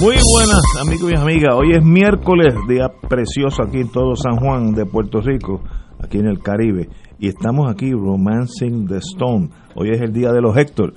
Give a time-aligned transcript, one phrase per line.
[0.00, 4.72] Muy buenas amigos y amigas, hoy es miércoles, día precioso aquí en todo San Juan
[4.72, 5.62] de Puerto Rico,
[6.00, 9.50] aquí en el Caribe, y estamos aquí romancing the stone.
[9.74, 10.94] Hoy es el día de los Héctor.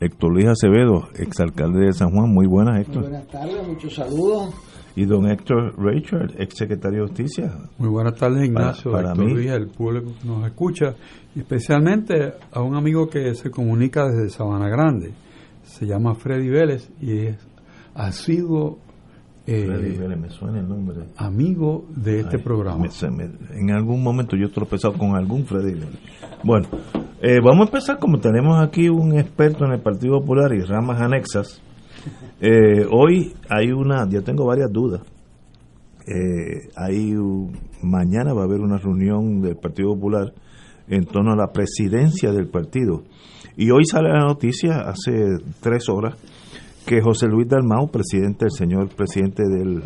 [0.00, 3.02] Héctor Luis Acevedo, exalcalde de San Juan, muy buenas Héctor.
[3.02, 4.54] Muy buenas tardes, muchos saludos.
[4.96, 7.52] Y don Héctor Richard, ex secretario de Justicia.
[7.78, 9.34] Muy buenas tardes Ignacio, para, para Héctor mí.
[9.34, 10.94] Luis, el público que nos escucha,
[11.34, 15.12] y especialmente a un amigo que se comunica desde Sabana Grande,
[15.64, 17.48] se llama Freddy Vélez y es
[17.94, 18.78] ha sido
[19.46, 21.04] eh, Freddy Vélez, me suena el nombre.
[21.16, 22.78] amigo de este Ay, programa.
[22.84, 25.98] me- se me- en algún momento yo he tropezado con algún Freddy Vélez.
[26.42, 26.66] Bueno,
[27.20, 31.00] eh, vamos a empezar como tenemos aquí un experto en el Partido Popular y ramas
[31.00, 31.60] anexas.
[32.40, 35.02] Eh, hoy hay una, yo tengo varias dudas.
[36.76, 37.14] Hay
[37.82, 40.32] mañana va a haber una reunión del Partido Popular
[40.88, 43.02] en torno a la presidencia del partido.
[43.56, 45.12] Y hoy sale la noticia, hace
[45.60, 46.14] tres horas,
[46.86, 49.82] que José Luis Dalmau, presidente, el señor presidente del,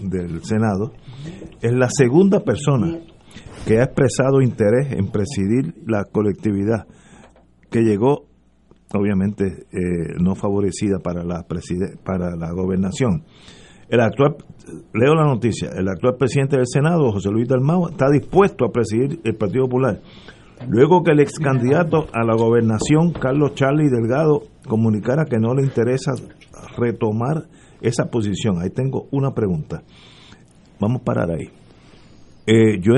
[0.00, 0.92] del Senado,
[1.60, 2.98] es la segunda persona
[3.66, 6.86] que ha expresado interés en presidir la colectividad
[7.70, 8.26] que llegó,
[8.94, 11.46] obviamente, eh, no favorecida para la,
[12.04, 13.24] para la gobernación.
[13.88, 14.36] El actual,
[14.92, 19.20] leo la noticia, el actual presidente del Senado, José Luis Dalmau, está dispuesto a presidir
[19.24, 20.00] el Partido Popular.
[20.66, 25.62] Luego que el ex candidato a la gobernación, Carlos Charlie Delgado, comunicara que no le
[25.62, 26.12] interesa
[26.76, 27.44] retomar
[27.80, 28.60] esa posición.
[28.60, 29.82] Ahí tengo una pregunta.
[30.80, 31.48] Vamos a parar ahí.
[32.46, 32.94] Eh, yo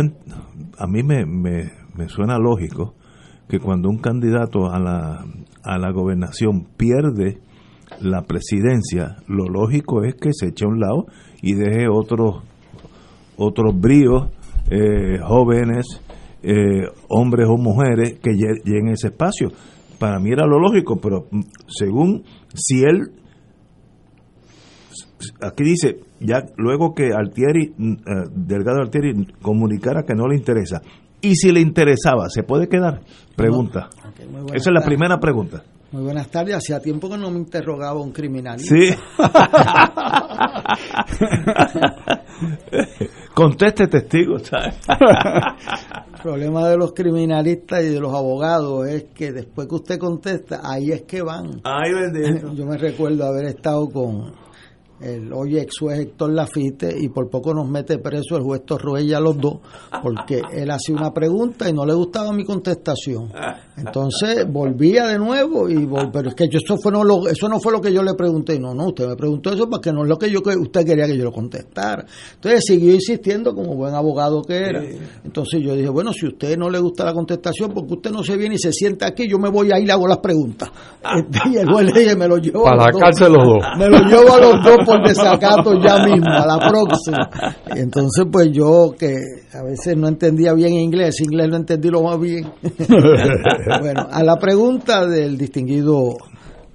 [0.79, 2.95] a mí me, me, me suena lógico
[3.49, 5.25] que cuando un candidato a la,
[5.65, 7.41] a la gobernación pierde
[8.01, 11.07] la presidencia, lo lógico es que se eche a un lado
[11.43, 12.45] y deje otros
[13.37, 14.29] otros bríos
[14.71, 15.87] eh, jóvenes,
[16.43, 19.49] eh, hombres o mujeres que lle- lleguen a ese espacio.
[19.99, 22.25] Para mí era lo lógico, pero mm, según
[22.55, 23.13] si él
[25.43, 30.81] aquí dice, ya luego que Altieri, mm, eh, Delgado Altieri comunicara que no le interesa,
[31.21, 33.03] y si le interesaba, ¿se puede quedar?
[33.37, 33.91] Pregunta.
[34.55, 35.63] Esa es la primera pregunta.
[35.93, 36.55] Muy buenas tardes.
[36.55, 38.59] Hacía tiempo que no me interrogaba un criminal.
[38.61, 38.91] Sí.
[43.35, 44.37] Conteste testigo,
[46.23, 50.93] problema de los criminalistas y de los abogados es que después que usted contesta, ahí
[50.93, 51.61] es que van.
[51.65, 52.53] Ay, bendito.
[52.55, 54.33] Yo me recuerdo haber estado con
[55.01, 59.19] el hoy ex juez Héctor Lafite y por poco nos mete preso el juez Torroella
[59.21, 59.59] los dos
[60.03, 63.31] porque él hacía una pregunta y no le gustaba mi contestación.
[63.77, 67.49] Entonces volvía de nuevo y vol- pero es que yo eso fue no lo, eso
[67.49, 70.03] no fue lo que yo le pregunté, no, no, usted me preguntó eso porque no
[70.03, 72.05] es lo que yo que usted quería que yo lo contestara.
[72.35, 74.83] Entonces siguió insistiendo como buen abogado que era.
[75.25, 78.23] Entonces yo dije, bueno, si a usted no le gusta la contestación, porque usted no
[78.23, 80.19] se viene y se sienta aquí, yo me voy a ir y le hago las
[80.19, 80.71] preguntas.
[81.51, 83.03] y el juez le dije, me lo llevo a Para la los dos.
[83.03, 83.65] cárcel los dos.
[83.79, 87.31] Me lo llevo a los dos por desacato ya mismo, a la próxima.
[87.75, 89.17] Entonces, pues yo que
[89.53, 92.51] a veces no entendía bien inglés, inglés lo entendí lo más bien.
[93.81, 96.17] bueno, a la pregunta del distinguido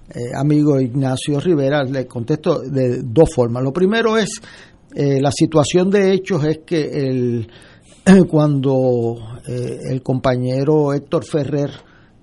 [0.10, 3.64] eh, amigo Ignacio Rivera le contesto de dos formas.
[3.64, 4.42] Lo primero es,
[4.94, 7.48] eh, la situación de hechos es que el,
[8.30, 9.18] cuando
[9.48, 11.72] eh, el compañero Héctor Ferrer,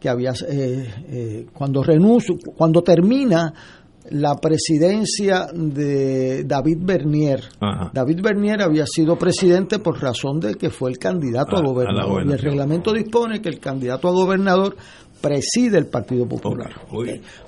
[0.00, 3.52] que había, eh, cuando renuncio, cuando termina
[4.10, 7.40] la presidencia de David Bernier.
[7.60, 7.90] Ajá.
[7.94, 11.62] David Bernier había sido presidente por razón de que fue el candidato A- a, a
[11.62, 12.26] la gobernador.
[12.26, 14.76] y el reglamento dispone que el candidato a gobernador
[15.20, 16.72] preside el Partido Popular.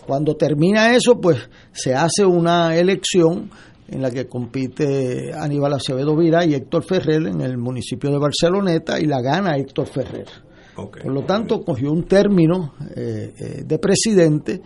[0.06, 1.38] Cuando termina eso, pues
[1.72, 3.50] se hace una elección
[3.88, 9.00] en la que compite Aníbal Acevedo Vira y Héctor Ferrer en el municipio de Barceloneta
[9.00, 10.26] y la gana Héctor Ferrer.
[10.74, 14.60] Por lo tanto, cogió un término eh, eh, de presidente.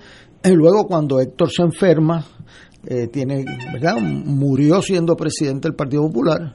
[0.44, 2.24] Y luego, cuando Héctor se enferma,
[2.86, 3.96] eh, tiene, ¿verdad?
[4.00, 6.54] murió siendo presidente del Partido Popular.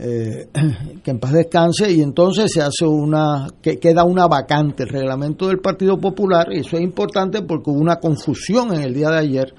[0.00, 0.48] eh,
[1.02, 5.48] que en paz descanse, y entonces se hace una, que queda una vacante, el reglamento
[5.48, 9.18] del Partido Popular, y eso es importante porque hubo una confusión en el día de
[9.18, 9.54] ayer,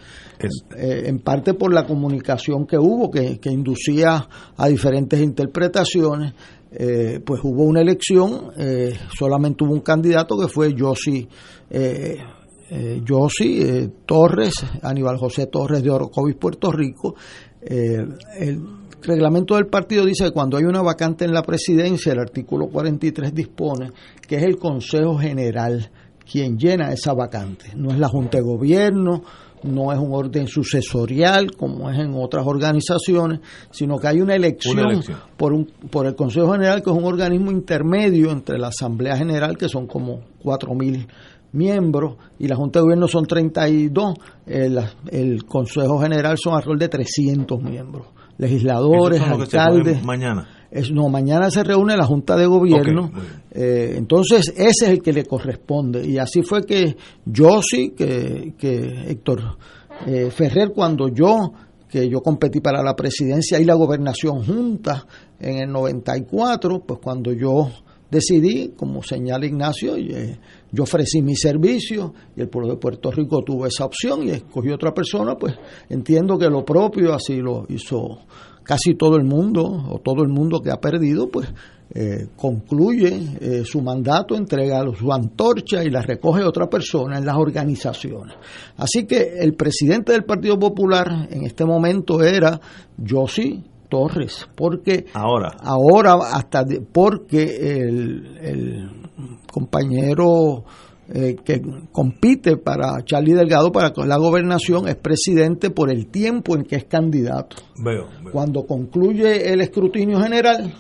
[0.78, 6.34] eh, en parte por la comunicación que hubo, que, inducía a diferentes interpretaciones,
[6.72, 8.52] eh, pues hubo una elección,
[9.18, 11.28] solamente hubo un candidato que fue Yossi,
[11.70, 12.16] eh,
[14.06, 17.16] Torres, Aníbal José Torres de Orocovis, Puerto Rico.
[17.62, 18.62] el
[19.02, 23.34] reglamento del partido dice que cuando hay una vacante en la presidencia, el artículo 43
[23.34, 23.92] dispone
[24.28, 25.90] que es el Consejo General
[26.30, 27.72] quien llena esa vacante.
[27.76, 29.24] No es la Junta de Gobierno,
[29.64, 33.40] no es un orden sucesorial como es en otras organizaciones,
[33.72, 35.02] sino que hay una elección,
[35.36, 39.58] Por, un, por el Consejo General, que es un organismo intermedio entre la Asamblea General,
[39.58, 41.08] que son como 4.000
[41.52, 44.14] miembros, y la Junta de Gobierno son 32,
[44.46, 44.80] el,
[45.12, 48.08] el Consejo General son alrededor de 300 miembros
[48.40, 50.04] legisladores, alcaldes.
[50.04, 50.48] mañana.
[50.72, 53.12] Es, no, mañana se reúne la Junta de Gobierno.
[53.52, 56.08] Eh, entonces, ese es el que le corresponde.
[56.08, 59.58] Y así fue que yo sí, que, que Héctor
[60.06, 61.52] eh, Ferrer, cuando yo,
[61.90, 65.06] que yo competí para la presidencia y la gobernación junta
[65.40, 67.70] en el 94, pues cuando yo
[68.10, 70.40] decidí, como señala Ignacio, eh,
[70.72, 74.76] yo ofrecí mi servicio y el pueblo de Puerto Rico tuvo esa opción y escogió
[74.76, 75.56] otra persona, pues
[75.90, 78.20] entiendo que lo propio así lo hizo
[78.64, 81.48] casi todo el mundo o todo el mundo que ha perdido, pues
[81.92, 87.36] eh, concluye eh, su mandato, entrega su antorcha y la recoge otra persona en las
[87.36, 88.36] organizaciones.
[88.78, 92.62] Así que el presidente del Partido Popular en este momento era
[93.04, 96.64] Josi Torres, porque ahora, ahora hasta
[96.94, 98.90] porque el,
[99.52, 100.64] compañero
[101.12, 101.60] eh, que
[101.92, 106.86] compite para Charlie Delgado para la gobernación es presidente por el tiempo en que es
[106.86, 107.58] candidato.
[108.32, 110.72] Cuando concluye el escrutinio general,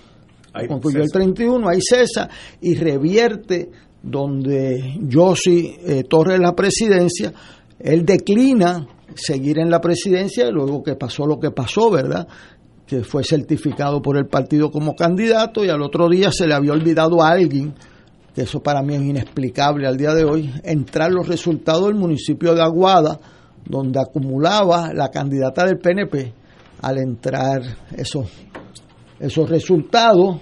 [0.67, 2.29] concluye el 31, ahí cesa
[2.61, 3.71] y revierte
[4.03, 7.33] donde Josi eh, Torres la presidencia,
[7.79, 12.27] él declina seguir en la presidencia luego que pasó lo que pasó, ¿verdad?
[12.89, 16.73] Que fue certificado por el partido como candidato y al otro día se le había
[16.73, 17.75] olvidado a alguien,
[18.33, 22.55] que eso para mí es inexplicable al día de hoy, entrar los resultados del municipio
[22.55, 23.19] de Aguada,
[23.63, 26.33] donde acumulaba la candidata del PNP,
[26.81, 27.61] al entrar
[27.95, 28.27] esos,
[29.19, 30.37] esos resultados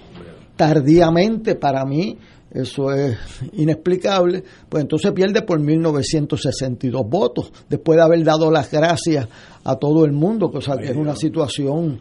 [0.56, 2.16] tardíamente para mí
[2.50, 3.18] eso es
[3.52, 9.28] inexplicable, pues entonces pierde por 1962 votos, después de haber dado las gracias
[9.64, 12.00] a todo el mundo, cosa que es una situación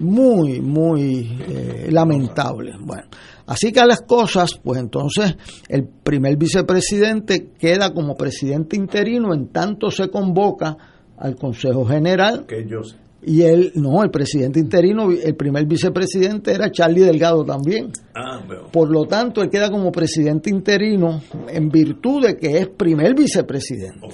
[0.00, 2.72] muy, muy eh, lamentable.
[2.80, 3.08] Bueno,
[3.46, 5.36] así que a las cosas, pues entonces
[5.68, 10.76] el primer vicepresidente queda como presidente interino en tanto se convoca
[11.18, 12.46] al Consejo General.
[12.46, 12.80] Que yo
[13.24, 17.92] y él, no, el presidente interino, el primer vicepresidente era Charlie Delgado también.
[18.16, 18.40] Ah,
[18.72, 24.08] Por lo tanto, él queda como presidente interino en virtud de que es primer vicepresidente.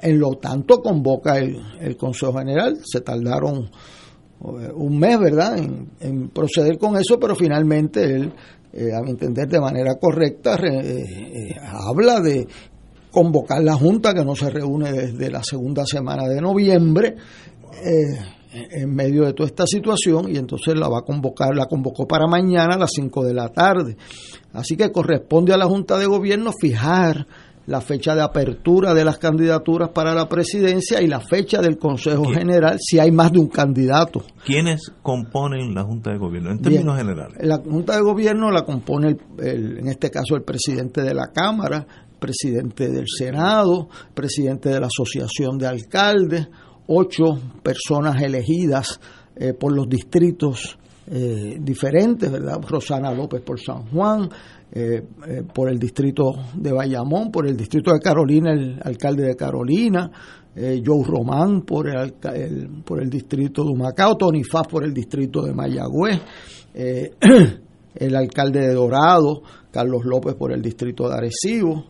[0.00, 2.78] En lo tanto, convoca el, Consejo General.
[2.82, 5.56] Se tardaron eh, un mes, ¿verdad?,
[6.00, 8.32] en, proceder con eso, pero finalmente él,
[8.72, 12.44] eh, a mi entender, de manera correcta, eh, habla de
[13.12, 17.14] convocar la Junta que no se reúne desde la segunda semana de noviembre
[17.72, 18.18] eh,
[18.52, 22.26] en medio de toda esta situación y entonces la va a convocar, la convocó para
[22.26, 23.96] mañana a las 5 de la tarde.
[24.52, 27.26] Así que corresponde a la Junta de Gobierno fijar
[27.66, 32.24] la fecha de apertura de las candidaturas para la presidencia y la fecha del Consejo
[32.24, 34.24] General si hay más de un candidato.
[34.44, 37.38] ¿Quiénes componen la Junta de Gobierno en términos generales?
[37.40, 41.86] La Junta de Gobierno la compone, en este caso, el presidente de la Cámara,
[42.18, 46.48] presidente del Senado, presidente de la Asociación de Alcaldes,
[46.86, 49.00] ocho personas elegidas
[49.36, 52.60] eh, por los distritos eh, diferentes, ¿verdad?
[52.68, 54.28] Rosana López por San Juan,
[54.70, 55.02] eh,
[55.52, 60.10] por el distrito de Bayamón, por el distrito de Carolina, el alcalde de Carolina,
[60.54, 62.12] Joe Román por el,
[62.84, 66.20] por el distrito de Humacao, Tony Faz por el distrito de Mayagüez,
[67.94, 71.86] el alcalde de Dorado, Carlos López por el distrito de Arecibo,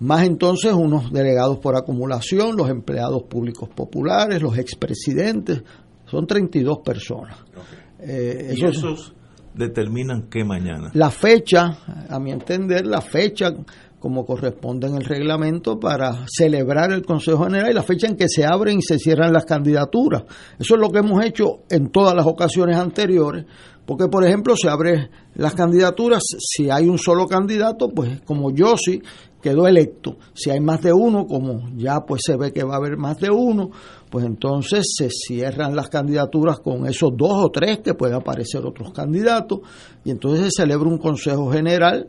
[0.00, 5.62] más entonces unos delegados por acumulación, los empleados públicos populares, los expresidentes,
[6.06, 7.36] son 32 personas.
[8.00, 9.12] Eh, ¿Y esos
[9.54, 10.90] determinan qué mañana?
[10.94, 11.78] La fecha,
[12.08, 13.52] a mi entender, la fecha
[13.98, 18.28] como corresponde en el reglamento para celebrar el Consejo General y la fecha en que
[18.28, 20.22] se abren y se cierran las candidaturas.
[20.58, 23.44] Eso es lo que hemos hecho en todas las ocasiones anteriores,
[23.84, 28.76] porque por ejemplo se abren las candidaturas, si hay un solo candidato, pues como yo
[28.76, 29.02] sí,
[29.40, 30.16] quedó electo.
[30.34, 33.18] Si hay más de uno, como ya pues se ve que va a haber más
[33.18, 33.70] de uno,
[34.10, 38.92] pues entonces se cierran las candidaturas con esos dos o tres que puede aparecer otros
[38.92, 39.60] candidatos
[40.04, 42.08] y entonces se celebra un consejo general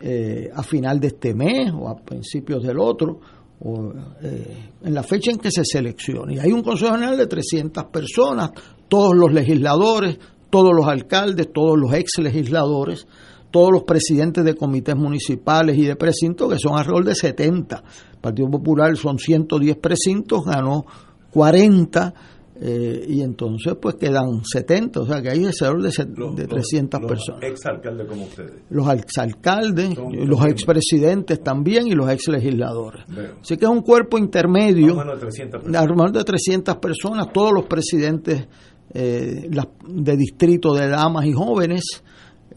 [0.00, 3.20] eh, a final de este mes o a principios del otro
[3.62, 6.34] o, eh, en la fecha en que se seleccione.
[6.34, 8.52] Y hay un consejo general de 300 personas,
[8.88, 10.18] todos los legisladores,
[10.48, 13.06] todos los alcaldes, todos los ex legisladores,
[13.50, 17.82] todos los presidentes de comités municipales y de precintos, que son alrededor de 70.
[18.12, 20.84] El Partido Popular son 110 precintos, ganó
[21.32, 22.14] 40
[22.62, 27.42] eh, y entonces pues quedan 70, o sea que hay alrededor de, de 300 personas.
[27.42, 28.52] Ex alcaldes como ustedes.
[28.68, 33.04] Los alcaldes, los expresidentes también y los ex legisladores.
[33.40, 34.94] Así que es un cuerpo intermedio.
[34.94, 36.12] Más de 300 personas.
[36.12, 38.46] de 300 personas, todos los presidentes
[38.92, 39.48] eh,
[39.88, 42.02] de distrito de damas y jóvenes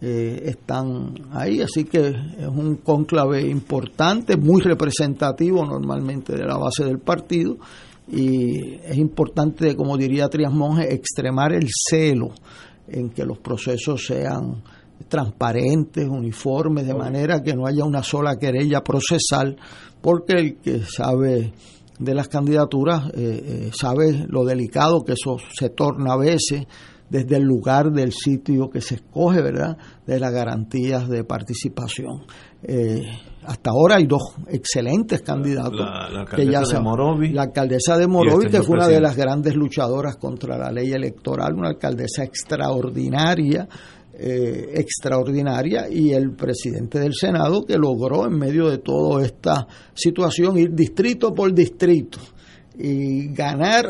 [0.06, 6.84] eh, están ahí, así que es un cónclave importante, muy representativo normalmente de la base
[6.84, 7.56] del partido
[8.12, 12.32] y es importante, como diría Trias Monge, extremar el celo
[12.86, 14.62] en que los procesos sean
[15.08, 19.56] transparentes, uniformes, de manera que no haya una sola querella procesal,
[20.02, 21.54] porque el que sabe
[21.98, 26.66] de las candidaturas eh, eh, sabe lo delicado que eso se torna a veces
[27.14, 29.78] desde el lugar del sitio que se escoge, ¿verdad?
[30.04, 32.24] De las garantías de participación.
[32.64, 33.04] Eh,
[33.46, 35.80] hasta ahora hay dos excelentes candidatos.
[35.80, 37.30] La, alcaldesa de Morovi.
[37.30, 41.54] La alcaldesa de Morovi, que fue una de las grandes luchadoras contra la ley electoral,
[41.54, 43.68] una alcaldesa extraordinaria,
[44.16, 50.58] eh, extraordinaria, y el presidente del Senado que logró en medio de toda esta situación
[50.58, 52.18] ir distrito por distrito
[52.76, 53.86] y ganar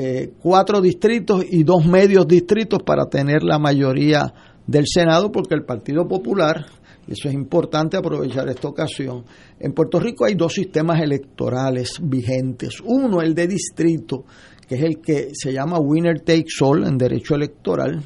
[0.00, 4.32] eh, cuatro distritos y dos medios distritos para tener la mayoría
[4.64, 6.66] del Senado, porque el Partido Popular,
[7.08, 9.24] y eso es importante aprovechar esta ocasión,
[9.58, 12.80] en Puerto Rico hay dos sistemas electorales vigentes.
[12.84, 14.24] Uno, el de distrito,
[14.68, 18.00] que es el que se llama winner takes all en derecho electoral,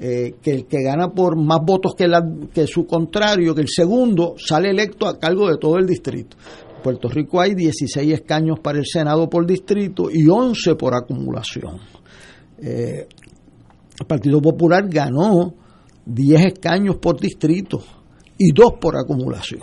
[0.00, 3.68] eh, que el que gana por más votos que, la, que su contrario, que el
[3.68, 6.36] segundo sale electo a cargo de todo el distrito.
[6.82, 11.78] Puerto Rico hay 16 escaños para el Senado por distrito y 11 por acumulación.
[12.58, 13.06] Eh,
[13.98, 15.54] el Partido Popular ganó
[16.06, 17.82] 10 escaños por distrito
[18.38, 19.62] y 2 por acumulación.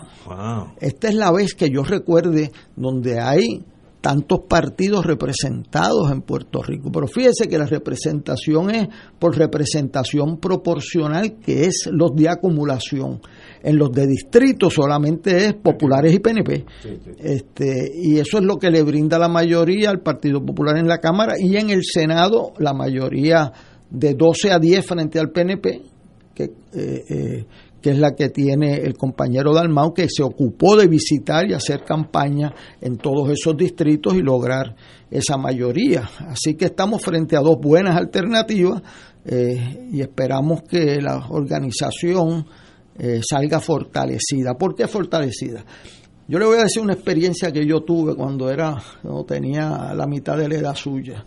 [0.79, 3.63] Esta es la vez que yo recuerde donde hay
[4.07, 6.89] tantos partidos representados en Puerto Rico.
[6.93, 8.87] Pero fíjese que la representación es
[9.19, 13.19] por representación proporcional, que es los de acumulación.
[13.61, 16.65] En los de distrito solamente es populares y PNP.
[17.19, 20.99] Este, y eso es lo que le brinda la mayoría al Partido Popular en la
[20.99, 23.51] Cámara y en el Senado la mayoría
[23.89, 25.81] de 12 a 10 frente al PNP,
[26.33, 27.45] que eh, eh,
[27.87, 31.85] que es la que tiene el compañero Dalmau, que se ocupó de visitar y hacer
[31.85, 34.75] campaña en todos esos distritos y lograr
[35.09, 36.01] esa mayoría.
[36.27, 38.81] Así que estamos frente a dos buenas alternativas
[39.23, 42.45] eh, y esperamos que la organización
[42.99, 44.57] eh, salga fortalecida.
[44.57, 45.63] ¿Por qué fortalecida?
[46.27, 50.07] Yo le voy a decir una experiencia que yo tuve cuando era, cuando tenía la
[50.07, 51.23] mitad de la edad suya.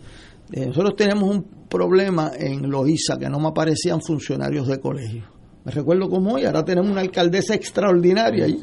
[0.51, 5.71] Eh, nosotros tenemos un problema en Loíza que no me aparecían funcionarios de colegio me
[5.71, 8.59] recuerdo como hoy, ahora tenemos una alcaldesa extraordinaria allí.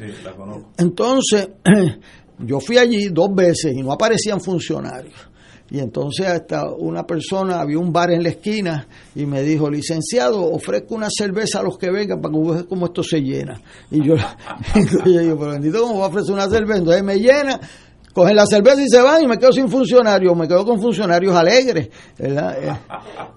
[0.77, 1.49] Entonces,
[2.39, 5.29] yo fui allí dos veces y no aparecían funcionarios.
[5.71, 10.43] Y entonces hasta una persona, había un bar en la esquina y me dijo, licenciado,
[10.43, 13.61] ofrezco una cerveza a los que vengan para que vean cómo esto se llena.
[13.91, 14.15] Y yo,
[15.05, 16.79] yo digo, pero bendito, ¿cómo va a ofrecer una cerveza?
[16.79, 17.59] Entonces me llena
[18.13, 21.35] cogen la cerveza y se van y me quedo sin funcionarios, me quedo con funcionarios
[21.35, 21.89] alegres.
[22.17, 22.37] Eh,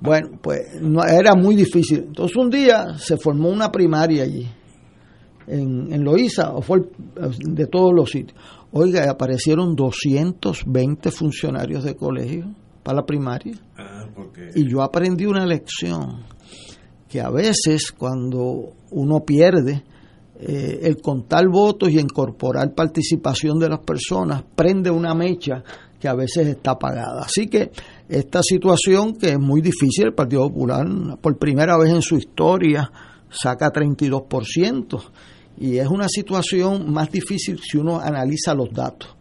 [0.00, 2.04] bueno, pues no, era muy difícil.
[2.08, 4.48] Entonces un día se formó una primaria allí,
[5.46, 6.80] en, en Loíza, o fue
[7.38, 8.38] de todos los sitios.
[8.72, 13.54] Oiga, aparecieron 220 funcionarios de colegio para la primaria.
[13.76, 14.06] Ah,
[14.54, 16.24] y yo aprendí una lección,
[17.08, 19.84] que a veces cuando uno pierde,
[20.44, 25.62] eh, el contar votos y incorporar participación de las personas prende una mecha
[26.00, 27.22] que a veces está apagada.
[27.22, 27.70] Así que
[28.08, 30.84] esta situación que es muy difícil, el Partido Popular
[31.20, 32.90] por primera vez en su historia
[33.30, 35.00] saca 32%
[35.58, 39.14] y es una situación más difícil si uno analiza los datos.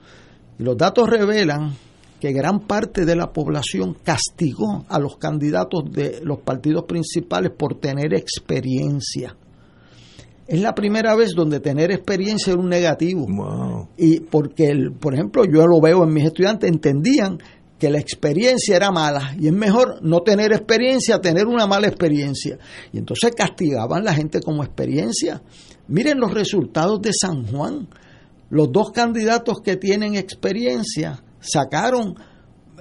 [0.58, 1.76] Y los datos revelan
[2.20, 7.76] que gran parte de la población castigó a los candidatos de los partidos principales por
[7.76, 9.36] tener experiencia
[10.48, 13.88] es la primera vez donde tener experiencia era un negativo.
[13.98, 17.38] Y porque, el, por ejemplo, yo lo veo en mis estudiantes, entendían
[17.80, 22.60] que la experiencia era mala y es mejor no tener experiencia, tener una mala experiencia.
[22.94, 25.42] Y entonces castigaban a la gente como experiencia.
[25.88, 27.88] Miren los resultados de San Juan.
[28.50, 32.16] Los dos candidatos que tienen experiencia sacaron,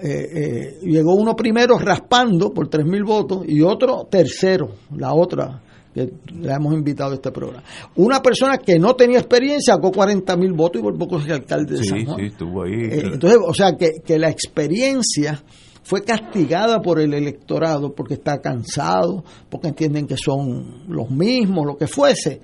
[0.02, 5.62] eh, eh, llegó uno primero raspando por tres mil votos y otro tercero, la otra
[5.94, 7.64] que le hemos invitado a este programa.
[7.96, 11.78] Una persona que no tenía experiencia sacó 40 mil votos y por poco es alcalde
[11.78, 12.18] de San Juan.
[12.18, 12.72] Sí, estuvo ahí.
[12.72, 15.42] Eh, entonces, o sea, que, que la experiencia
[15.82, 21.76] fue castigada por el electorado porque está cansado, porque entienden que son los mismos, lo
[21.76, 22.40] que fuese,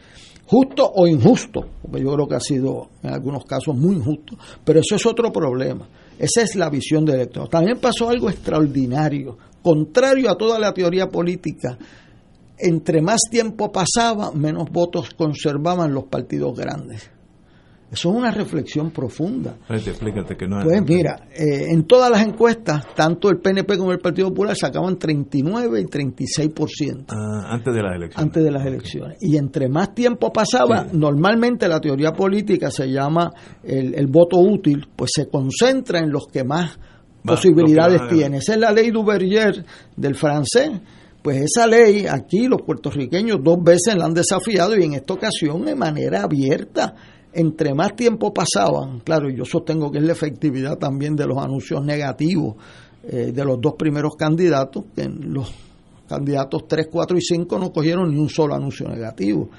[0.47, 4.81] justo o injusto, porque yo creo que ha sido en algunos casos muy injusto, pero
[4.81, 5.89] eso es otro problema.
[6.19, 7.51] Esa es la visión del electorado.
[7.51, 11.77] También pasó algo extraordinario, contrario a toda la teoría política.
[12.59, 17.11] Entre más tiempo pasaba, menos votos conservaban los partidos grandes.
[17.91, 19.59] Eso es una reflexión profunda.
[19.69, 24.01] explícate que no Pues mira, eh, en todas las encuestas, tanto el PNP como el
[24.01, 27.05] Partido Popular sacaban 39 y 36%.
[27.11, 28.27] Ah, antes de las elecciones.
[28.27, 29.19] Antes de las elecciones.
[29.21, 33.31] Y entre más tiempo pasaba, normalmente la teoría política se llama
[33.63, 38.41] el, el, voto útil, pues se concentra en los que más Va, posibilidades tienen.
[38.41, 39.65] Esa es la ley Duverger
[39.97, 40.73] del francés.
[41.27, 45.65] Pues esa ley, aquí los puertorriqueños dos veces la han desafiado y en esta ocasión
[45.65, 46.95] de manera abierta
[47.33, 51.85] entre más tiempo pasaban, claro, yo sostengo que es la efectividad también de los anuncios
[51.85, 52.55] negativos
[53.03, 55.53] eh, de los dos primeros candidatos, que los
[56.09, 59.51] candidatos 3, 4 y 5 no cogieron ni un solo anuncio negativo.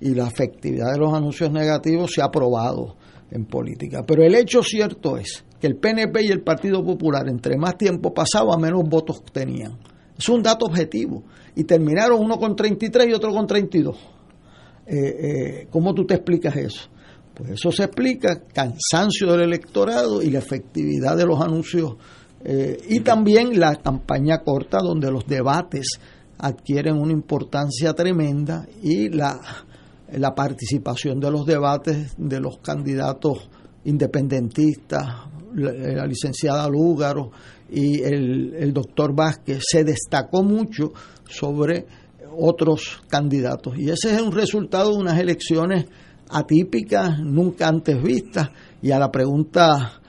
[0.00, 2.94] Y la efectividad de los anuncios negativos se ha probado
[3.32, 4.04] en política.
[4.06, 8.14] Pero el hecho cierto es que el PNP y el Partido Popular, entre más tiempo
[8.14, 9.76] pasaba, menos votos tenían.
[10.18, 11.24] Es un dato objetivo.
[11.54, 13.96] Y terminaron uno con 33 y otro con 32.
[14.86, 16.88] Eh, eh, ¿Cómo tú te explicas eso?
[17.34, 21.96] Pues eso se explica, cansancio del electorado y la efectividad de los anuncios
[22.42, 25.98] eh, y también la campaña corta donde los debates
[26.38, 29.40] adquieren una importancia tremenda y la,
[30.12, 33.50] la participación de los debates de los candidatos
[33.84, 35.04] independentistas,
[35.54, 37.32] la, la licenciada Lúgaro
[37.70, 40.92] y el, el doctor Vázquez se destacó mucho
[41.28, 41.86] sobre
[42.36, 43.78] otros candidatos.
[43.78, 45.86] Y ese es un resultado de unas elecciones
[46.28, 48.50] atípicas, nunca antes vistas,
[48.82, 50.00] y a la pregunta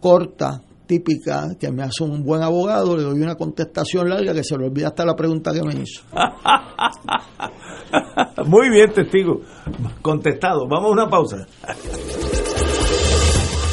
[0.00, 4.58] corta, típica, que me hace un buen abogado, le doy una contestación larga que se
[4.58, 6.02] le olvida hasta la pregunta que me hizo.
[8.46, 9.40] Muy bien, testigo.
[10.02, 10.66] Contestado.
[10.68, 11.46] Vamos a una pausa.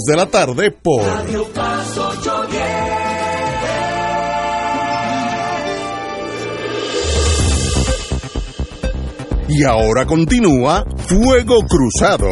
[0.00, 2.62] de la tarde por Radio Paz 810.
[9.50, 12.26] Y ahora continúa Fuego Cruzado.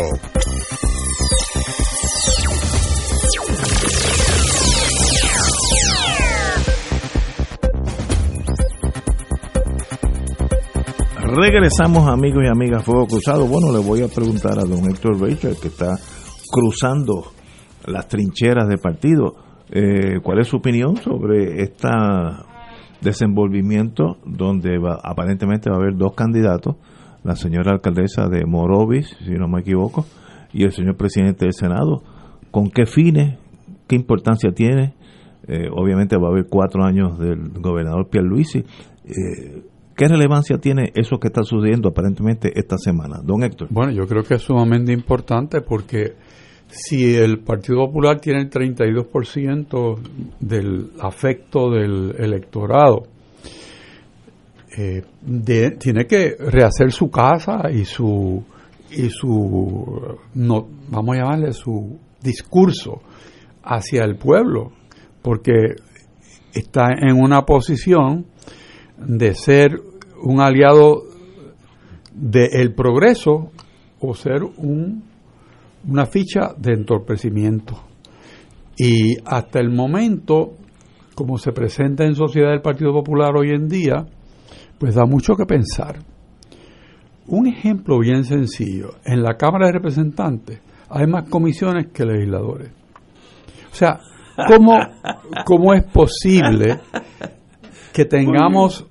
[11.23, 13.47] Regresamos amigos y amigas Fuego Cruzado.
[13.47, 15.99] Bueno, le voy a preguntar a don Héctor Rachel que está
[16.51, 17.33] cruzando
[17.87, 19.37] las trincheras de partido.
[19.71, 21.89] Eh, ¿Cuál es su opinión sobre este
[23.01, 26.77] desenvolvimiento donde va, aparentemente va a haber dos candidatos,
[27.23, 30.07] la señora alcaldesa de Morovis, si no me equivoco,
[30.53, 32.03] y el señor presidente del Senado?
[32.51, 33.39] ¿Con qué fines?
[33.87, 34.95] ¿Qué importancia tiene?
[35.47, 38.65] Eh, obviamente va a haber cuatro años del gobernador Pierluisi.
[39.05, 39.63] Eh,
[39.97, 43.21] ¿Qué relevancia tiene eso que está sucediendo aparentemente esta semana?
[43.23, 43.69] Don Héctor.
[43.71, 46.15] Bueno, yo creo que es sumamente importante porque
[46.71, 49.99] si el Partido Popular tiene el 32%
[50.41, 53.05] del afecto del electorado,
[54.77, 55.03] eh,
[55.79, 58.45] tiene que rehacer su casa y su
[58.93, 63.01] y su no vamos a llamarle su discurso
[63.63, 64.73] hacia el pueblo
[65.23, 65.77] porque
[66.53, 68.27] está en una posición
[68.97, 69.81] de ser
[70.23, 71.03] un aliado
[72.13, 73.51] del progreso
[74.01, 75.10] o ser un
[75.89, 77.75] una ficha de entorpecimiento.
[78.77, 80.55] Y hasta el momento,
[81.15, 84.07] como se presenta en Sociedad del Partido Popular hoy en día,
[84.79, 85.97] pues da mucho que pensar.
[87.27, 92.71] Un ejemplo bien sencillo, en la Cámara de Representantes hay más comisiones que legisladores.
[93.71, 94.01] O sea,
[94.49, 94.77] ¿cómo,
[95.45, 96.81] cómo es posible
[97.93, 98.87] que tengamos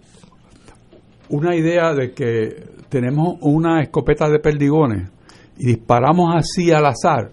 [1.27, 5.09] una idea de que tenemos una escopeta de perdigones
[5.59, 7.31] y disparamos así al azar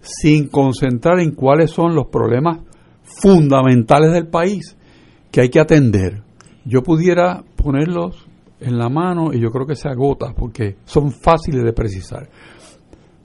[0.00, 2.60] sin concentrar en cuáles son los problemas
[3.02, 4.76] fundamentales del país
[5.30, 6.22] que hay que atender.
[6.64, 8.26] Yo pudiera ponerlos
[8.60, 12.28] en la mano y yo creo que se agota porque son fáciles de precisar.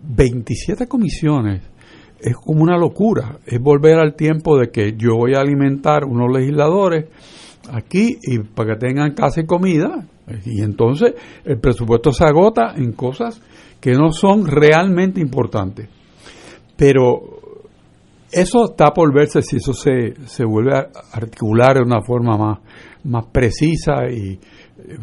[0.03, 1.61] 27 comisiones
[2.19, 6.31] es como una locura, es volver al tiempo de que yo voy a alimentar unos
[6.33, 7.05] legisladores
[7.71, 10.05] aquí y para que tengan casa y comida
[10.45, 11.13] y entonces
[11.43, 13.41] el presupuesto se agota en cosas
[13.79, 15.89] que no son realmente importantes.
[16.75, 17.39] Pero
[18.31, 22.59] eso está por verse si eso se, se vuelve a articular de una forma más,
[23.03, 24.97] más precisa y eh,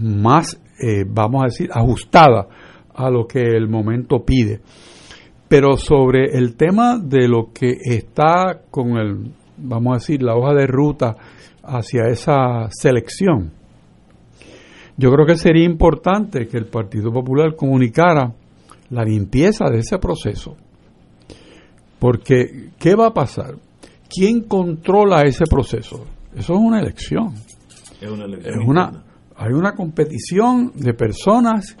[0.00, 2.46] más, eh, vamos a decir, ajustada
[2.94, 4.60] a lo que el momento pide.
[5.48, 10.54] Pero sobre el tema de lo que está con el, vamos a decir, la hoja
[10.54, 11.16] de ruta
[11.62, 13.52] hacia esa selección,
[14.96, 18.32] yo creo que sería importante que el Partido Popular comunicara
[18.90, 20.56] la limpieza de ese proceso.
[21.98, 23.56] Porque, ¿qué va a pasar?
[24.08, 26.04] ¿Quién controla ese proceso?
[26.34, 27.34] Eso es una elección.
[28.00, 29.04] Es una Es una,
[29.36, 31.76] hay una competición de personas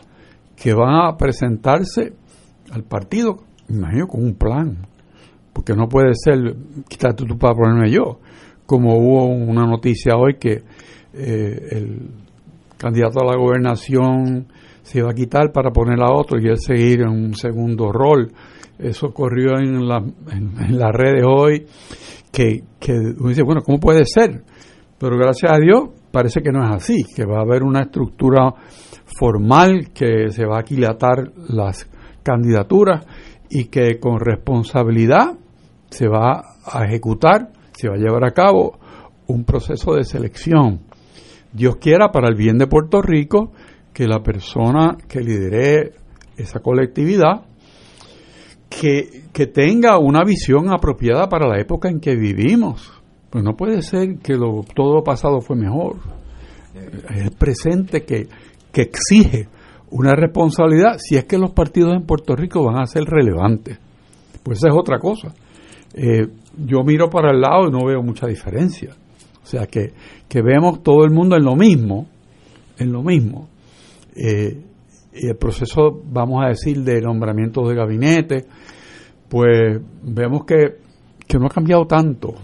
[0.56, 2.14] que van a presentarse
[2.70, 4.86] al partido, imagino, con un plan.
[5.52, 6.56] Porque no puede ser,
[6.88, 8.18] quítate tú para ponerme yo.
[8.66, 10.62] Como hubo una noticia hoy que
[11.12, 12.23] eh, el
[12.84, 14.46] candidato a la gobernación
[14.82, 18.30] se iba a quitar para poner a otro y él seguir en un segundo rol.
[18.78, 21.66] Eso ocurrió en, la, en, las redes hoy,
[22.30, 24.42] que, que uno dice, bueno, ¿cómo puede ser?
[24.98, 28.52] Pero gracias a Dios parece que no es así, que va a haber una estructura
[29.18, 31.88] formal, que se va a aquilatar las
[32.22, 33.06] candidaturas
[33.48, 35.38] y que con responsabilidad
[35.88, 38.78] se va a ejecutar, se va a llevar a cabo
[39.26, 40.80] un proceso de selección.
[41.54, 43.52] Dios quiera para el bien de Puerto Rico
[43.92, 45.92] que la persona que lidere
[46.36, 47.46] esa colectividad
[48.68, 52.92] que, que tenga una visión apropiada para la época en que vivimos.
[53.30, 55.98] Pues no puede ser que lo, todo lo pasado fue mejor.
[57.14, 58.26] Es el presente que,
[58.72, 59.48] que exige
[59.90, 63.78] una responsabilidad si es que los partidos en Puerto Rico van a ser relevantes.
[64.42, 65.32] Pues esa es otra cosa.
[65.94, 66.26] Eh,
[66.58, 68.90] yo miro para el lado y no veo mucha diferencia.
[69.42, 69.92] O sea que,
[70.34, 72.08] que vemos todo el mundo en lo mismo,
[72.76, 73.46] en lo mismo.
[74.16, 74.64] Eh,
[75.14, 78.44] y el proceso, vamos a decir, de nombramiento de gabinete,
[79.28, 80.78] pues vemos que,
[81.24, 82.34] que no ha cambiado tanto.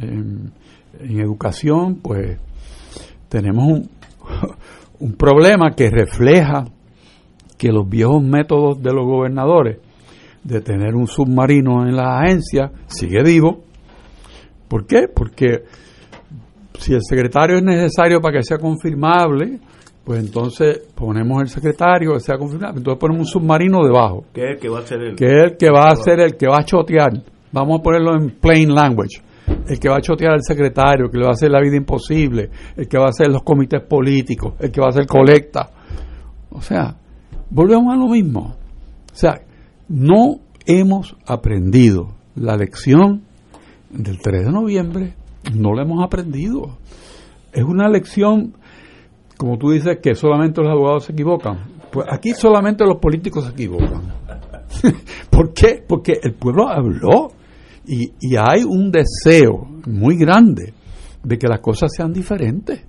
[0.00, 0.50] En,
[0.98, 2.40] en educación, pues
[3.28, 3.88] tenemos un,
[4.98, 6.64] un problema que refleja
[7.56, 9.78] que los viejos métodos de los gobernadores
[10.42, 13.62] de tener un submarino en la agencia sigue vivo.
[14.66, 15.06] ¿Por qué?
[15.06, 15.62] Porque
[16.78, 19.58] si el secretario es necesario para que sea confirmable,
[20.04, 24.24] pues entonces ponemos el secretario que sea confirmable, entonces ponemos un submarino debajo.
[24.32, 26.20] Que es el que va a ser el Que es el que va a ser
[26.20, 27.10] el que va a chotear.
[27.52, 29.20] Vamos a ponerlo en plain language.
[29.66, 31.76] El que va a chotear al secretario, el que le va a hacer la vida
[31.76, 35.70] imposible, el que va a hacer los comités políticos, el que va a hacer colecta.
[36.50, 36.96] O sea,
[37.50, 38.56] volvemos a lo mismo.
[39.12, 39.40] O sea,
[39.88, 43.22] no hemos aprendido la lección
[43.90, 45.14] del 3 de noviembre,
[45.54, 46.78] no la hemos aprendido.
[47.52, 48.54] Es una lección,
[49.36, 51.58] como tú dices, que solamente los abogados se equivocan.
[51.90, 54.02] Pues aquí solamente los políticos se equivocan.
[55.30, 55.82] ¿Por qué?
[55.86, 57.32] Porque el pueblo habló
[57.86, 60.74] y, y hay un deseo muy grande
[61.22, 62.84] de que las cosas sean diferentes.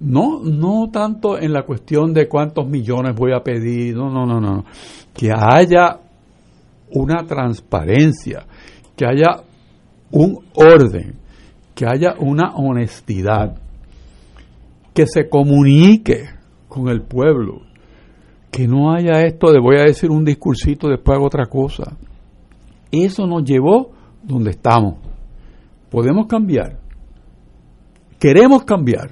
[0.00, 4.40] No, no tanto en la cuestión de cuántos millones voy a pedir, no, no, no,
[4.40, 4.64] no.
[5.12, 5.98] Que haya
[6.90, 8.44] una transparencia,
[8.96, 9.42] que haya
[10.10, 11.14] un orden,
[11.74, 13.56] que haya una honestidad,
[14.92, 16.26] que se comunique
[16.68, 17.62] con el pueblo,
[18.50, 21.96] que no haya esto de voy a decir un discursito, después hago otra cosa.
[22.92, 23.90] Eso nos llevó
[24.22, 24.98] donde estamos.
[25.90, 26.78] Podemos cambiar.
[28.20, 29.10] Queremos cambiar.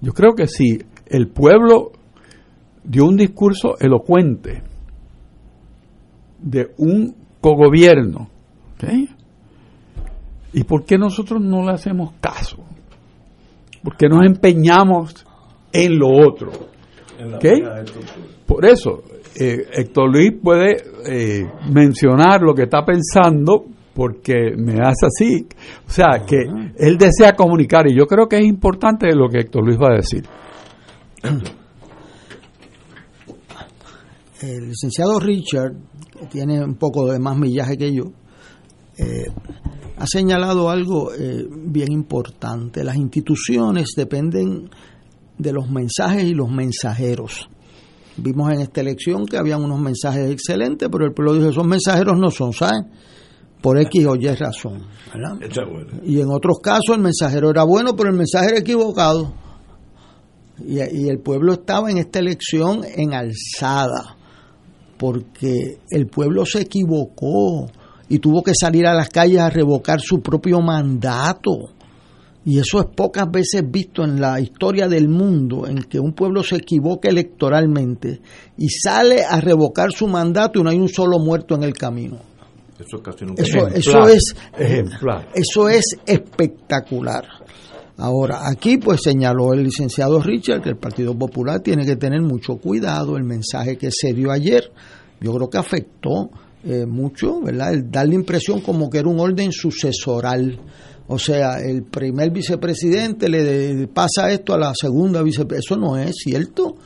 [0.00, 1.92] Yo creo que si el pueblo
[2.82, 4.62] dio un discurso elocuente
[6.40, 8.28] de un cogobierno,
[8.74, 9.10] ¿ok?
[10.52, 12.58] ¿Y por qué nosotros no le hacemos caso?
[13.82, 15.26] ¿Por qué nos empeñamos
[15.72, 16.50] en lo otro?
[17.34, 17.44] ¿ok?
[18.46, 19.02] Por eso,
[19.34, 25.46] eh, Héctor Luis puede eh, mencionar lo que está pensando porque me hace así.
[25.86, 26.38] O sea, que
[26.76, 29.96] él desea comunicar y yo creo que es importante lo que Héctor Luis va a
[29.96, 30.24] decir.
[34.40, 35.74] El licenciado Richard,
[36.18, 38.12] que tiene un poco de más millaje que yo,
[39.02, 39.26] eh,
[39.96, 42.84] ha señalado algo eh, bien importante.
[42.84, 44.70] Las instituciones dependen
[45.38, 47.48] de los mensajes y los mensajeros.
[48.16, 52.18] Vimos en esta elección que habían unos mensajes excelentes, pero el pueblo dijo, esos mensajeros
[52.18, 52.90] no son, ¿saben?
[53.60, 54.86] Por X o Y razón.
[56.04, 59.32] Y en otros casos el mensajero era bueno, pero el mensaje era equivocado.
[60.58, 64.16] Y, y el pueblo estaba en esta elección en alzada,
[64.98, 67.70] porque el pueblo se equivocó
[68.08, 71.70] y tuvo que salir a las calles a revocar su propio mandato.
[72.44, 76.42] Y eso es pocas veces visto en la historia del mundo, en que un pueblo
[76.42, 78.20] se equivoca electoralmente
[78.58, 82.18] y sale a revocar su mandato y no hay un solo muerto en el camino.
[82.78, 83.42] Eso es casi nunca.
[83.42, 85.28] Eso, Ejemplar, eso es ejemplar.
[85.34, 87.24] eso es espectacular.
[87.98, 92.56] Ahora, aquí pues señaló el licenciado Richard que el Partido Popular tiene que tener mucho
[92.56, 93.16] cuidado.
[93.16, 94.72] El mensaje que se dio ayer,
[95.20, 96.30] yo creo que afectó
[96.64, 97.74] eh, mucho, ¿verdad?
[97.74, 100.60] El dar la impresión como que era un orden sucesoral.
[101.08, 105.74] O sea, el primer vicepresidente le pasa esto a la segunda vicepresidenta.
[105.74, 106.76] Eso no es cierto.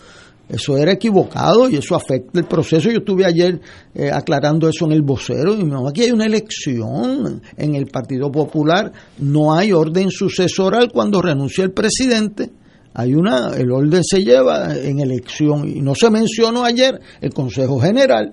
[0.48, 2.88] Eso era equivocado y eso afecta el proceso.
[2.88, 3.60] Yo estuve ayer
[3.94, 8.30] eh, aclarando eso en el vocero y no, aquí hay una elección en el Partido
[8.30, 8.92] Popular.
[9.18, 12.50] No hay orden sucesoral cuando renuncia el presidente.
[12.94, 17.80] Hay una, el orden se lleva en elección y no se mencionó ayer el Consejo
[17.80, 18.32] General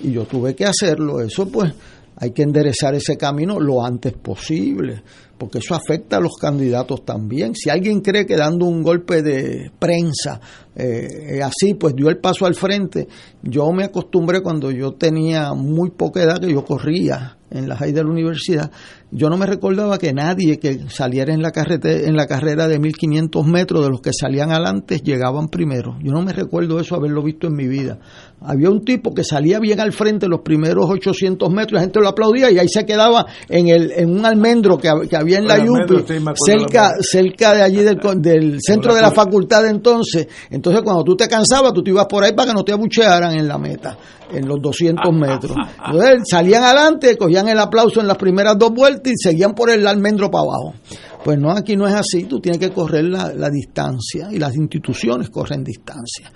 [0.00, 1.20] y yo tuve que hacerlo.
[1.20, 1.72] Eso pues
[2.20, 5.02] hay que enderezar ese camino lo antes posible,
[5.38, 7.54] porque eso afecta a los candidatos también.
[7.54, 10.40] Si alguien cree que dando un golpe de prensa
[10.74, 13.06] eh, así, pues dio el paso al frente,
[13.42, 17.92] yo me acostumbré cuando yo tenía muy poca edad, que yo corría en la high
[17.92, 18.70] de la universidad,
[19.10, 21.50] yo no me recordaba que nadie que saliera en la,
[21.82, 25.96] en la carrera de 1500 metros, de los que salían adelante, llegaban primero.
[26.02, 27.98] Yo no me recuerdo eso haberlo visto en mi vida.
[28.42, 32.08] Había un tipo que salía bien al frente los primeros 800 metros, la gente lo
[32.08, 35.56] aplaudía y ahí se quedaba en, el, en un almendro que, que había en la
[35.56, 40.28] El Yupi, cerca, cerca de allí del, del centro de la facultad de entonces.
[40.50, 43.34] Entonces cuando tú te cansabas, tú te ibas por ahí para que no te abuchearan
[43.34, 43.96] en la meta,
[44.30, 45.56] en los 200 metros.
[45.86, 50.30] Entonces salían adelante, cogían el aplauso en las primeras dos vueltas seguían por el almendro
[50.30, 50.74] para abajo.
[51.24, 54.54] Pues no, aquí no es así, tú tienes que correr la, la distancia y las
[54.56, 56.30] instituciones corren distancia.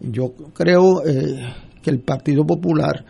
[0.00, 3.04] Yo creo eh, que el Partido Popular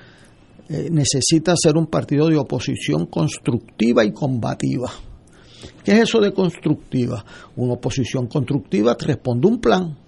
[0.69, 4.91] eh, necesita ser un partido de oposición constructiva y combativa.
[5.85, 7.25] ¿Qué es eso de constructiva?
[7.57, 9.99] Una oposición constructiva te responde un plan.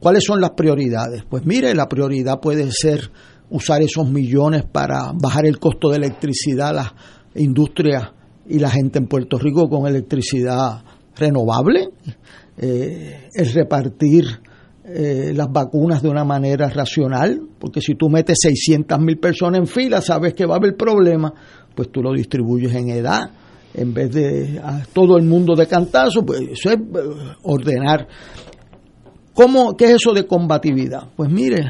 [0.00, 1.24] ¿Cuáles son las prioridades?
[1.28, 3.10] Pues mire, la prioridad puede ser
[3.50, 6.92] usar esos millones para bajar el costo de electricidad a las
[7.38, 8.10] industrias
[8.48, 10.82] y la gente en Puerto Rico con electricidad
[11.16, 11.88] renovable,
[12.56, 14.24] eh, el repartir
[14.84, 19.66] eh, las vacunas de una manera racional, porque si tú metes 600 mil personas en
[19.66, 21.32] fila, sabes que va a haber problema,
[21.74, 23.30] pues tú lo distribuyes en edad,
[23.74, 28.08] en vez de a todo el mundo de cantazo, pues eso es eh, ordenar.
[29.34, 31.10] ¿Cómo, ¿Qué es eso de combatividad?
[31.14, 31.64] Pues mire,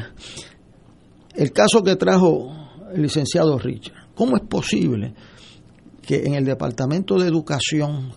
[1.35, 2.51] el caso que trajo
[2.93, 5.13] el licenciado Richard, ¿cómo es posible
[6.09, 8.13] que en el Departamento de Educación,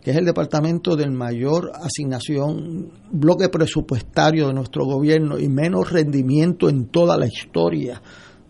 [0.00, 6.70] que es el departamento del mayor asignación, bloque presupuestario de nuestro gobierno y menos rendimiento
[6.70, 8.00] en toda la historia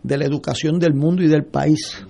[0.00, 2.06] de la educación del mundo y del país.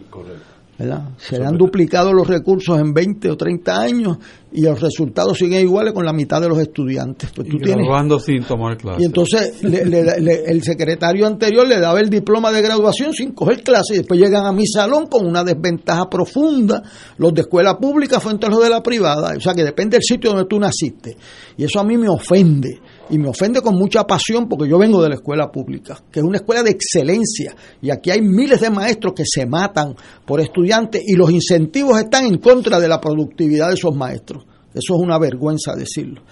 [1.17, 4.19] Se le han duplicado los recursos en 20 o 30 años
[4.53, 7.31] y los resultados siguen iguales con la mitad de los estudiantes.
[7.35, 9.03] Pues tú y sin tomar clases.
[9.03, 13.99] Y entonces el secretario anterior le daba el diploma de graduación sin coger clases y
[13.99, 16.83] después llegan a mi salón con una desventaja profunda,
[17.17, 19.35] los de escuela pública frente a los de la privada.
[19.37, 21.17] O sea que depende del sitio donde tú naciste.
[21.57, 22.79] Y eso a mí me ofende
[23.11, 26.25] y me ofende con mucha pasión porque yo vengo de la escuela pública, que es
[26.25, 29.95] una escuela de excelencia y aquí hay miles de maestros que se matan
[30.25, 34.45] por estudiantes y los incentivos están en contra de la productividad de esos maestros.
[34.75, 36.23] Eso es una vergüenza decirlo.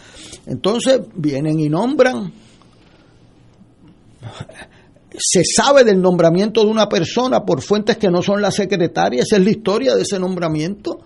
[0.47, 2.33] Entonces vienen y nombran,
[5.19, 9.37] se sabe del nombramiento de una persona por fuentes que no son la secretaria, esa
[9.37, 11.01] es la historia de ese nombramiento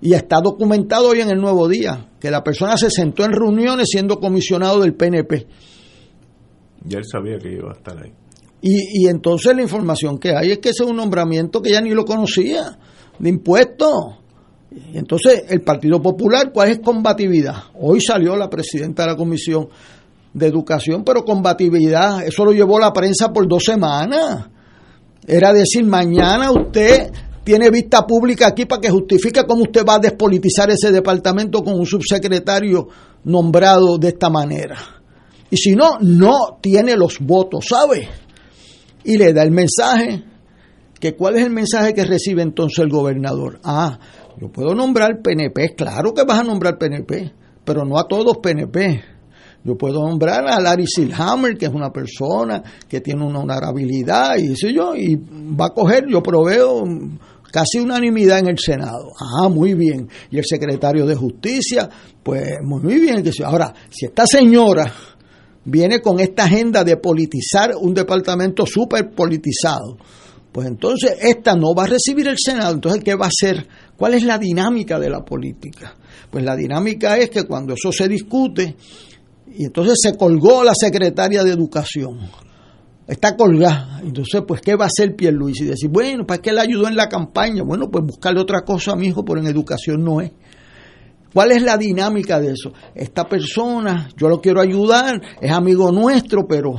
[0.00, 3.88] y está documentado hoy en el Nuevo Día que la persona se sentó en reuniones
[3.90, 5.46] siendo comisionado del PNP.
[6.84, 8.12] Ya él sabía que iba a estar ahí.
[8.60, 11.80] Y, y entonces la información que hay es que ese es un nombramiento que ya
[11.80, 12.78] ni lo conocía,
[13.18, 14.18] de impuestos.
[14.92, 17.56] Entonces, el Partido Popular, ¿cuál es combatividad?
[17.74, 19.68] Hoy salió la presidenta de la Comisión
[20.34, 24.48] de Educación, pero combatividad, eso lo llevó la prensa por dos semanas.
[25.26, 27.10] Era decir, mañana usted
[27.48, 31.78] tiene vista pública aquí para que justifique cómo usted va a despolitizar ese departamento con
[31.78, 32.88] un subsecretario
[33.24, 34.76] nombrado de esta manera.
[35.48, 38.06] Y si no, no tiene los votos, ¿sabe?
[39.02, 40.24] Y le da el mensaje,
[41.00, 43.60] que cuál es el mensaje que recibe entonces el gobernador.
[43.64, 43.98] Ah,
[44.38, 47.32] yo puedo nombrar PNP, claro que vas a nombrar PNP,
[47.64, 49.02] pero no a todos PNP.
[49.64, 54.48] Yo puedo nombrar a Larry Silhammer, que es una persona que tiene una honorabilidad, y
[54.48, 56.84] dice yo, y va a coger, yo proveo
[57.50, 59.12] casi unanimidad en el Senado.
[59.18, 60.08] Ah, muy bien.
[60.30, 61.88] Y el secretario de Justicia,
[62.22, 63.22] pues muy bien.
[63.44, 64.92] Ahora, si esta señora
[65.64, 69.98] viene con esta agenda de politizar un departamento súper politizado,
[70.52, 72.74] pues entonces esta no va a recibir el Senado.
[72.74, 73.66] Entonces, ¿qué va a hacer?
[73.96, 75.94] ¿Cuál es la dinámica de la política?
[76.30, 78.76] Pues la dinámica es que cuando eso se discute,
[79.56, 82.18] y entonces se colgó la secretaria de Educación
[83.08, 84.00] está colgada.
[84.02, 85.64] Entonces, pues, ¿qué va a hacer Pierluisi?
[85.64, 87.62] Y decir, bueno, ¿para qué le ayudó en la campaña?
[87.62, 90.30] Bueno, pues buscarle otra cosa a mi hijo, pero en educación no es.
[91.32, 92.72] ¿Cuál es la dinámica de eso?
[92.94, 96.74] Esta persona, yo lo quiero ayudar, es amigo nuestro, pero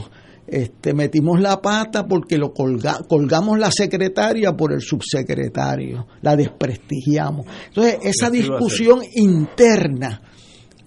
[0.47, 7.45] este, metimos la pata porque lo colgamos la secretaria por el subsecretario, la desprestigiamos.
[7.67, 10.21] Entonces, esa discusión interna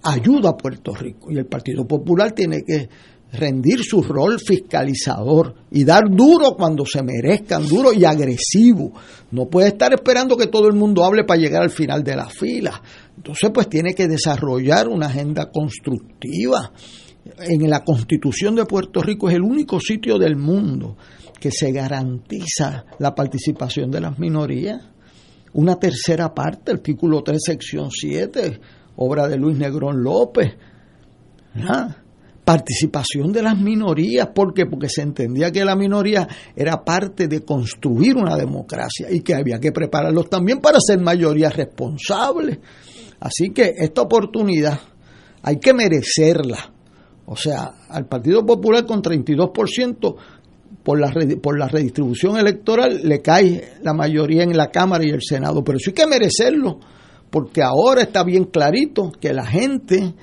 [0.03, 2.89] ayuda a Puerto Rico y el Partido Popular tiene que
[3.33, 8.93] rendir su rol fiscalizador y dar duro cuando se merezcan, duro y agresivo.
[9.31, 12.29] No puede estar esperando que todo el mundo hable para llegar al final de la
[12.29, 12.81] fila.
[13.17, 16.71] Entonces, pues tiene que desarrollar una agenda constructiva.
[17.39, 20.97] En la Constitución de Puerto Rico es el único sitio del mundo
[21.39, 24.81] que se garantiza la participación de las minorías.
[25.53, 28.59] Una tercera parte, artículo 3, sección 7,
[28.97, 30.53] obra de Luis Negrón López.
[31.55, 32.02] ¿Ah?
[32.43, 34.29] Participación de las minorías.
[34.33, 39.59] Porque se entendía que la minoría era parte de construir una democracia y que había
[39.59, 42.59] que prepararlos también para ser mayoría responsable.
[43.19, 44.79] Así que esta oportunidad
[45.41, 46.73] hay que merecerla.
[47.25, 50.15] O sea, al Partido Popular con 32%
[50.83, 55.21] por la, por la redistribución electoral le cae la mayoría en la Cámara y el
[55.21, 55.63] Senado.
[55.63, 56.79] Pero eso hay que merecerlo,
[57.29, 60.13] porque ahora está bien clarito que la gente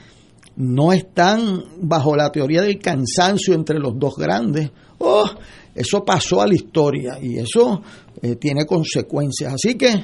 [0.56, 4.70] no están bajo la teoría del cansancio entre los dos grandes.
[4.98, 5.28] Oh,
[5.74, 7.82] eso pasó a la historia y eso
[8.20, 9.54] eh, tiene consecuencias.
[9.54, 9.94] Así que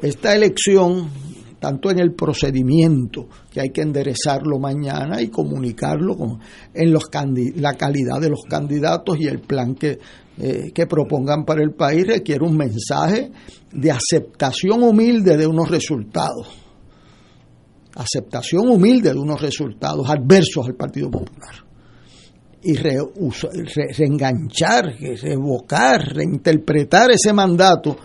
[0.00, 1.08] esta elección,
[1.60, 6.40] tanto en el procedimiento, que hay que enderezarlo mañana y comunicarlo con,
[6.74, 7.04] en los
[7.56, 9.98] la calidad de los candidatos y el plan que,
[10.38, 13.30] eh, que propongan para el país, requiere un mensaje
[13.70, 16.61] de aceptación humilde de unos resultados
[17.96, 21.54] aceptación humilde de unos resultados adversos al Partido Popular.
[22.64, 27.96] y reenganchar, revocar, reinterpretar ese mandato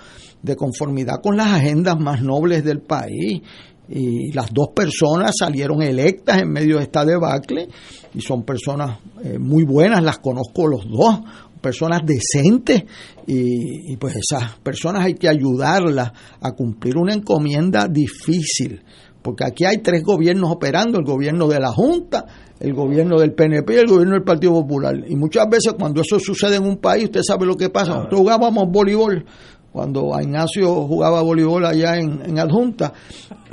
[0.42, 3.44] de conformidad con las agendas más nobles del país.
[3.90, 7.70] Y las dos personas salieron electas en medio de esta debacle
[8.14, 11.22] y son personas eh, muy buenas, las conozco los dos,
[11.62, 12.84] personas decentes
[13.26, 16.12] y, y, pues esas personas hay que ayudarlas
[16.42, 18.84] a cumplir una encomienda difícil,
[19.28, 22.28] porque aquí hay tres gobiernos operando, el gobierno de la Junta,
[22.62, 24.96] el gobierno del PNP y el gobierno del Partido Popular.
[25.06, 27.94] Y muchas veces cuando eso sucede en un país, usted sabe lo que pasa.
[27.94, 29.26] Nosotros jugábamos voleibol
[29.70, 32.94] cuando Ignacio jugaba voleibol allá en, en, Adjunta,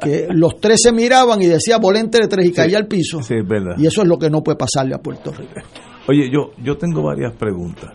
[0.00, 3.20] que los tres se miraban y decía bola entre tres y caía al piso.
[3.20, 3.74] Sí, es verdad.
[3.76, 5.54] Y eso es lo que no puede pasarle a Puerto Rico.
[6.06, 7.94] Oye, yo, yo tengo varias preguntas.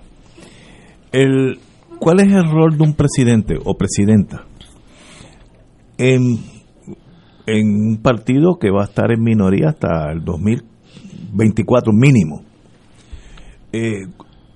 [1.14, 1.58] El,
[1.98, 4.44] ¿Cuál es el rol de un presidente o presidenta
[5.98, 6.59] en,
[7.58, 12.44] en un partido que va a estar en minoría hasta el 2024 mínimo?
[13.72, 14.06] Eh,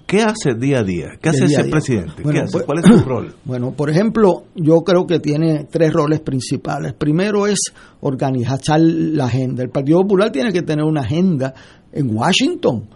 [0.06, 1.08] ¿Qué hace día a día?
[1.20, 2.22] ¿Qué hace ese presidente?
[2.22, 2.52] Bueno, ¿Qué hace?
[2.52, 3.36] pues, ¿Cuál es su rol?
[3.46, 6.94] Bueno, por ejemplo, yo creo que tiene tres roles principales.
[6.94, 7.60] Primero es
[8.02, 9.64] organizar la agenda.
[9.64, 11.54] El Partido Popular tiene que tener una agenda
[11.92, 12.90] en Washington.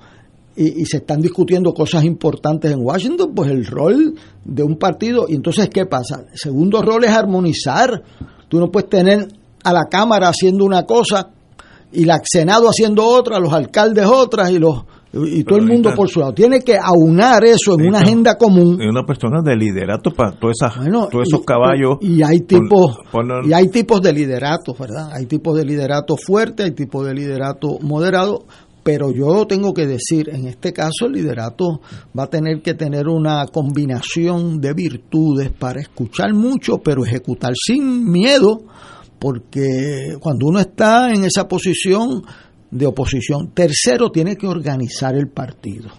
[0.56, 5.26] Y, y, se están discutiendo cosas importantes en Washington, pues el rol de un partido.
[5.30, 6.26] Y entonces, ¿qué pasa?
[6.32, 8.04] El segundo rol es armonizar.
[8.48, 9.28] Tú no puedes tener
[9.70, 11.30] a la Cámara haciendo una cosa
[11.92, 16.10] y la Senado haciendo otra, los alcaldes otras y los y todo el mundo por
[16.10, 16.34] su lado.
[16.34, 18.78] Tiene que aunar eso en una agenda común.
[18.80, 21.98] Y una persona de liderato para todas esas, bueno, todos esos y, caballos.
[22.02, 22.98] Y hay tipos
[23.46, 25.10] y hay tipos de liderato, ¿verdad?
[25.14, 28.46] Hay tipos de liderato fuerte, hay tipos de liderato moderado,
[28.84, 31.82] pero yo tengo que decir, en este caso el liderato
[32.18, 38.10] va a tener que tener una combinación de virtudes para escuchar mucho, pero ejecutar sin
[38.10, 38.62] miedo,
[39.20, 42.24] porque cuando uno está en esa posición
[42.72, 43.52] de oposición.
[43.54, 45.90] Tercero, tiene que organizar el partido.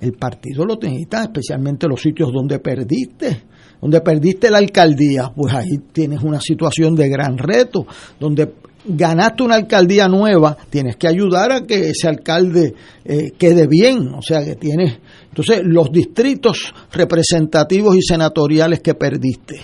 [0.00, 3.44] El partido lo necesita, especialmente los sitios donde perdiste.
[3.80, 7.86] Donde perdiste la alcaldía, pues ahí tienes una situación de gran reto.
[8.18, 8.54] Donde
[8.86, 14.14] ganaste una alcaldía nueva, tienes que ayudar a que ese alcalde eh, quede bien.
[14.14, 14.98] O sea, que tienes.
[15.28, 19.60] Entonces, los distritos representativos y senatoriales que perdiste.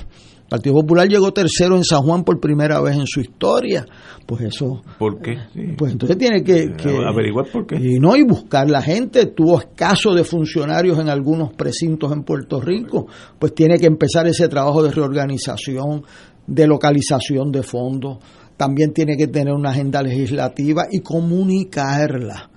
[0.52, 3.86] Partido Popular llegó tercero en San Juan por primera vez en su historia.
[4.26, 4.82] Pues eso.
[4.98, 5.38] ¿Por qué?
[5.54, 5.62] Sí.
[5.78, 7.76] Pues entonces tiene que, que, averiguar por qué.
[7.76, 9.24] Y no, y buscar la gente.
[9.28, 13.06] Tuvo escaso de funcionarios en algunos precintos en Puerto Rico.
[13.38, 16.02] Pues tiene que empezar ese trabajo de reorganización,
[16.46, 18.18] de localización de fondos.
[18.54, 22.50] También tiene que tener una agenda legislativa y comunicarla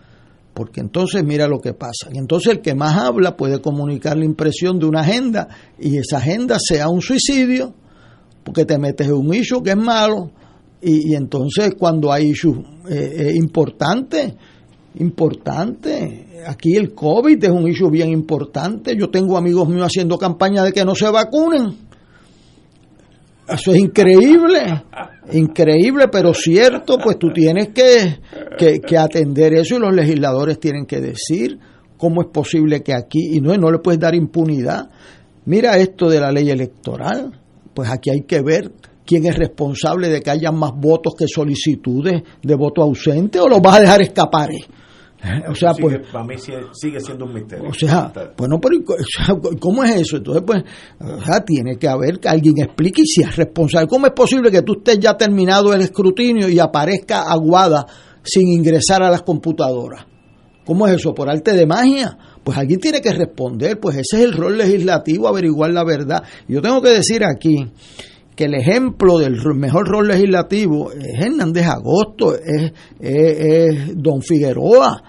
[0.53, 2.09] porque entonces mira lo que pasa.
[2.13, 5.47] Y entonces el que más habla puede comunicar la impresión de una agenda
[5.79, 7.73] y esa agenda sea un suicidio,
[8.45, 10.31] porque te metes en un issue que es malo
[10.81, 14.33] y, y entonces cuando hay issues eh, importantes,
[14.99, 18.95] importante, aquí el COVID es un issue bien importante.
[18.95, 21.75] Yo tengo amigos míos haciendo campaña de que no se vacunen.
[23.47, 24.83] Eso es increíble,
[25.33, 28.19] increíble, pero cierto, pues tú tienes que,
[28.57, 31.59] que, que, atender eso y los legisladores tienen que decir
[31.95, 34.89] cómo es posible que aquí, y no, no le puedes dar impunidad.
[35.45, 37.39] Mira esto de la ley electoral,
[37.75, 38.71] pues aquí hay que ver
[39.05, 43.61] quién es responsable de que haya más votos que solicitudes de voto ausente o los
[43.61, 44.49] vas a dejar escapar.
[45.49, 46.11] O sea, sigue, pues.
[46.11, 47.69] Para mí sigue siendo un misterio.
[47.69, 48.77] O sea, bueno, pero
[49.59, 50.17] ¿cómo es eso?
[50.17, 50.63] Entonces, pues,
[50.99, 53.87] o sea, tiene que haber que alguien explique si es responsable.
[53.87, 57.85] ¿Cómo es posible que tú estés ya terminado el escrutinio y aparezca aguada
[58.23, 60.05] sin ingresar a las computadoras?
[60.63, 61.13] ¿Cómo es eso?
[61.13, 62.17] ¿Por arte de magia?
[62.45, 66.21] Pues alguien tiene que responder, pues ese es el rol legislativo, averiguar la verdad.
[66.47, 67.57] Yo tengo que decir aquí
[68.35, 75.01] que el ejemplo del mejor rol legislativo es Hernández Agosto, es, Don Figueroa,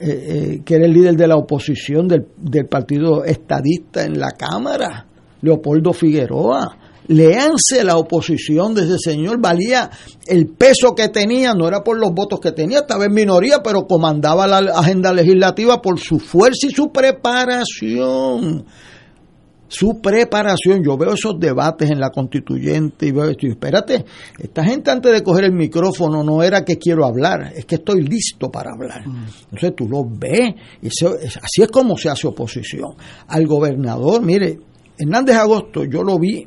[0.00, 4.30] eh, eh, que era el líder de la oposición del, del, partido estadista en la
[4.30, 5.06] Cámara,
[5.42, 6.78] Leopoldo Figueroa.
[7.08, 9.90] Léanse la oposición de ese señor, valía
[10.26, 13.86] el peso que tenía, no era por los votos que tenía, estaba en minoría, pero
[13.86, 18.64] comandaba la agenda legislativa por su fuerza y su preparación
[19.74, 20.82] su preparación.
[20.84, 23.46] Yo veo esos debates en la constituyente y veo esto.
[23.46, 24.04] Y espérate,
[24.38, 28.02] esta gente antes de coger el micrófono no era que quiero hablar, es que estoy
[28.02, 29.04] listo para hablar.
[29.04, 32.94] Entonces tú lo ves, y así es como se hace oposición.
[33.26, 34.58] Al gobernador, mire,
[34.96, 36.46] Hernández Agosto, yo lo vi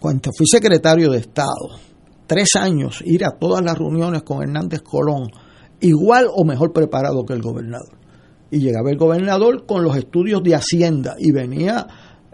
[0.00, 1.78] cuando fui secretario de Estado,
[2.26, 5.30] tres años, ir a todas las reuniones con Hernández Colón,
[5.80, 8.00] igual o mejor preparado que el gobernador
[8.50, 11.86] y llegaba el gobernador con los estudios de Hacienda y venía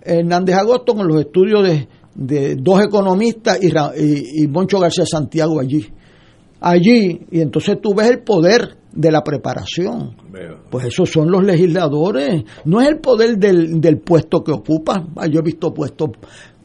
[0.03, 5.61] Hernández Agosto con los estudios de, de dos economistas y, y, y, Moncho García Santiago
[5.61, 5.87] allí.
[6.61, 10.17] allí y entonces tú ves el poder de la preparación.
[10.71, 15.11] Pues esos son los legisladores, no es el poder del, del puesto que ocupan.
[15.17, 16.11] Ah, yo he visto puestos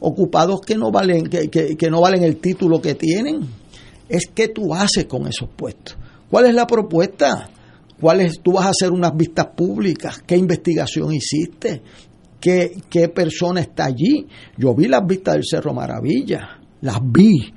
[0.02, 3.40] ocupados que no valen que, que, no valen el título que tienen.
[4.08, 5.96] Es qué tú haces con esos puestos.
[6.28, 7.48] ¿Cuál es la propuesta?
[8.00, 10.22] ¿Cuál es, tú vas a hacer unas vistas públicas?
[10.26, 11.82] ¿Qué investigación hiciste?
[12.40, 14.26] ¿Qué, qué persona está allí?
[14.58, 17.54] Yo vi las vistas del Cerro Maravilla, las vi.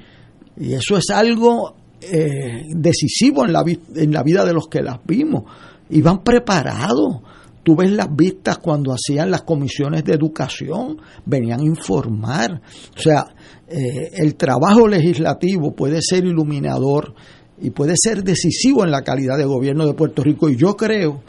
[0.57, 3.63] Y eso es algo eh, decisivo en la,
[3.95, 5.43] en la vida de los que las vimos.
[5.89, 7.21] Iban preparados.
[7.66, 12.61] Tú ves las vistas cuando hacían las comisiones de educación, venían a informar.
[12.95, 13.26] O sea,
[13.68, 17.16] eh, el trabajo legislativo puede ser iluminador
[17.59, 20.47] y puede ser decisivo en la calidad de gobierno de Puerto Rico.
[20.47, 21.24] Y yo creo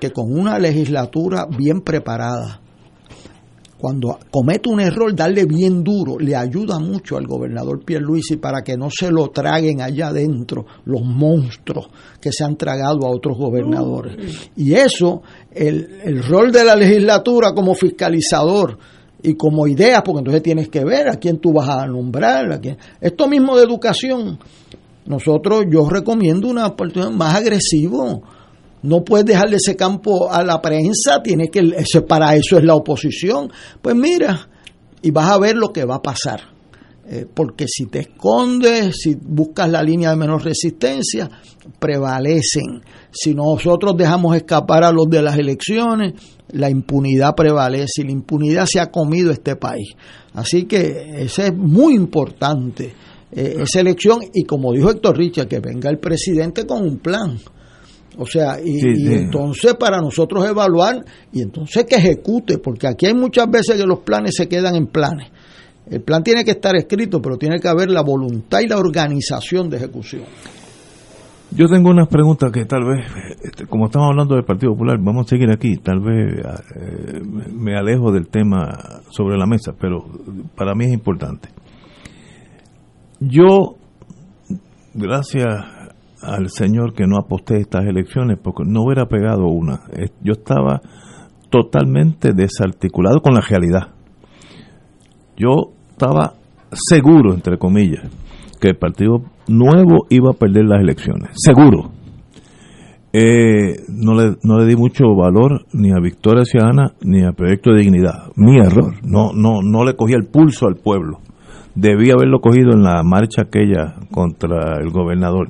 [0.00, 2.60] que con una legislatura bien preparada,
[3.80, 8.76] cuando comete un error, darle bien duro, le ayuda mucho al gobernador Pierluisi para que
[8.76, 11.88] no se lo traguen allá adentro los monstruos
[12.20, 14.50] que se han tragado a otros gobernadores.
[14.56, 18.78] Y eso, el, el rol de la legislatura como fiscalizador
[19.22, 22.60] y como idea, porque entonces tienes que ver a quién tú vas a nombrar, a
[22.60, 22.76] quién.
[23.00, 24.38] Esto mismo de educación,
[25.06, 28.22] nosotros, yo recomiendo una oportunidad más agresivo
[28.82, 31.72] no puedes dejarle ese campo a la prensa, tiene que
[32.08, 33.50] para eso es la oposición.
[33.80, 34.48] Pues mira,
[35.02, 36.40] y vas a ver lo que va a pasar.
[37.12, 41.28] Eh, porque si te escondes, si buscas la línea de menor resistencia,
[41.78, 42.82] prevalecen.
[43.10, 46.14] Si nosotros dejamos escapar a los de las elecciones,
[46.52, 49.88] la impunidad prevalece y la impunidad se ha comido este país.
[50.34, 52.94] Así que ese es muy importante,
[53.32, 54.20] eh, esa elección.
[54.32, 57.40] Y como dijo Héctor Richard, que venga el presidente con un plan
[58.20, 61.02] o sea, y, entonces para nosotros evaluar
[61.32, 64.88] y entonces que ejecute, porque aquí hay muchas veces que los planes se quedan en
[64.88, 65.30] planes.
[65.90, 69.70] El plan tiene que estar escrito, pero tiene que haber la voluntad y la organización
[69.70, 70.24] de ejecución.
[71.52, 73.06] Yo tengo unas preguntas que tal vez,
[73.42, 76.44] este, como estamos hablando del Partido Popular, vamos a seguir aquí, tal vez
[76.76, 77.20] eh,
[77.54, 80.04] me alejo del tema sobre la mesa, pero
[80.54, 81.48] para mí es importante.
[83.18, 83.76] Yo,
[84.92, 85.46] gracias
[86.22, 89.80] al señor que no aposté estas elecciones porque no hubiera pegado una.
[90.22, 90.80] Yo estaba
[91.50, 93.88] totalmente desarticulado con la realidad.
[95.36, 96.34] Yo estaba
[96.72, 98.08] seguro, entre comillas,
[98.60, 101.30] que el Partido Nuevo iba a perder las elecciones.
[101.34, 101.90] Seguro.
[103.12, 107.72] Eh, no, le, no le di mucho valor ni a Victoria Ciudadana ni a Proyecto
[107.72, 108.30] de Dignidad.
[108.36, 108.94] Mi error.
[109.02, 111.18] No, no, no le cogí el pulso al pueblo.
[111.74, 115.48] Debí haberlo cogido en la marcha aquella contra el gobernador.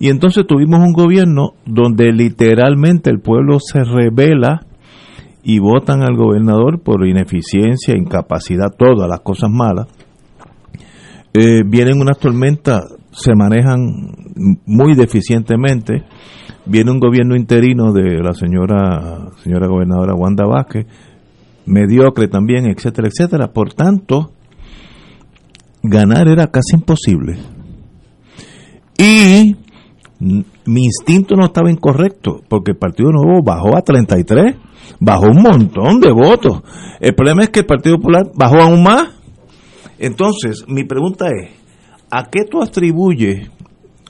[0.00, 4.62] Y entonces tuvimos un gobierno donde literalmente el pueblo se revela
[5.42, 9.88] y votan al gobernador por ineficiencia, incapacidad, todas las cosas malas.
[11.34, 12.80] Eh, vienen unas tormentas,
[13.12, 13.78] se manejan
[14.64, 16.04] muy deficientemente.
[16.64, 20.86] Viene un gobierno interino de la señora, señora gobernadora Wanda Vázquez,
[21.66, 23.52] mediocre también, etcétera, etcétera.
[23.52, 24.32] Por tanto,
[25.82, 27.36] ganar era casi imposible.
[28.96, 29.56] Y
[30.20, 34.54] mi instinto no estaba incorrecto, porque el Partido Nuevo bajó a 33,
[35.00, 36.62] bajó un montón de votos.
[37.00, 39.08] El problema es que el Partido Popular bajó aún más.
[39.98, 41.50] Entonces, mi pregunta es,
[42.10, 43.50] ¿a qué tú atribuyes,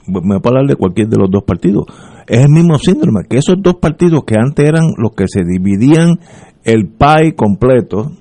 [0.05, 1.85] me voy a hablar de cualquier de los dos partidos,
[2.27, 6.19] es el mismo síndrome, que esos dos partidos que antes eran los que se dividían
[6.63, 8.11] el PAI completo,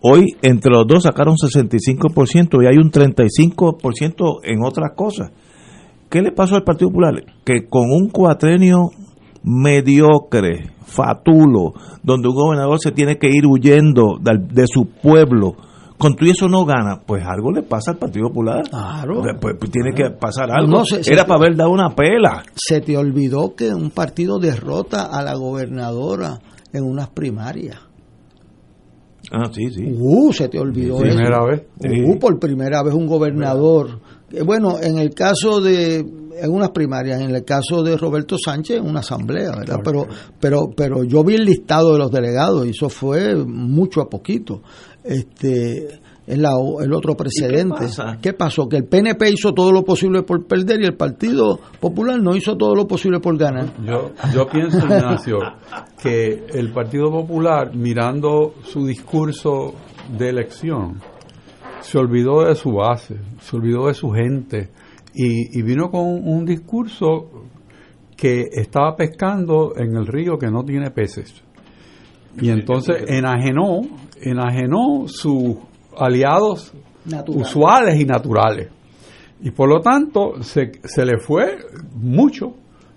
[0.00, 5.30] hoy entre los dos sacaron 65% y hay un 35% en otras cosas.
[6.10, 7.14] ¿Qué le pasó al Partido Popular?
[7.44, 8.90] Que con un cuatrenio
[9.42, 15.54] mediocre, fatulo, donde un gobernador se tiene que ir huyendo de, su pueblo,
[15.98, 18.62] con tú eso no gana, pues algo le pasa al Partido Popular.
[18.70, 19.22] Claro.
[19.40, 20.82] Pues, pues tiene que pasar algo.
[21.10, 22.42] Era para haber dado una pela.
[22.54, 26.38] Se te olvidó que un partido derrota a la gobernadora
[26.72, 27.78] en unas primarias.
[29.30, 29.84] Ah, sí, sí.
[29.84, 31.66] Uh, se te olvidó primera Vez.
[31.78, 34.00] Uh, por primera vez un gobernador
[34.44, 36.04] bueno, en el caso de
[36.40, 39.80] en unas primarias, en el caso de Roberto Sánchez, en una asamblea, ¿verdad?
[39.84, 40.06] Pero,
[40.40, 44.62] pero, pero yo vi el listado de los delegados y eso fue mucho a poquito.
[45.02, 46.50] Este, es la,
[46.80, 47.86] el otro precedente.
[48.20, 48.68] Qué, pasó?
[48.68, 52.56] Que el PNP hizo todo lo posible por perder y el Partido Popular no hizo
[52.56, 53.72] todo lo posible por ganar.
[53.82, 55.38] Yo, yo pienso, Ignacio,
[56.02, 59.74] que el Partido Popular, mirando su discurso
[60.16, 61.00] de elección,
[61.88, 64.68] se olvidó de su base, se olvidó de su gente
[65.14, 67.30] y, vino con un discurso
[68.14, 71.42] que estaba pescando en el río que no tiene peces.
[72.38, 73.80] Y entonces enajenó,
[74.20, 75.56] enajenó sus
[75.96, 76.74] aliados
[77.28, 78.68] usuales y naturales.
[79.40, 81.56] Y por lo tanto, se, se le fue
[81.94, 82.52] mucho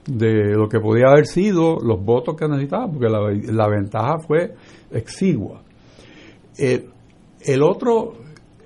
[0.05, 3.21] de lo que podía haber sido los votos que necesitaba, porque la,
[3.53, 4.53] la ventaja fue
[4.91, 5.61] exigua.
[6.57, 6.89] El,
[7.39, 8.15] el, otro,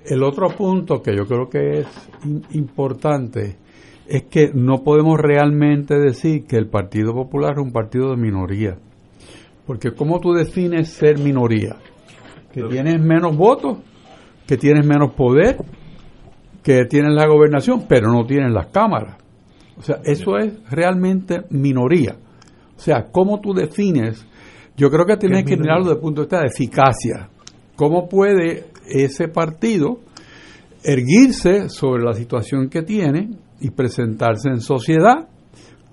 [0.08, 1.86] el otro punto que yo creo que es
[2.52, 3.56] importante
[4.06, 8.78] es que no podemos realmente decir que el Partido Popular es un partido de minoría.
[9.66, 11.76] Porque ¿cómo tú defines ser minoría?
[12.52, 13.78] Que tienes menos votos,
[14.46, 15.58] que tienes menos poder,
[16.62, 19.16] que tienes la gobernación, pero no tienes las cámaras.
[19.76, 22.16] O sea, eso es realmente minoría.
[22.76, 24.24] O sea, ¿cómo tú defines?
[24.76, 27.28] Yo creo que tienes que mirarlo desde el punto de vista de eficacia.
[27.74, 30.00] ¿Cómo puede ese partido
[30.82, 33.30] erguirse sobre la situación que tiene
[33.60, 35.28] y presentarse en sociedad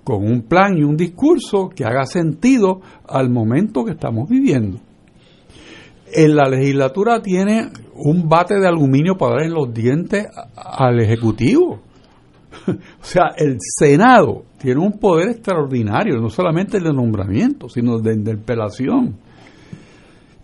[0.04, 4.78] con un plan y un discurso que haga sentido al momento que estamos viviendo?
[6.12, 11.80] En la legislatura tiene un bate de aluminio para dar en los dientes al Ejecutivo.
[12.66, 18.14] O sea, el Senado tiene un poder extraordinario, no solamente el de nombramiento, sino de
[18.14, 19.16] interpelación.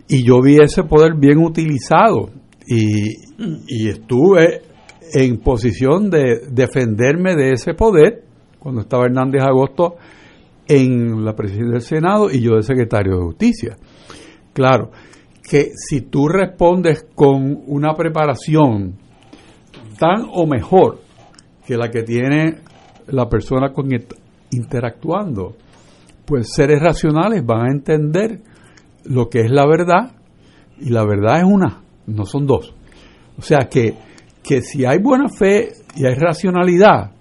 [0.07, 2.29] Y yo vi ese poder bien utilizado
[2.73, 4.61] y, estuve
[5.13, 8.23] en posición de defenderme de ese poder
[8.59, 9.95] cuando estaba Hernández Agosto
[10.67, 13.77] en la presidencia del Senado y yo de secretario de Justicia.
[14.53, 14.91] Claro,
[15.43, 18.95] que si tú respondes con una preparación
[19.99, 20.99] tan o mejor
[21.65, 22.59] que la que tiene
[23.07, 23.89] la persona con
[24.51, 25.55] interactuando,
[26.25, 28.39] pues seres racionales van a entender
[29.03, 30.11] lo que es la verdad
[30.79, 31.81] y la verdad es una,
[32.13, 32.73] no son dos.
[33.37, 33.95] O sea que,
[34.43, 37.11] que si hay buena fe y hay racionalidad,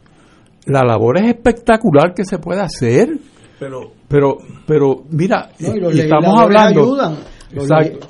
[0.66, 3.08] la labor es espectacular que se puede hacer.
[3.58, 7.16] Pero, pero, pero mira, estamos hablando.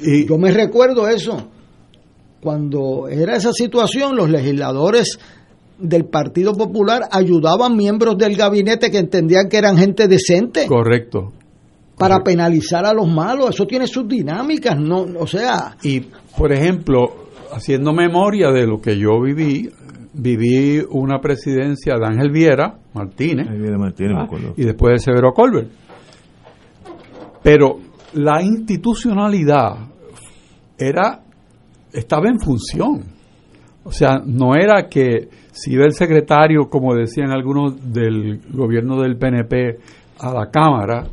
[0.01, 1.37] y, yo me recuerdo eso.
[2.41, 5.18] Cuando era esa situación, los legisladores
[5.78, 10.66] del Partido Popular ayudaban miembros del gabinete que entendían que eran gente decente.
[10.66, 11.33] Correcto.
[12.01, 13.51] Para penalizar a los malos.
[13.51, 15.76] Eso tiene sus dinámicas, no, o sea.
[15.82, 16.01] Y,
[16.36, 19.68] por ejemplo, haciendo memoria de lo que yo viví,
[20.14, 23.46] viví una presidencia de Ángel Viera Martínez,
[23.78, 25.68] Martínez ah, y después de Severo Colbert.
[27.42, 27.78] Pero
[28.14, 29.76] la institucionalidad
[30.76, 31.20] era
[31.92, 33.05] estaba en función.
[33.84, 39.16] O sea, no era que si ve el secretario, como decían algunos del gobierno del
[39.16, 39.78] PNP,
[40.20, 41.05] a la Cámara,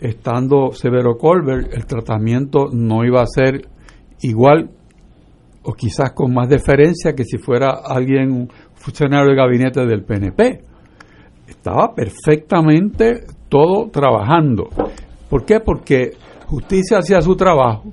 [0.00, 3.68] estando Severo Colbert, el tratamiento no iba a ser
[4.20, 4.70] igual
[5.62, 10.60] o quizás con más deferencia que si fuera alguien, un funcionario de gabinete del PNP.
[11.48, 14.68] Estaba perfectamente todo trabajando.
[15.28, 15.60] ¿Por qué?
[15.60, 16.12] Porque
[16.46, 17.92] justicia hacía su trabajo,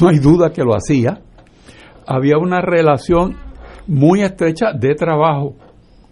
[0.00, 1.20] no hay duda que lo hacía.
[2.06, 3.36] Había una relación
[3.86, 5.54] muy estrecha de trabajo,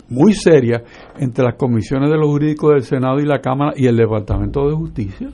[0.09, 0.82] muy seria,
[1.18, 4.74] entre las comisiones de los jurídicos del Senado y la Cámara y el Departamento de
[4.74, 5.28] Justicia.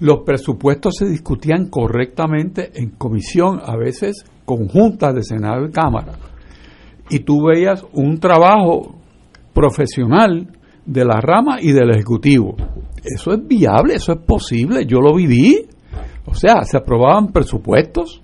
[0.00, 6.14] Los presupuestos se discutían correctamente en comisión, a veces conjuntas de Senado y Cámara.
[7.10, 8.96] Y tú veías un trabajo
[9.52, 10.48] profesional
[10.84, 12.56] de la rama y del Ejecutivo.
[13.04, 15.66] Eso es viable, eso es posible, yo lo viví.
[16.26, 18.22] O sea, se aprobaban presupuestos.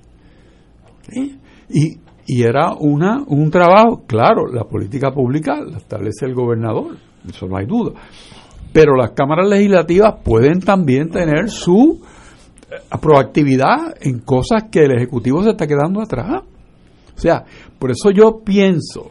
[1.68, 6.97] Y y era una, un trabajo, claro, la política pública la establece el gobernador,
[7.29, 7.93] eso no hay duda,
[8.72, 12.01] pero las cámaras legislativas pueden también tener su
[12.70, 16.43] eh, proactividad en cosas que el Ejecutivo se está quedando atrás.
[17.16, 17.45] O sea,
[17.79, 19.11] por eso yo pienso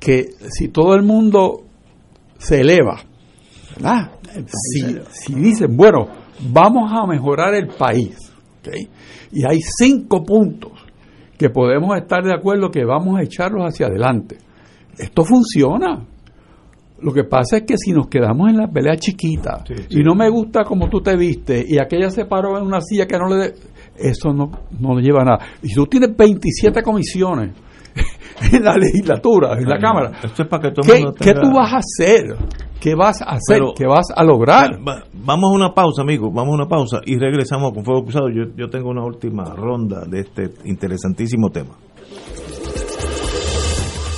[0.00, 1.62] que si todo el mundo
[2.38, 3.00] se eleva,
[4.50, 6.06] Si, si dicen, bueno,
[6.50, 8.16] vamos a mejorar el país,
[9.32, 10.72] y hay cinco puntos
[11.38, 14.38] que podemos estar de acuerdo que vamos a echarlos hacia adelante.
[14.98, 16.06] Esto funciona.
[17.00, 20.30] Lo que pasa es que si nos quedamos en la pelea chiquita y no me
[20.30, 23.36] gusta como tú te viste y aquella se paró en una silla que no le...
[23.36, 23.54] De,
[23.96, 25.38] eso no, no lleva a nada.
[25.62, 27.52] Y tú tienes 27 comisiones
[28.52, 32.36] en la legislatura, en la Cámara, ¿qué, tú vas a hacer?
[32.80, 33.62] ¿Qué vas a hacer?
[33.76, 34.78] ¿Qué vas a lograr?
[35.12, 38.28] vamos a una pausa, amigos, vamos a una pausa y regresamos con Fuego Cruzado.
[38.28, 41.74] Yo, yo tengo una última ronda de este interesantísimo tema.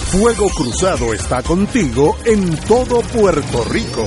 [0.06, 4.06] Fuego Cruzado está contigo en todo Puerto Rico.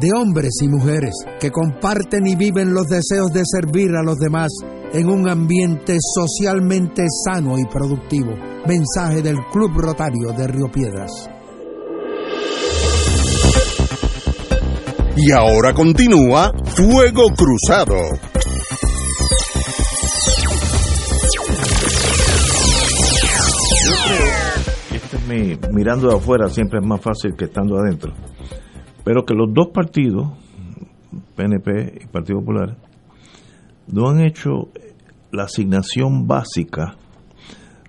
[0.00, 4.48] de hombres y mujeres que comparten y viven los deseos de servir a los demás
[4.92, 8.34] en un ambiente socialmente sano y productivo.
[8.66, 11.28] Mensaje del Club Rotario de Río Piedras.
[15.16, 17.96] Y ahora continúa Fuego Cruzado.
[23.84, 24.26] Yo creo,
[24.92, 28.12] y este es mi, mirando de afuera siempre es más fácil que estando adentro,
[29.08, 30.28] pero que los dos partidos,
[31.34, 32.76] PNP y Partido Popular,
[33.90, 34.68] no han hecho
[35.32, 36.94] la asignación básica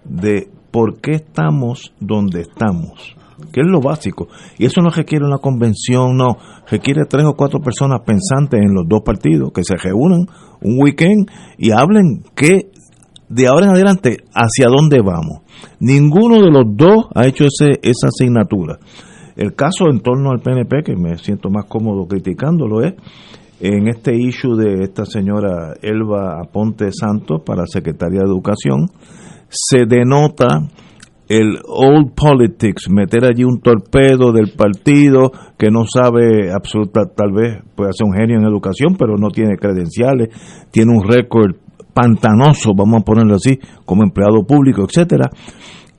[0.06, 3.18] de por qué estamos donde estamos,
[3.52, 4.30] que es lo básico.
[4.58, 6.38] Y eso no requiere una convención, no,
[6.72, 10.22] requiere tres o cuatro personas pensantes en los dos partidos que se reúnan
[10.62, 12.72] un weekend y hablen qué
[13.28, 15.42] de ahora en adelante hacia dónde vamos.
[15.82, 18.80] Ninguno de los dos ha hecho ese, esa asignatura.
[19.40, 22.96] El caso en torno al PNP, que me siento más cómodo criticándolo, es
[23.62, 28.92] en este issue de esta señora Elba Aponte Santos para Secretaría de Educación,
[29.48, 30.68] se denota
[31.30, 37.64] el old politics, meter allí un torpedo del partido que no sabe absoluta, tal vez
[37.76, 40.36] puede ser un genio en educación, pero no tiene credenciales,
[40.70, 41.56] tiene un récord
[41.94, 45.30] pantanoso, vamos a ponerlo así, como empleado público, etcétera.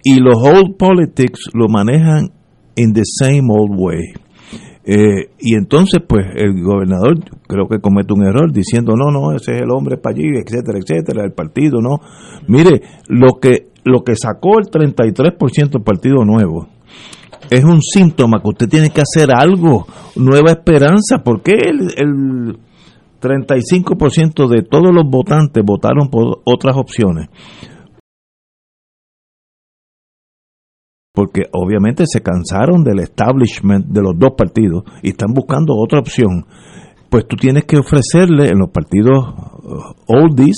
[0.03, 2.33] Y los old politics lo manejan
[2.81, 4.15] in the same old way.
[4.85, 9.57] Eh, y entonces, pues, el gobernador creo que comete un error diciendo, no, no, ese
[9.57, 12.01] es el hombre para allí, etcétera, etcétera, el partido, no.
[12.49, 16.69] Mire, lo que, lo que sacó el 33% del Partido Nuevo
[17.51, 22.59] es un síntoma que usted tiene que hacer algo, nueva esperanza, porque el, el
[23.21, 27.29] 35% de todos los votantes votaron por otras opciones.
[31.21, 36.47] Porque obviamente se cansaron del establishment de los dos partidos y están buscando otra opción.
[37.11, 40.57] Pues tú tienes que ofrecerle en los partidos uh, oldies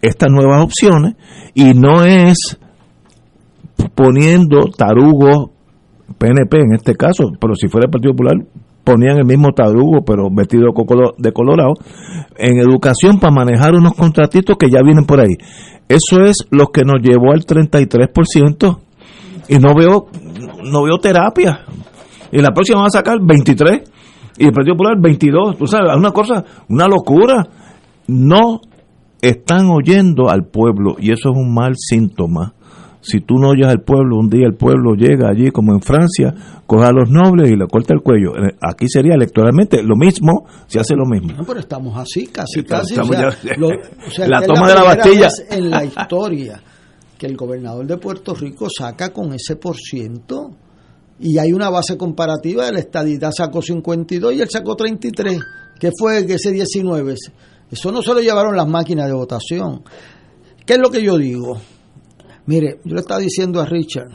[0.00, 1.16] estas nuevas opciones
[1.52, 2.58] y no es
[3.94, 5.50] poniendo tarugos
[6.16, 8.36] PNP en este caso, pero si fuera el Partido Popular
[8.84, 10.68] ponían el mismo tarugo, pero vestido
[11.18, 11.74] de colorado,
[12.38, 15.36] en educación para manejar unos contratitos que ya vienen por ahí.
[15.90, 18.78] Eso es lo que nos llevó al 33%
[19.50, 20.06] y no veo
[20.64, 21.66] no veo terapia.
[22.32, 23.82] Y la próxima va a sacar 23
[24.38, 25.58] y el Partido Popular 22.
[25.58, 27.46] Tú sabes, una cosa, una locura.
[28.06, 28.60] No
[29.20, 32.54] están oyendo al pueblo y eso es un mal síntoma
[33.02, 36.34] si tú no oyes al pueblo, un día el pueblo llega allí como en Francia,
[36.66, 38.36] coge a los nobles y le corta el cuello.
[38.36, 41.32] Eh, aquí sería electoralmente lo mismo, se hace lo mismo.
[41.36, 42.94] No, pero estamos así, casi, casi.
[42.94, 45.28] la toma de la Bastilla.
[45.50, 46.62] En la historia
[47.20, 50.52] que el gobernador de Puerto Rico saca con ese por ciento
[51.18, 55.38] y hay una base comparativa, el estadidad sacó 52 y él sacó 33.
[55.78, 57.14] ¿Qué fue ese 19?
[57.70, 59.82] Eso no se lo llevaron las máquinas de votación.
[60.64, 61.60] ¿Qué es lo que yo digo?
[62.46, 64.08] Mire, yo le estaba diciendo a Richard,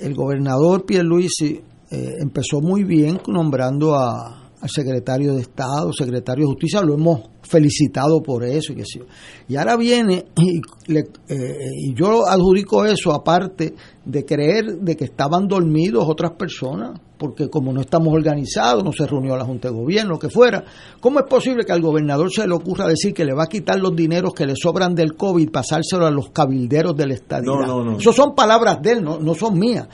[0.00, 1.60] el gobernador Pierluisi
[1.92, 7.20] eh, empezó muy bien nombrando a, al secretario de Estado, secretario de Justicia, lo hemos
[7.48, 8.72] felicitado por eso.
[8.72, 9.00] Y, que sí.
[9.48, 10.58] y ahora viene, y,
[10.94, 13.74] eh, y yo adjudico eso aparte
[14.04, 19.06] de creer de que estaban dormidos otras personas, porque como no estamos organizados, no se
[19.06, 20.64] reunió la Junta de Gobierno, lo que fuera,
[21.00, 23.78] ¿cómo es posible que al gobernador se le ocurra decir que le va a quitar
[23.80, 27.42] los dineros que le sobran del COVID y pasárselo a los cabilderos del Estado?
[27.44, 27.98] No, no, no.
[27.98, 29.88] Eso son palabras de él, no, no son mías.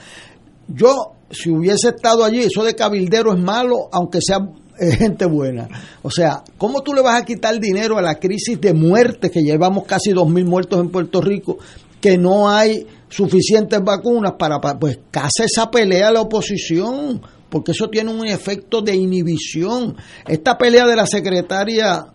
[0.67, 4.37] Yo, si hubiese estado allí, eso de cabildero es malo, aunque sea
[4.79, 5.67] gente buena.
[6.01, 9.41] O sea, ¿cómo tú le vas a quitar dinero a la crisis de muerte que
[9.41, 11.57] llevamos casi 2.000 muertos en Puerto Rico?
[12.01, 17.89] Que no hay suficientes vacunas para, pues casa esa pelea a la oposición, porque eso
[17.89, 19.95] tiene un efecto de inhibición.
[20.27, 22.07] Esta pelea de la secretaria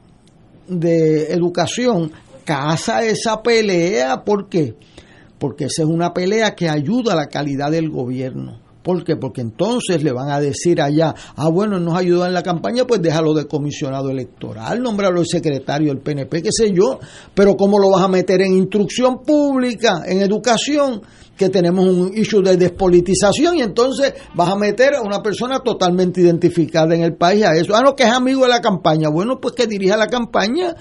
[0.67, 2.13] de Educación,
[2.45, 4.75] casa esa pelea, ¿por qué?
[5.39, 8.68] Porque esa es una pelea que ayuda a la calidad del gobierno.
[8.89, 9.17] ¿Por qué?
[9.17, 13.03] Porque entonces le van a decir allá, ah, bueno, nos ayudó en la campaña, pues
[13.03, 16.99] déjalo de comisionado electoral, nómbralo el secretario del PNP, qué sé yo,
[17.35, 21.03] pero ¿cómo lo vas a meter en instrucción pública, en educación?
[21.37, 26.23] que tenemos un issue de despolitización y entonces vas a meter a una persona totalmente
[26.23, 27.77] identificada en el país a eso.
[27.77, 29.11] Ah, no, que es amigo de la campaña.
[29.11, 30.75] Bueno, pues que dirija la campaña,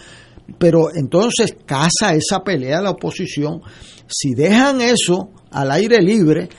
[0.58, 3.62] pero entonces casa esa pelea la oposición.
[4.08, 6.50] Si dejan eso al aire libre,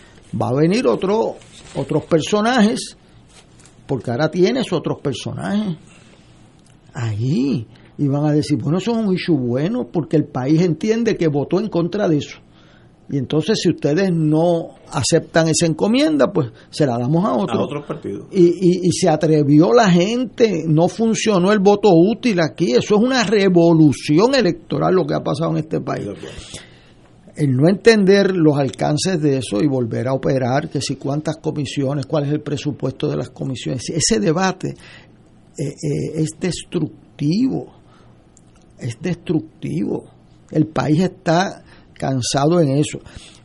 [0.40, 1.36] va a venir otro,
[1.74, 2.96] otros personajes,
[3.86, 5.76] porque ahora tienes otros personajes
[6.94, 7.66] ahí,
[7.96, 11.28] y van a decir, bueno, eso es un issue bueno, porque el país entiende que
[11.28, 12.38] votó en contra de eso.
[13.10, 17.58] Y entonces, si ustedes no aceptan esa encomienda, pues se la damos a otro.
[17.58, 18.26] A otros partidos.
[18.30, 22.72] Y, y, se atrevió la gente, no funcionó el voto útil aquí.
[22.72, 26.06] Eso es una revolución electoral lo que ha pasado en este país.
[27.38, 32.04] El no entender los alcances de eso y volver a operar, que si cuántas comisiones,
[32.06, 37.76] cuál es el presupuesto de las comisiones, ese debate eh, eh, es destructivo,
[38.76, 40.10] es destructivo.
[40.50, 41.62] El país está
[41.92, 42.98] cansado en eso.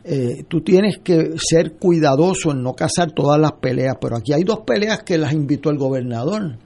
[0.03, 4.43] Eh, tú tienes que ser cuidadoso en no cazar todas las peleas, pero aquí hay
[4.43, 6.57] dos peleas que las invitó el gobernador.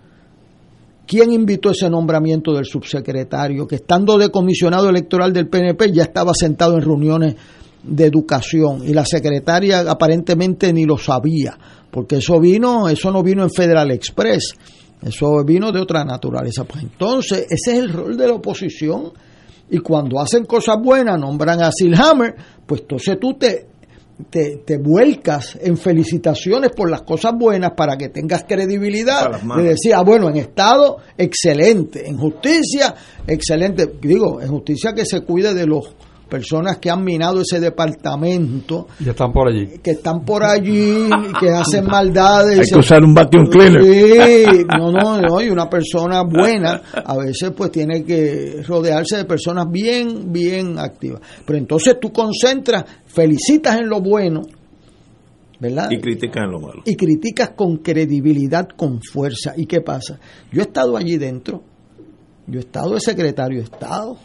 [1.08, 6.34] ¿Quién invitó ese nombramiento del subsecretario que estando de comisionado electoral del PNP ya estaba
[6.34, 7.36] sentado en reuniones
[7.82, 11.58] de educación y la secretaria aparentemente ni lo sabía,
[11.90, 14.56] porque eso vino, eso no vino en Federal Express,
[15.02, 16.66] eso vino de otra naturaleza.
[16.66, 19.14] Pues entonces, ese es el rol de la oposición
[19.70, 22.36] y cuando hacen cosas buenas, nombran a Silhammer,
[22.66, 23.68] pues entonces tú te,
[24.30, 29.42] te, vuelcas en felicitaciones por las cosas buenas para que tengas credibilidad.
[29.42, 32.08] De decir, ah, bueno, en Estado, excelente.
[32.08, 32.96] En justicia,
[33.28, 33.94] excelente.
[34.02, 35.96] Digo, en justicia que se cuide de los
[36.28, 38.88] personas que han minado ese departamento.
[39.00, 39.80] Y están por allí.
[39.82, 41.10] Que están por allí,
[41.40, 42.60] que hacen maldades.
[42.60, 43.84] Hay que usar un vacuum cleaner.
[43.84, 49.26] Sí, no, no, no, y una persona buena a veces pues tiene que rodearse de
[49.26, 51.22] personas bien, bien activas.
[51.46, 54.42] Pero entonces tú concentras, felicitas en lo bueno,
[55.60, 55.90] ¿verdad?
[55.90, 56.82] Y criticas en lo malo.
[56.86, 59.54] Y criticas con credibilidad, con fuerza.
[59.56, 60.20] ¿Y qué pasa?
[60.52, 61.64] Yo he estado allí dentro,
[62.48, 64.18] yo he estado de secretario de Estado,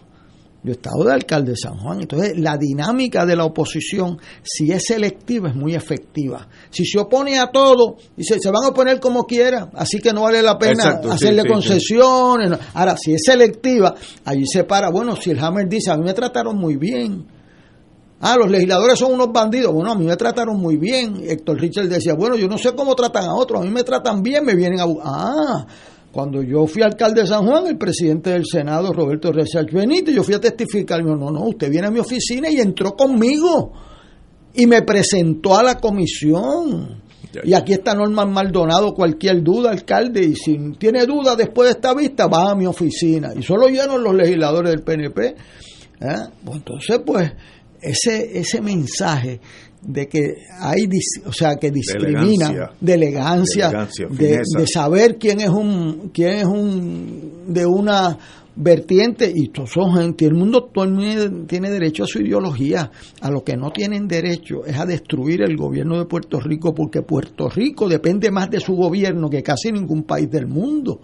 [0.65, 2.03] yo he estado de alcalde de San Juan.
[2.03, 6.47] Entonces, la dinámica de la oposición, si es selectiva, es muy efectiva.
[6.71, 10.23] Si se opone a todo, dice, se van a oponer como quiera, así que no
[10.23, 12.53] vale la pena hacerle concesiones.
[12.75, 13.95] Ahora, si es selectiva,
[14.25, 14.91] allí se para.
[14.91, 17.27] Bueno, si el Hammer dice, a mí me trataron muy bien.
[18.21, 19.73] Ah, los legisladores son unos bandidos.
[19.75, 21.25] Bueno, a mí me trataron muy bien.
[21.27, 24.23] Héctor Richard decía, bueno, yo no sé cómo tratan a otros, a mí me tratan
[24.23, 24.85] bien, me vienen a...
[25.03, 25.67] Ah,
[26.13, 30.23] cuando yo fui alcalde de San Juan, el presidente del Senado, Roberto Resach Benítez, yo
[30.23, 32.95] fui a testificar, y me dijo, no, no, usted viene a mi oficina y entró
[32.95, 33.73] conmigo
[34.55, 37.01] y me presentó a la comisión.
[37.45, 41.95] Y aquí está Norman Maldonado, cualquier duda, alcalde, y si tiene duda después de esta
[41.95, 43.33] vista, va a mi oficina.
[43.35, 45.27] Y solo llenos los legisladores del PNP.
[45.29, 45.35] ¿eh?
[46.45, 47.33] Pues entonces, pues,
[47.81, 49.41] ese, ese mensaje
[49.83, 50.89] de que hay,
[51.27, 57.67] o sea, que discrimina de elegancia, de, saber quién es un, quién es un, de
[57.67, 58.17] una
[58.55, 62.91] vertiente y todos son gente, el mundo todo el mundo tiene derecho a su ideología,
[63.21, 67.03] a lo que no tienen derecho es a destruir el gobierno de Puerto Rico porque
[67.03, 71.01] Puerto Rico depende más de su gobierno que casi ningún país del mundo.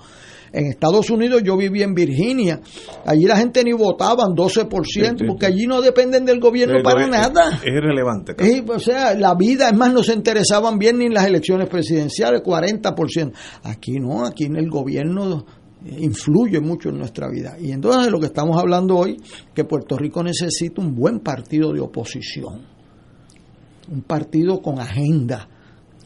[0.53, 2.61] En Estados Unidos yo viví en Virginia,
[3.05, 7.61] allí la gente ni votaban 12%, porque allí no dependen del gobierno para nada.
[7.63, 8.35] Es irrelevante.
[8.69, 12.43] o sea, la vida, es más, no se interesaban bien ni en las elecciones presidenciales,
[12.43, 13.33] 40%.
[13.65, 15.45] Aquí no, aquí en el gobierno
[15.87, 17.57] influye mucho en nuestra vida.
[17.61, 19.17] Y entonces lo que estamos hablando hoy,
[19.55, 22.67] que Puerto Rico necesita un buen partido de oposición,
[23.91, 25.49] un partido con agenda,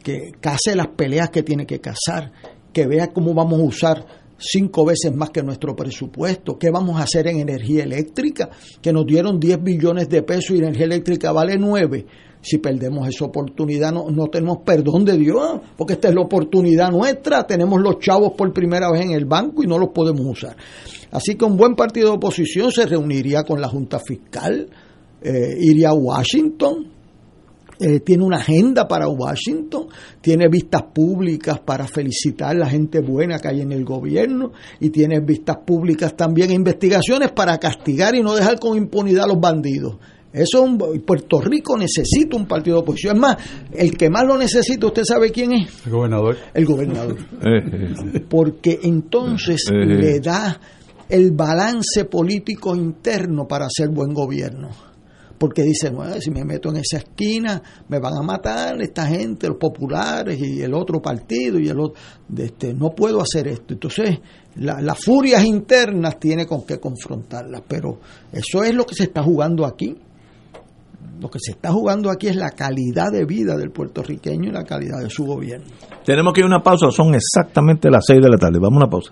[0.03, 2.31] que case las peleas que tiene que cazar,
[2.71, 4.05] que vea cómo vamos a usar
[4.43, 6.57] cinco veces más que nuestro presupuesto.
[6.57, 8.49] ¿Qué vamos a hacer en energía eléctrica?
[8.81, 12.05] Que nos dieron 10 billones de pesos y energía eléctrica vale 9.
[12.41, 16.91] Si perdemos esa oportunidad, no, no tenemos perdón de Dios, porque esta es la oportunidad
[16.91, 17.47] nuestra.
[17.47, 20.57] Tenemos los chavos por primera vez en el banco y no los podemos usar.
[21.11, 24.67] Así que un buen partido de oposición se reuniría con la Junta Fiscal,
[25.21, 26.92] eh, iría a Washington,
[27.79, 29.87] eh, tiene una agenda para Washington,
[30.21, 34.89] tiene vistas públicas para felicitar a la gente buena que hay en el gobierno y
[34.89, 39.39] tiene vistas públicas también e investigaciones para castigar y no dejar con impunidad a los
[39.39, 39.97] bandidos.
[40.31, 40.65] Eso
[41.05, 43.15] Puerto Rico necesita un partido de oposición.
[43.17, 43.37] Es más,
[43.71, 45.85] el que más lo necesita, ¿usted sabe quién es?
[45.85, 46.37] El gobernador.
[46.55, 47.17] El gobernador.
[48.29, 50.59] Porque entonces le da
[51.07, 54.92] el balance político interno para hacer buen gobierno
[55.43, 59.49] porque dicen, bueno, si me meto en esa esquina me van a matar esta gente,
[59.49, 61.95] los populares y el otro partido y el otro,
[62.37, 63.73] este, no puedo hacer esto.
[63.73, 64.19] Entonces,
[64.55, 67.99] las furias internas tiene con qué confrontarlas, pero
[68.31, 69.93] eso es lo que se está jugando aquí.
[71.19, 74.63] Lo que se está jugando aquí es la calidad de vida del puertorriqueño y la
[74.63, 75.67] calidad de su gobierno.
[76.05, 78.59] Tenemos que ir a una pausa, son exactamente las seis de la tarde.
[78.61, 79.11] Vamos a una pausa.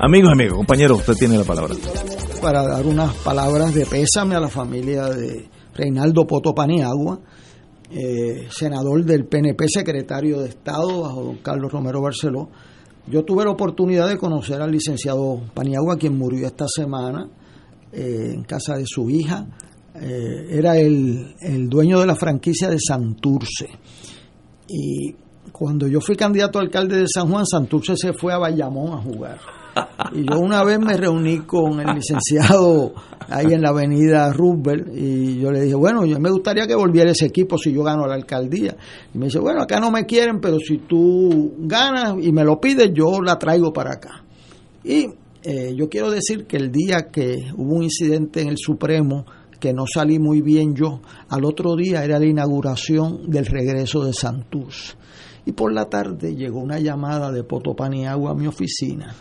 [0.00, 1.74] Amigos, amigos, compañero, usted tiene la palabra.
[2.40, 7.18] Para dar unas palabras de pésame a la familia de Reinaldo Poto Paniagua,
[7.90, 12.48] eh, senador del PNP, secretario de Estado bajo don Carlos Romero Barceló.
[13.08, 17.28] Yo tuve la oportunidad de conocer al licenciado Paniagua, quien murió esta semana
[17.92, 19.48] eh, en casa de su hija.
[19.96, 23.66] Eh, era el, el dueño de la franquicia de Santurce.
[24.68, 25.12] Y
[25.50, 29.02] cuando yo fui candidato a alcalde de San Juan, Santurce se fue a Bayamón a
[29.02, 29.57] jugar.
[30.12, 32.94] Y yo una vez me reuní con el licenciado
[33.28, 37.10] ahí en la avenida Roosevelt y yo le dije, bueno, yo me gustaría que volviera
[37.10, 38.76] ese equipo si yo gano la alcaldía.
[39.14, 42.60] Y me dice, bueno, acá no me quieren, pero si tú ganas y me lo
[42.60, 44.24] pides, yo la traigo para acá.
[44.84, 45.08] Y
[45.42, 49.26] eh, yo quiero decir que el día que hubo un incidente en el Supremo,
[49.60, 54.12] que no salí muy bien yo, al otro día era la inauguración del regreso de
[54.12, 54.94] Santurce.
[55.44, 59.14] Y por la tarde llegó una llamada de Potopaniagua a mi oficina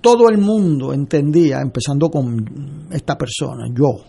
[0.00, 4.04] todo el mundo entendía, empezando con esta persona, yo,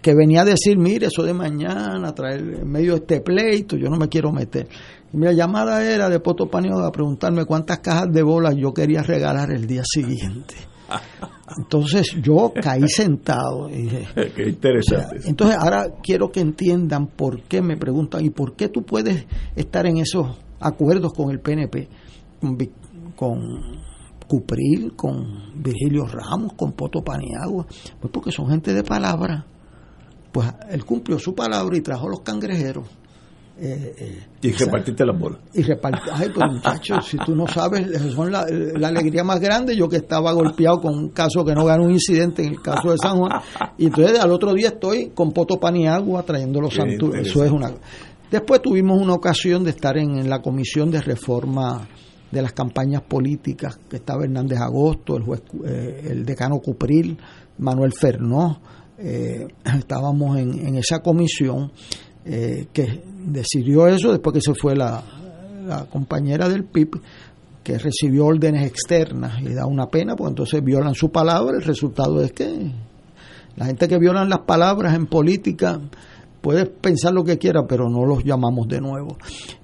[0.00, 3.88] que venía a decir, mire, eso de mañana, traer en medio de este pleito, yo
[3.88, 4.68] no me quiero meter.
[5.12, 9.02] Y mi llamada era de Poto Panio a preguntarme cuántas cajas de bolas yo quería
[9.02, 10.54] regalar el día siguiente.
[11.56, 14.06] Entonces yo caí sentado y dije,
[14.36, 15.28] Qué interesante.
[15.28, 19.26] entonces ahora quiero que entiendan por qué me preguntan y por qué tú puedes
[19.56, 21.88] estar en esos acuerdos con el PNP,
[23.16, 23.42] con
[24.28, 27.66] Cupril, con Virgilio Ramos, con Poto Paniagua,
[27.98, 29.44] pues porque son gente de palabra.
[30.30, 32.86] Pues él cumplió su palabra y trajo los cangrejeros.
[33.60, 35.40] Eh, eh, y repartiste las bolas.
[35.52, 36.12] y repartir.
[36.14, 39.74] Ay, pues muchachos, si tú no sabes, esas son la, la alegría más grande.
[39.74, 42.92] Yo que estaba golpeado con un caso que no ganó un incidente en el caso
[42.92, 43.40] de San Juan.
[43.78, 47.26] Y entonces al otro día estoy con poto pan y agua trayendo los santuarios.
[47.26, 47.72] Eso es una.
[48.30, 51.88] Después tuvimos una ocasión de estar en, en la comisión de reforma
[52.30, 57.16] de las campañas políticas, que estaba Hernández Agosto, el juez, eh, el decano Cupril,
[57.58, 58.60] Manuel Fernó.
[58.98, 59.46] eh,
[59.78, 61.72] estábamos en, en esa comisión
[62.24, 65.02] eh, que decidió eso después que se fue la,
[65.64, 67.00] la compañera del PIB
[67.62, 72.20] que recibió órdenes externas y da una pena porque entonces violan su palabra el resultado
[72.22, 72.72] es que
[73.56, 75.80] la gente que violan las palabras en política
[76.40, 79.16] puede pensar lo que quiera pero no los llamamos de nuevo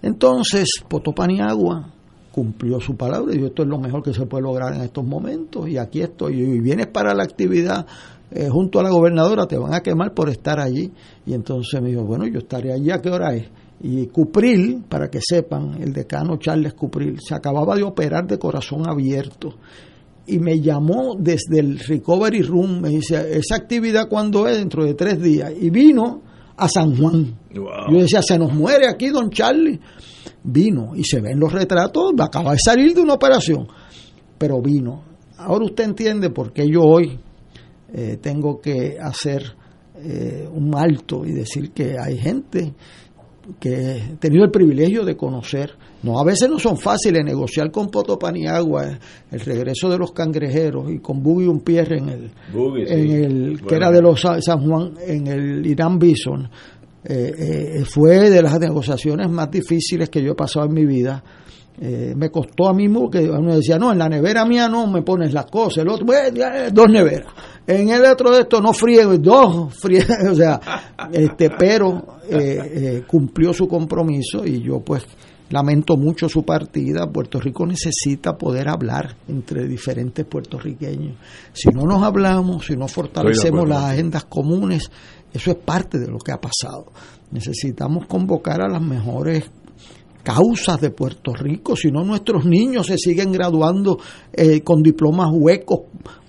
[0.02, 1.92] entonces Potopaniagua
[2.34, 5.04] cumplió su palabra y dijo, esto es lo mejor que se puede lograr en estos
[5.04, 7.86] momentos y aquí estoy y vienes para la actividad
[8.32, 10.90] eh, junto a la gobernadora te van a quemar por estar allí
[11.24, 13.48] y entonces me dijo bueno yo estaré allí a qué hora es
[13.80, 18.88] y Cupril para que sepan el decano Charles Cupril se acababa de operar de corazón
[18.88, 19.54] abierto
[20.26, 24.94] y me llamó desde el recovery room me dice esa actividad cuando es dentro de
[24.94, 26.22] tres días y vino
[26.56, 27.36] a San Juan.
[27.52, 29.80] Yo decía se nos muere aquí don Charlie
[30.44, 33.66] vino y se ven los retratos, acaba de salir de una operación,
[34.38, 35.02] pero vino.
[35.38, 37.18] Ahora usted entiende por qué yo hoy
[37.92, 39.42] eh, tengo que hacer
[39.96, 42.74] eh, un alto y decir que hay gente
[43.60, 45.72] que he tenido el privilegio de conocer.
[46.02, 48.98] No, a veces no son fáciles negociar con Potopaniagua
[49.30, 52.92] el regreso de los cangrejeros y con Buggy Pierre en el, sí.
[52.92, 53.76] en el que Bueno.
[53.76, 56.48] era de los Sa- San Juan en el Irán Bison.
[57.04, 57.32] Eh,
[57.80, 61.22] eh, fue de las negociaciones más difíciles que yo he pasado en mi vida.
[61.80, 64.86] Eh, me costó a mí mismo que uno decía, no, en la nevera mía no
[64.86, 67.32] me pones las cosas, el otro, "Bueno, ya, dos neveras.
[67.66, 70.60] En el otro de esto no friego, dos friego, o sea,
[71.12, 75.04] este, pero eh, eh, cumplió su compromiso y yo pues
[75.50, 77.10] lamento mucho su partida.
[77.10, 81.16] Puerto Rico necesita poder hablar entre diferentes puertorriqueños.
[81.52, 84.90] Si no nos hablamos, si no fortalecemos las agendas comunes,
[85.34, 86.86] eso es parte de lo que ha pasado.
[87.32, 89.50] Necesitamos convocar a las mejores
[90.22, 93.98] causas de Puerto Rico, si no nuestros niños se siguen graduando
[94.32, 95.80] eh, con diplomas huecos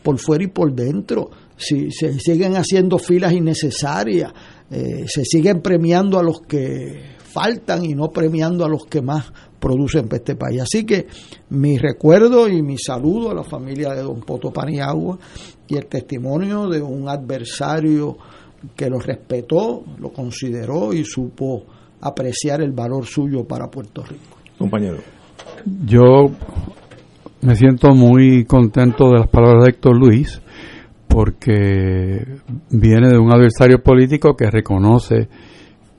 [0.03, 4.33] por fuera y por dentro, si se siguen haciendo filas innecesarias,
[4.69, 9.31] eh, se siguen premiando a los que faltan y no premiando a los que más
[9.59, 10.61] producen para este país.
[10.61, 11.07] Así que
[11.49, 15.17] mi recuerdo y mi saludo a la familia de don Poto Paniagua
[15.67, 18.17] y el testimonio de un adversario
[18.75, 21.63] que lo respetó, lo consideró y supo
[22.01, 24.37] apreciar el valor suyo para Puerto Rico.
[24.57, 24.97] Compañero.
[25.85, 26.29] Yo
[27.41, 30.41] me siento muy contento de las palabras de Héctor Luis
[31.07, 32.25] porque
[32.69, 35.27] viene de un adversario político que reconoce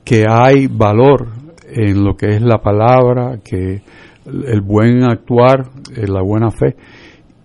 [0.03, 1.27] que hay valor
[1.69, 3.81] en lo que es la palabra, que
[4.25, 6.75] el buen actuar, eh, la buena fe.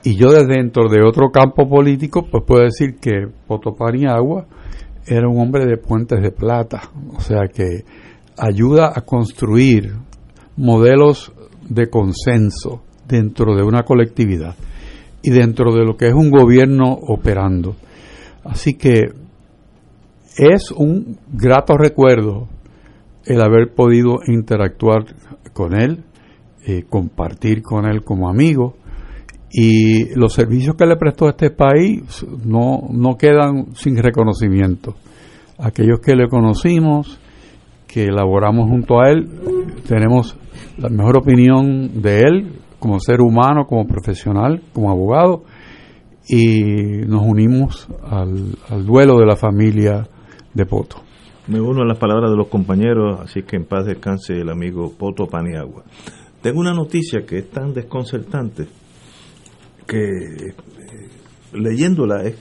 [0.05, 4.47] Y yo desde dentro de otro campo político, pues puedo decir que Potopaniagua
[5.07, 7.85] era un hombre de puentes de plata, o sea que
[8.37, 9.93] ayuda a construir
[10.57, 11.33] modelos
[11.69, 14.55] de consenso dentro de una colectividad
[15.23, 17.77] y dentro de lo que es un gobierno operando.
[18.45, 19.13] Así que
[20.37, 22.49] es un grato recuerdo
[23.25, 25.05] el haber podido interactuar
[25.53, 26.05] con él,
[26.67, 28.77] eh, compartir con él como amigo
[29.53, 34.95] y los servicios que le prestó a este país no, no quedan sin reconocimiento.
[35.59, 37.20] Aquellos que le conocimos,
[37.87, 39.29] que elaboramos junto a él,
[39.87, 40.39] tenemos
[40.79, 45.45] la mejor opinión de él como ser humano, como profesional, como abogado,
[46.27, 46.62] y
[47.07, 50.09] nos unimos al, al duelo de la familia
[50.55, 50.97] de Poto.
[51.49, 54.93] Me uno a las palabras de los compañeros, así que en paz descanse el amigo
[54.97, 55.85] Poto Paniagua.
[56.41, 58.66] Tengo una noticia que es tan desconcertante
[59.87, 60.55] que eh,
[61.53, 62.37] leyéndola, es,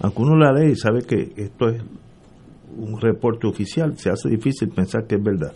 [0.00, 1.82] aunque uno la lee y sabe que esto es
[2.76, 5.52] un reporte oficial, se hace difícil pensar que es verdad.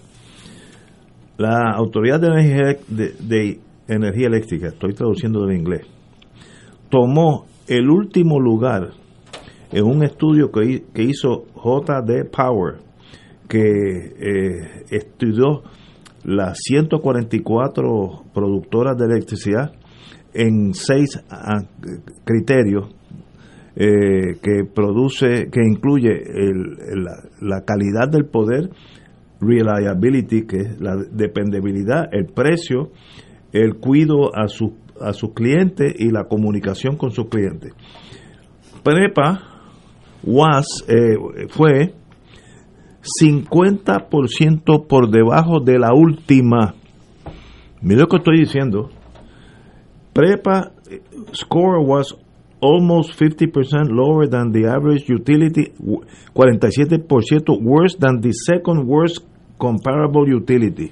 [1.36, 5.86] La Autoridad de Energía, de Energía Eléctrica, estoy traduciendo del inglés,
[6.90, 8.90] tomó el último lugar
[9.70, 12.78] en un estudio que, que hizo JD Power,
[13.48, 15.62] que eh, estudió
[16.24, 19.72] las 144 productoras de electricidad
[20.34, 21.62] en seis ah,
[22.24, 22.94] criterios
[23.76, 26.10] eh, que produce, que incluye
[27.40, 28.70] la, calidad del poder,
[29.40, 32.90] reliability, que es la dependibilidad, el precio,
[33.52, 37.72] el cuido a sus a sus clientes y la comunicación con sus clientes.
[38.82, 39.58] Prepa
[40.24, 41.94] was, eh, fue
[43.22, 46.74] 50% por debajo de la última.
[47.80, 48.90] Mira lo que estoy diciendo.
[50.18, 50.72] Prepa
[51.32, 52.12] score was
[52.60, 55.72] almost 50% lower than the average utility,
[56.34, 59.20] 47% worse than the second worst
[59.60, 60.90] comparable utility.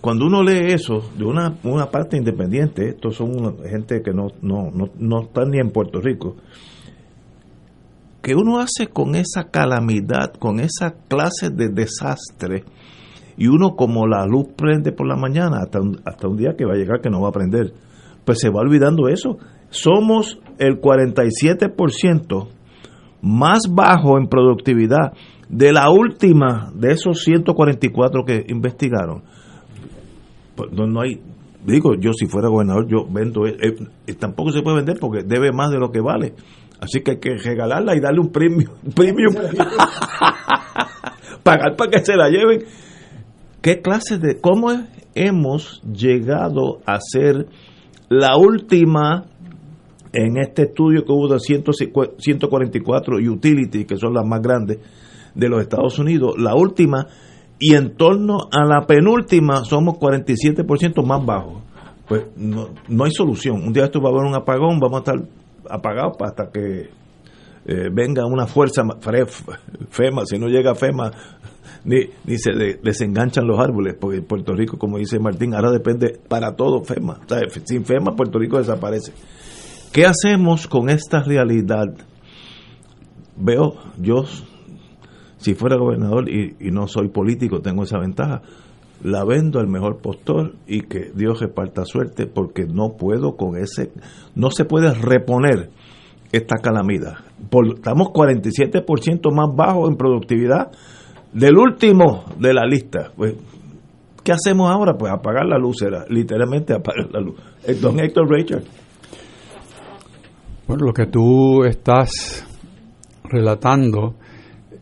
[0.00, 4.72] Cuando uno lee eso de una, una parte independiente, estos son gente que no, no,
[4.72, 6.34] no, no están ni en Puerto Rico,
[8.20, 12.64] que uno hace con esa calamidad, con esa clase de desastre,
[13.36, 16.64] y uno como la luz prende por la mañana hasta un, hasta un día que
[16.64, 17.72] va a llegar que no va a prender,
[18.28, 19.38] pues se va olvidando eso.
[19.70, 22.48] Somos el 47%
[23.22, 25.14] más bajo en productividad
[25.48, 29.22] de la última de esos 144 que investigaron.
[30.56, 31.22] Pues no, no hay,
[31.64, 33.56] digo, yo si fuera gobernador, yo vendo, eh,
[34.06, 36.34] eh, tampoco se puede vender porque debe más de lo que vale.
[36.80, 39.30] Así que hay que regalarla y darle un premio, un premio
[41.42, 42.66] pagar para que se la lleven.
[43.62, 44.68] ¿Qué clase de, cómo
[45.14, 47.46] hemos llegado a ser
[48.08, 49.24] la última
[50.12, 54.78] en este estudio que hubo de 144 utilities, que son las más grandes
[55.34, 57.06] de los Estados Unidos, la última,
[57.58, 61.62] y en torno a la penúltima somos 47% más bajos.
[62.06, 63.56] Pues no, no hay solución.
[63.56, 65.28] Un día esto va a haber un apagón, vamos a estar
[65.68, 66.88] apagado hasta que
[67.66, 68.82] eh, venga una fuerza
[69.90, 71.10] FEMA, si no llega FEMA,
[71.88, 72.52] ni, ni se
[72.82, 77.20] desenganchan los árboles, porque Puerto Rico, como dice Martín, ahora depende para todo FEMA.
[77.64, 79.14] sin FEMA Puerto Rico desaparece.
[79.90, 81.86] ¿Qué hacemos con esta realidad?
[83.36, 84.24] Veo, yo,
[85.38, 88.42] si fuera gobernador y, y no soy político, tengo esa ventaja,
[89.02, 93.92] la vendo al mejor postor y que Dios reparta suerte porque no puedo con ese,
[94.34, 95.70] no se puede reponer
[96.32, 97.14] esta calamidad.
[97.74, 100.70] estamos 47% más bajo en productividad
[101.32, 103.12] del último de la lista.
[103.16, 103.34] Pues,
[104.22, 104.96] ¿Qué hacemos ahora?
[104.98, 107.40] Pues apagar la luz, era literalmente apagar la luz.
[107.64, 108.62] Eh, don Héctor Richard.
[110.66, 112.46] Bueno, lo que tú estás
[113.24, 114.16] relatando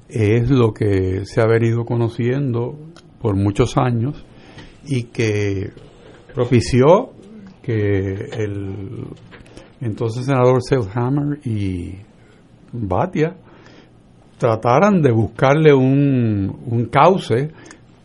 [0.09, 2.77] es lo que se ha venido conociendo
[3.21, 4.25] por muchos años
[4.85, 5.71] y que
[6.35, 7.11] propició
[7.63, 9.07] que el
[9.81, 11.97] entonces senador Selhammer y
[12.73, 13.37] Batia
[14.39, 17.51] trataran de buscarle un, un cauce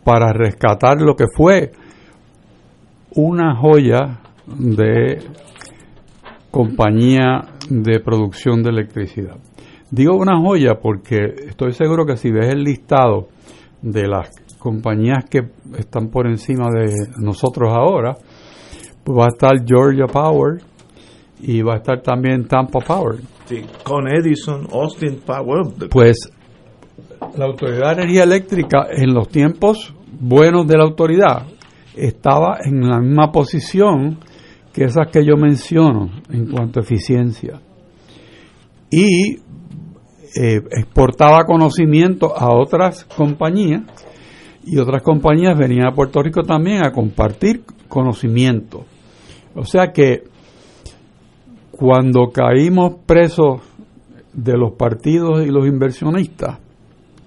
[0.04, 1.72] para rescatar lo que fue
[3.14, 5.18] una joya de
[6.50, 9.36] compañía de producción de electricidad.
[9.90, 13.28] Digo una joya porque estoy seguro que si ves el listado
[13.82, 15.40] de las compañías que
[15.76, 18.16] están por encima de nosotros ahora,
[19.04, 20.62] pues va a estar Georgia Power
[21.42, 23.20] y va a estar también Tampa Power.
[23.46, 25.88] Sí, con Edison, Austin Power.
[25.90, 26.30] Pues
[27.36, 31.46] la Autoridad de Energía Eléctrica en los tiempos buenos de la autoridad
[31.96, 34.18] estaba en la misma posición
[34.72, 37.60] que esas que yo menciono en cuanto a eficiencia.
[38.90, 39.36] Y
[40.34, 43.82] eh, exportaba conocimiento a otras compañías
[44.64, 48.84] y otras compañías venían a Puerto Rico también a compartir conocimiento.
[49.54, 50.31] O sea que
[51.82, 53.60] cuando caímos presos
[54.32, 56.60] de los partidos y los inversionistas,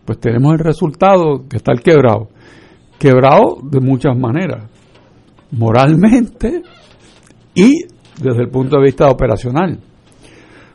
[0.05, 2.29] pues tenemos el resultado que está el quebrado.
[2.97, 4.71] Quebrado de muchas maneras,
[5.51, 6.61] moralmente
[7.53, 7.83] y
[8.17, 9.77] desde el punto de vista operacional.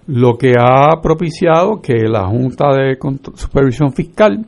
[0.08, 2.98] Lo que ha propiciado que la Junta de
[3.34, 4.44] Supervisión Fiscal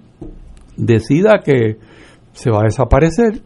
[0.77, 1.79] decida que
[2.35, 3.41] se va a desaparecer,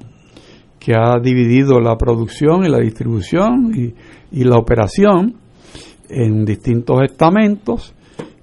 [0.80, 3.94] que ha dividido la producción y la distribución y,
[4.42, 5.45] la operación
[6.08, 7.94] en distintos estamentos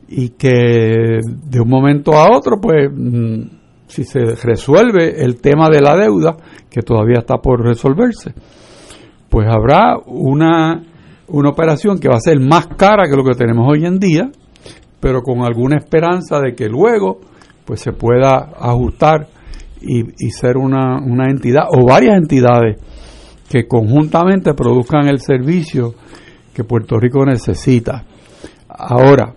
[0.07, 3.41] y que de un momento a otro, pues, mm,
[3.87, 6.35] si se resuelve el tema de la deuda,
[6.69, 8.33] que todavía está por resolverse,
[9.29, 10.83] pues habrá una,
[11.27, 14.29] una operación que va a ser más cara que lo que tenemos hoy en día,
[14.99, 17.19] pero con alguna esperanza de que luego
[17.65, 19.27] pues se pueda ajustar
[19.81, 22.77] y, ser una, una entidad o varias entidades
[23.49, 25.95] que conjuntamente produzcan el servicio
[26.53, 28.03] que Puerto Rico necesita.
[28.69, 29.33] Ahora,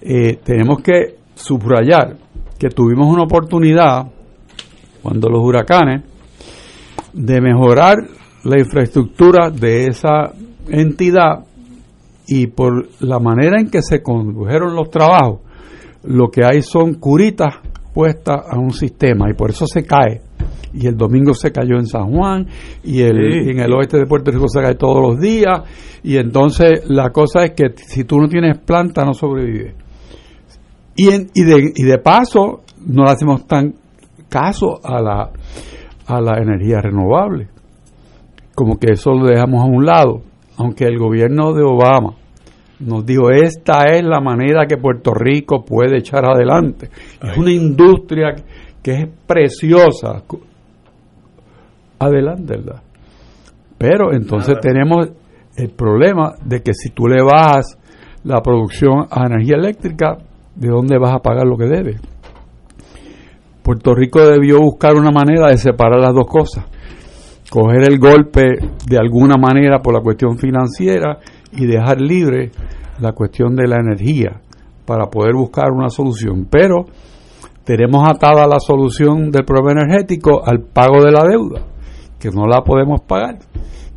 [0.00, 2.16] eh, tenemos que subrayar
[2.58, 4.06] que tuvimos una oportunidad
[5.02, 6.02] cuando los huracanes
[7.12, 7.96] de mejorar
[8.44, 10.32] la infraestructura de esa
[10.68, 11.44] entidad
[12.26, 15.40] y por la manera en que se condujeron los trabajos,
[16.04, 17.56] lo que hay son curitas
[17.92, 20.22] puestas a un sistema y por eso se cae.
[20.72, 22.46] Y el domingo se cayó en San Juan
[22.84, 25.62] y, el, en el oeste de Puerto Rico se cae todos los días.
[26.02, 29.74] Y entonces la cosa es que si tú no tienes planta no sobrevives.
[30.96, 33.74] Y, y, de, y de paso no le hacemos tan
[34.28, 35.30] caso a la,
[36.06, 37.48] a la energía renovable.
[38.54, 40.22] Como que eso lo dejamos a un lado.
[40.56, 42.14] Aunque el gobierno de Obama
[42.80, 46.88] nos dijo, esta es la manera que Puerto Rico puede echar adelante.
[47.22, 48.34] Es una industria
[48.82, 50.22] que es preciosa.
[52.00, 52.82] Adelante, ¿verdad?
[53.78, 55.10] Pero entonces tenemos
[55.56, 57.78] el problema de que si tú le bajas
[58.24, 60.18] la producción a energía eléctrica,
[60.56, 62.00] ¿de dónde vas a pagar lo que debes?
[63.62, 66.64] Puerto Rico debió buscar una manera de separar las dos cosas.
[67.50, 68.56] Coger el golpe
[68.86, 71.18] de alguna manera por la cuestión financiera
[71.52, 72.50] y dejar libre
[73.00, 74.40] la cuestión de la energía
[74.86, 76.46] para poder buscar una solución.
[76.50, 76.86] Pero
[77.64, 81.62] tenemos atada la solución del problema energético al pago de la deuda,
[82.20, 83.38] que no la podemos pagar,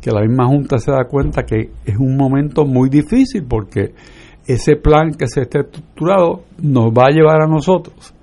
[0.00, 3.94] que la misma Junta se da cuenta que es un momento muy difícil porque
[4.46, 8.14] ese plan que se está estructurado nos va a llevar a nosotros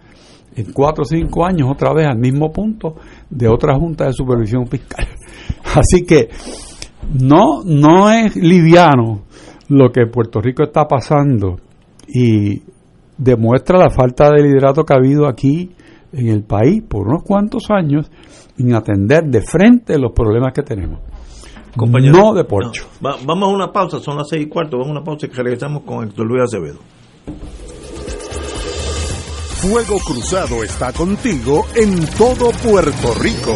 [0.56, 2.96] en cuatro o cinco años otra vez al mismo punto
[3.30, 5.08] de otra Junta de Supervisión Fiscal.
[5.76, 6.30] Así que
[7.20, 9.24] no, no es liviano
[9.70, 11.58] lo que Puerto Rico está pasando
[12.08, 12.62] y
[13.18, 15.72] demuestra la falta de liderato que ha habido aquí
[16.12, 18.12] en el país por unos cuantos años
[18.62, 21.00] en atender de frente los problemas que tenemos.
[21.76, 22.88] no de porcho.
[23.00, 25.84] vamos a una pausa, son las seis y cuarto, vamos a una pausa y regresamos
[25.84, 26.80] con Héctor Luis Acevedo.
[29.62, 33.56] Fuego Cruzado está contigo en todo Puerto Rico.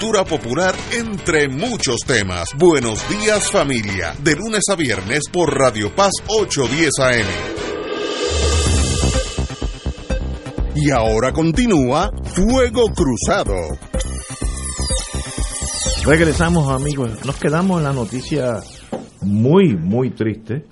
[0.00, 2.48] popular entre muchos temas.
[2.56, 7.26] Buenos días familia, de lunes a viernes por Radio Paz 810 AM.
[10.74, 13.54] Y ahora continúa Fuego Cruzado.
[16.06, 18.60] Regresamos amigos, nos quedamos en la noticia
[19.20, 20.64] muy, muy triste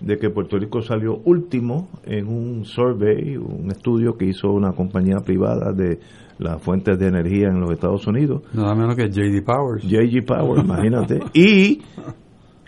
[0.00, 5.16] de que Puerto Rico salió último en un survey, un estudio que hizo una compañía
[5.18, 5.98] privada de
[6.38, 8.42] las fuentes de energía en los Estados Unidos.
[8.52, 9.84] Nada menos que JD Powers.
[9.84, 11.20] JD Powers, imagínate.
[11.34, 11.82] Y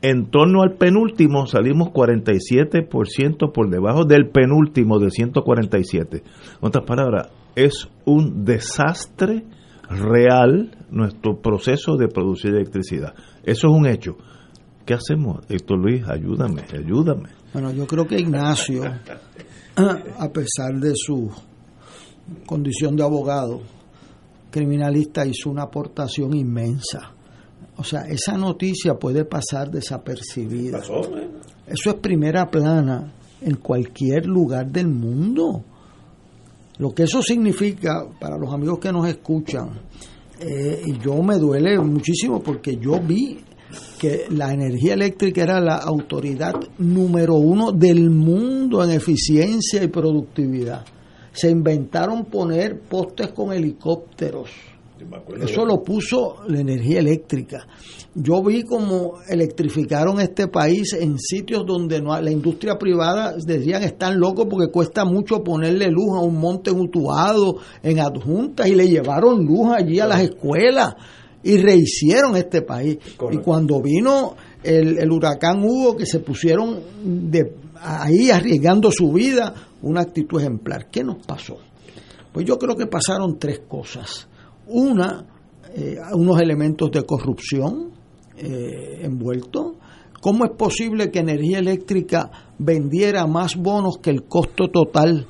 [0.03, 6.17] en torno al penúltimo salimos 47% por debajo del penúltimo de 147.
[6.17, 6.25] En
[6.61, 9.45] otras palabras, es un desastre
[9.89, 13.15] real nuestro proceso de producir electricidad.
[13.45, 14.17] Eso es un hecho
[14.91, 15.45] ¿Qué hacemos?
[15.49, 17.29] Héctor Luis, ayúdame, ayúdame.
[17.53, 18.83] Bueno, yo creo que Ignacio,
[19.77, 21.31] a pesar de su
[22.47, 23.61] condición de abogado
[24.51, 27.13] criminalista, hizo una aportación inmensa.
[27.77, 30.79] O sea, esa noticia puede pasar desapercibida.
[30.79, 31.29] ¿eh?
[31.67, 35.65] Eso es primera plana en cualquier lugar del mundo.
[36.79, 39.71] Lo que eso significa para los amigos que nos escuchan,
[40.41, 43.39] eh, y yo me duele muchísimo porque yo vi
[43.99, 50.85] que la energía eléctrica era la autoridad número uno del mundo en eficiencia y productividad.
[51.33, 54.51] Se inventaron poner postes con helicópteros.
[55.41, 57.67] Eso lo puso la energía eléctrica.
[58.15, 64.19] Yo vi como electrificaron este país en sitios donde no, la industria privada decían están
[64.19, 69.45] locos porque cuesta mucho ponerle luz a un monte mutuado en adjuntas y le llevaron
[69.45, 70.95] luz allí a las escuelas
[71.43, 72.99] y rehicieron este país.
[73.31, 76.81] Y cuando vino el, el, huracán Hugo, que se pusieron
[77.31, 80.89] de, ahí arriesgando su vida, una actitud ejemplar.
[80.91, 81.59] ¿Qué nos pasó?
[82.33, 84.29] Pues yo creo que pasaron tres cosas.
[84.67, 85.25] Una,
[85.75, 87.91] eh, unos elementos de corrupción
[88.37, 89.75] eh, envueltos.
[90.21, 95.27] ¿Cómo es posible que energía eléctrica vendiera más bonos que el costo total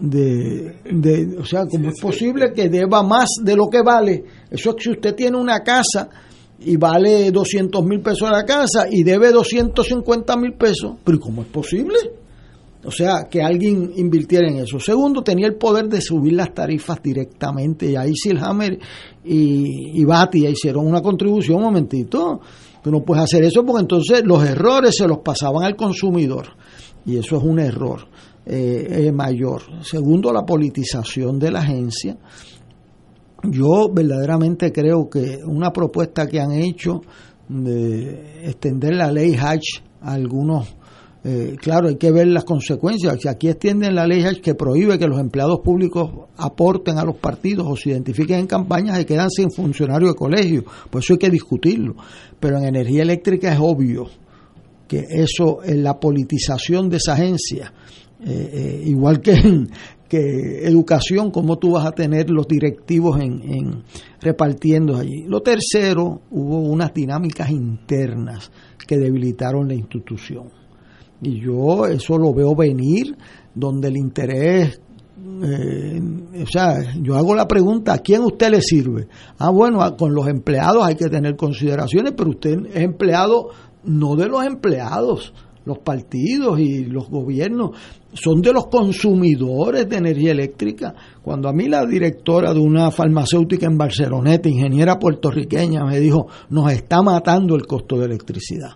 [0.00, 4.24] de, de, o sea, ¿cómo es posible que deba más de lo que vale?
[4.50, 6.08] Eso es que si usted tiene una casa
[6.58, 11.48] y vale 200 mil pesos la casa y debe 250 mil pesos, pero ¿cómo es
[11.48, 12.21] posible?
[12.84, 14.80] O sea, que alguien invirtiera en eso.
[14.80, 17.90] Segundo, tenía el poder de subir las tarifas directamente.
[17.90, 18.78] Y ahí Silhammer
[19.24, 22.40] y, y Batia hicieron una contribución, un momentito.
[22.82, 26.48] Tú no puedes hacer eso porque entonces los errores se los pasaban al consumidor.
[27.06, 28.08] Y eso es un error
[28.44, 29.62] eh, mayor.
[29.84, 32.16] Segundo, la politización de la agencia.
[33.44, 37.02] Yo verdaderamente creo que una propuesta que han hecho
[37.48, 40.74] de extender la ley Hatch a algunos
[41.24, 43.16] eh, claro, hay que ver las consecuencias.
[43.20, 47.66] Si aquí extienden la ley que prohíbe que los empleados públicos aporten a los partidos
[47.68, 51.30] o se identifiquen en campañas y quedan sin funcionario de colegio, pues eso hay que
[51.30, 51.94] discutirlo.
[52.40, 54.08] Pero en energía eléctrica es obvio
[54.88, 57.72] que eso, en la politización de esa agencia,
[58.24, 59.70] eh, eh, igual que en
[60.08, 63.82] que educación, cómo tú vas a tener los directivos en, en
[64.20, 65.24] repartiendo allí.
[65.26, 68.50] Lo tercero, hubo unas dinámicas internas
[68.86, 70.61] que debilitaron la institución
[71.22, 73.16] y yo eso lo veo venir,
[73.54, 74.80] donde el interés,
[75.44, 76.02] eh,
[76.42, 79.06] o sea, yo hago la pregunta, ¿a quién usted le sirve?
[79.38, 83.50] Ah, bueno, con los empleados hay que tener consideraciones, pero usted es empleado
[83.84, 85.32] no de los empleados,
[85.64, 87.70] los partidos y los gobiernos,
[88.14, 90.92] son de los consumidores de energía eléctrica.
[91.22, 96.72] Cuando a mí la directora de una farmacéutica en Barceloneta, ingeniera puertorriqueña, me dijo, nos
[96.72, 98.72] está matando el costo de electricidad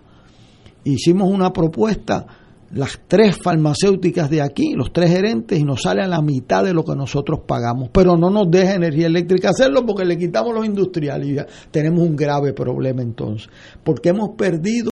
[0.91, 2.25] hicimos una propuesta,
[2.71, 6.73] las tres farmacéuticas de aquí, los tres gerentes, y nos sale a la mitad de
[6.73, 7.89] lo que nosotros pagamos.
[7.91, 12.01] Pero no nos deja energía eléctrica hacerlo porque le quitamos los industriales y ya tenemos
[12.01, 13.49] un grave problema entonces.
[13.83, 14.89] Porque hemos perdido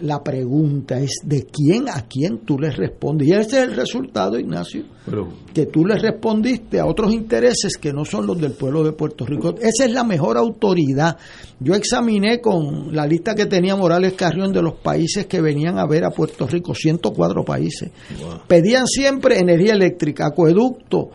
[0.00, 3.28] la pregunta es de quién a quién tú le respondes.
[3.28, 4.84] Y ese es el resultado, Ignacio,
[5.52, 9.26] que tú le respondiste a otros intereses que no son los del pueblo de Puerto
[9.26, 9.54] Rico.
[9.60, 11.16] Esa es la mejor autoridad.
[11.58, 15.86] Yo examiné con la lista que tenía Morales Carrión de los países que venían a
[15.86, 17.90] ver a Puerto Rico, 104 países.
[18.46, 21.10] Pedían siempre energía eléctrica, acueducto,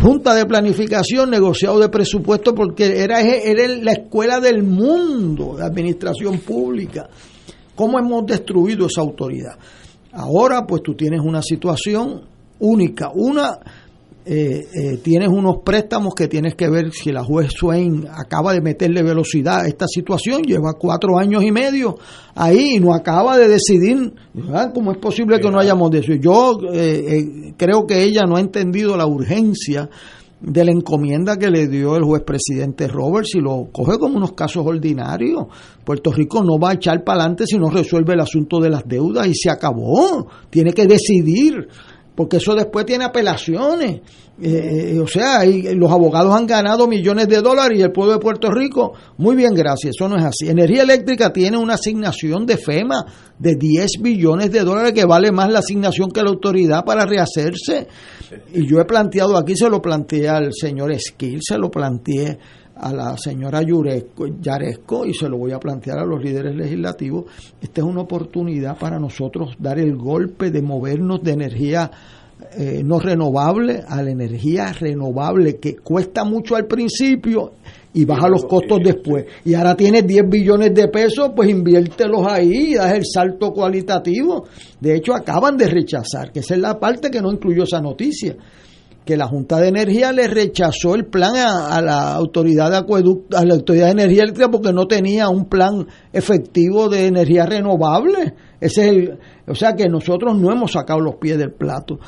[0.00, 6.38] Junta de Planificación, negociado de presupuesto, porque era, era la escuela del mundo de administración
[6.38, 7.08] pública.
[7.74, 9.58] ¿Cómo hemos destruido esa autoridad?
[10.12, 12.22] Ahora pues tú tienes una situación
[12.60, 13.10] única.
[13.14, 13.58] Una,
[14.24, 18.60] eh, eh, tienes unos préstamos que tienes que ver si la juez Swain acaba de
[18.60, 21.96] meterle velocidad a esta situación, lleva cuatro años y medio
[22.34, 24.14] ahí y no acaba de decidir
[24.72, 26.14] cómo es posible que no hayamos de eso.
[26.14, 29.90] Yo eh, creo que ella no ha entendido la urgencia
[30.46, 34.32] de la encomienda que le dio el juez presidente Roberts y lo coge como unos
[34.32, 35.46] casos ordinarios.
[35.84, 38.86] Puerto Rico no va a echar para adelante si no resuelve el asunto de las
[38.86, 40.28] deudas y se acabó.
[40.50, 41.68] Tiene que decidir,
[42.14, 44.00] porque eso después tiene apelaciones.
[44.40, 48.50] Eh, o sea, los abogados han ganado millones de dólares y el pueblo de Puerto
[48.50, 50.48] Rico, muy bien, gracias, eso no es así.
[50.48, 53.04] Energía Eléctrica tiene una asignación de FEMA
[53.38, 57.86] de 10 billones de dólares que vale más la asignación que la autoridad para rehacerse.
[58.52, 62.38] Y yo he planteado aquí, se lo planteé al señor Esquil, se lo planteé
[62.76, 67.24] a la señora Yaresco y se lo voy a plantear a los líderes legislativos.
[67.60, 71.90] Esta es una oportunidad para nosotros dar el golpe de movernos de energía
[72.56, 77.52] eh, no renovable a la energía renovable, que cuesta mucho al principio
[77.94, 79.24] y baja los costos después.
[79.44, 84.46] Y ahora tienes 10 billones de pesos, pues inviértelos ahí y das el salto cualitativo.
[84.80, 88.36] De hecho, acaban de rechazar, que esa es la parte que no incluyó esa noticia,
[89.04, 93.44] que la Junta de Energía le rechazó el plan a, la autoridad de acueducto, a
[93.44, 98.34] la autoridad de energía eléctrica porque no tenía un plan efectivo de energía renovable.
[98.60, 101.98] Ese es el, o sea que nosotros no hemos sacado los pies del plato.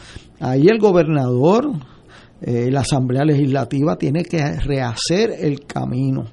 [0.40, 1.70] Ahí el gobernador,
[2.40, 6.24] eh, la Asamblea Legislativa tiene que rehacer el camino.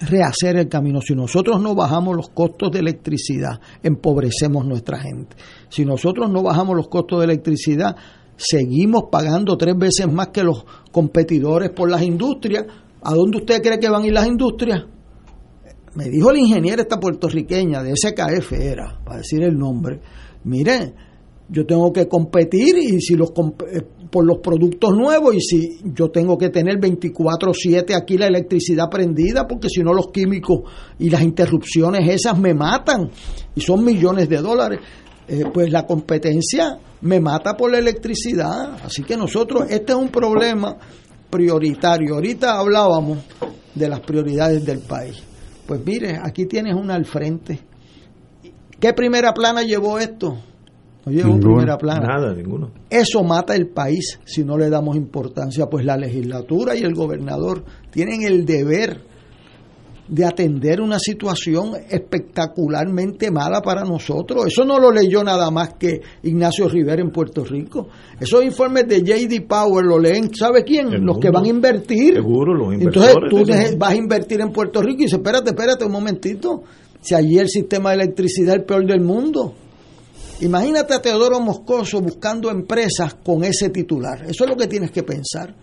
[0.00, 1.00] Rehacer el camino.
[1.00, 5.34] Si nosotros no bajamos los costos de electricidad, empobrecemos nuestra gente.
[5.70, 7.96] Si nosotros no bajamos los costos de electricidad,
[8.36, 12.66] seguimos pagando tres veces más que los competidores por las industrias.
[13.02, 14.84] ¿A dónde usted cree que van a ir las industrias?
[15.94, 20.00] Me dijo el ingeniero esta puertorriqueña de SKF era, para decir el nombre,
[20.44, 20.92] mire,
[21.48, 26.10] yo tengo que competir y si los eh, por los productos nuevos y si yo
[26.10, 30.62] tengo que tener 24/7 aquí la electricidad prendida porque si no los químicos
[30.98, 33.10] y las interrupciones esas me matan
[33.54, 34.80] y son millones de dólares
[35.28, 40.08] eh, pues la competencia me mata por la electricidad así que nosotros este es un
[40.08, 40.76] problema
[41.30, 43.18] prioritario ahorita hablábamos
[43.74, 45.22] de las prioridades del país
[45.66, 47.60] pues mire aquí tienes una al frente
[48.78, 50.38] ¿qué primera plana llevó esto?
[51.06, 52.18] No primera plana.
[52.18, 52.72] Nada, ninguno.
[52.90, 55.66] Eso mata el país si no le damos importancia.
[55.66, 59.02] Pues la legislatura y el gobernador tienen el deber
[60.08, 64.46] de atender una situación espectacularmente mala para nosotros.
[64.46, 67.88] Eso no lo leyó nada más que Ignacio Rivera en Puerto Rico.
[68.20, 71.04] Esos informes de JD Power lo leen, ¿sabe quién?
[71.04, 72.14] los que van a invertir.
[72.14, 73.14] Seguro, los inversores.
[73.14, 76.62] Entonces tú vas a invertir en Puerto Rico y dices, espérate, espérate un momentito.
[77.00, 79.54] Si allí el sistema de electricidad es el peor del mundo.
[80.40, 84.24] Imagínate a Teodoro Moscoso buscando empresas con ese titular.
[84.28, 85.54] Eso es lo que tienes que pensar.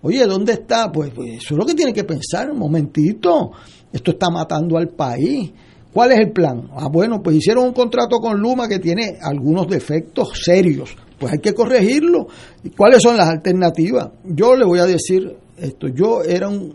[0.00, 0.92] Oye, ¿dónde está?
[0.92, 2.50] Pues, pues, eso es lo que tienes que pensar.
[2.50, 3.52] Un momentito,
[3.94, 5.52] esto está matando al país.
[5.92, 6.68] ¿Cuál es el plan?
[6.72, 10.96] Ah, bueno, pues hicieron un contrato con Luma que tiene algunos defectos serios.
[11.16, 12.26] Pues hay que corregirlo.
[12.64, 14.10] ¿Y cuáles son las alternativas?
[14.24, 15.86] Yo le voy a decir esto.
[15.86, 16.74] Yo era un,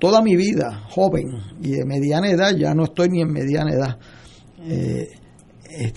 [0.00, 1.28] toda mi vida joven
[1.62, 3.98] y de mediana edad, ya no estoy ni en mediana edad.
[4.68, 5.06] Eh,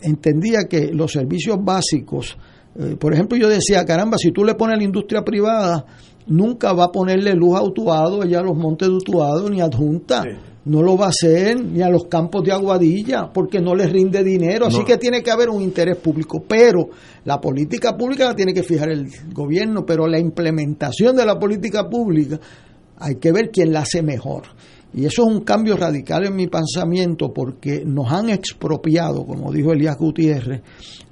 [0.04, 2.38] entendía que los servicios básicos,
[2.76, 5.84] eh, por ejemplo, yo decía, caramba, si tú le pones a la industria privada,
[6.28, 10.24] nunca va a ponerle luz a Utuado, allá a los montes de Utuado, ni adjunta.
[10.70, 14.24] No lo va a hacer ni a los campos de Aguadilla porque no les rinde
[14.24, 14.68] dinero.
[14.68, 16.44] Así que tiene que haber un interés público.
[16.48, 16.90] Pero
[17.26, 21.90] la política pública la tiene que fijar el gobierno, pero la implementación de la política
[21.90, 22.40] pública
[23.00, 24.44] hay que ver quién la hace mejor.
[24.94, 29.72] Y eso es un cambio radical en mi pensamiento porque nos han expropiado, como dijo
[29.72, 30.62] Elías Gutiérrez,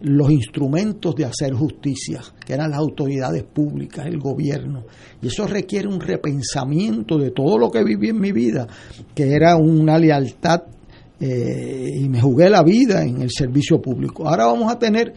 [0.01, 4.85] los instrumentos de hacer justicia, que eran las autoridades públicas, el gobierno.
[5.21, 8.67] Y eso requiere un repensamiento de todo lo que viví en mi vida,
[9.13, 10.63] que era una lealtad
[11.19, 14.27] eh, y me jugué la vida en el servicio público.
[14.27, 15.13] Ahora vamos a tener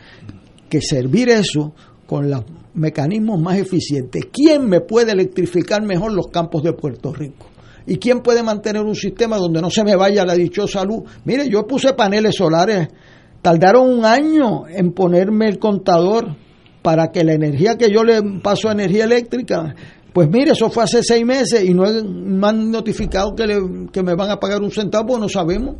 [0.69, 1.74] que servir eso
[2.07, 4.27] con los mecanismos más eficientes.
[4.32, 7.49] ¿Quién me puede electrificar mejor los campos de Puerto Rico?
[7.90, 11.10] ¿Y quién puede mantener un sistema donde no se me vaya la dichosa luz?
[11.24, 12.86] Mire, yo puse paneles solares,
[13.42, 16.36] tardaron un año en ponerme el contador
[16.82, 19.74] para que la energía que yo le paso a energía eléctrica,
[20.12, 23.44] pues mire, eso fue hace seis meses y no me han notificado que,
[23.92, 25.74] que me van a pagar un centavo, pues no sabemos.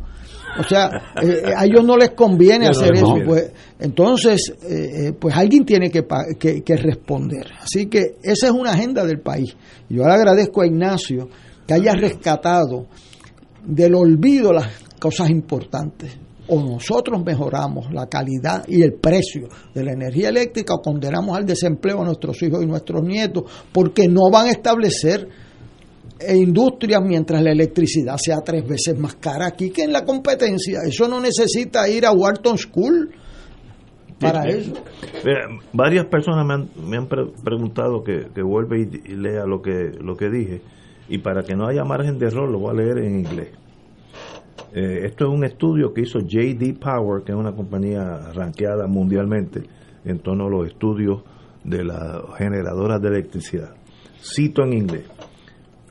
[0.59, 0.89] O sea,
[1.23, 3.15] eh, a ellos no les conviene hacer eso.
[3.25, 6.05] Pues, entonces, eh, eh, pues alguien tiene que,
[6.37, 7.47] que, que, responder.
[7.61, 9.55] Así que esa es una agenda del país.
[9.87, 11.29] Yo le agradezco a Ignacio
[11.67, 12.87] que haya rescatado
[13.65, 14.67] del olvido las
[14.99, 16.17] cosas importantes.
[16.47, 21.45] O nosotros mejoramos la calidad y el precio de la energía eléctrica o condenamos al
[21.45, 25.29] desempleo a nuestros hijos y nuestros nietos porque no van a establecer
[26.27, 30.79] industrias mientras la electricidad sea tres veces más cara aquí que en la competencia.
[30.85, 33.11] Eso no necesita ir a Wharton School
[34.19, 34.73] para eso.
[35.73, 38.85] varias personas me han, me han preguntado que, que vuelva y,
[39.15, 40.61] lea lo que, lo que dije
[41.11, 43.49] y para que no haya margen de error lo voy a leer en inglés.
[44.73, 49.63] Eh, esto es un estudio que hizo JD Power, que es una compañía ranqueada mundialmente
[50.05, 51.21] en torno a los estudios
[51.65, 53.75] de las generadoras de electricidad.
[54.21, 55.03] Cito en inglés.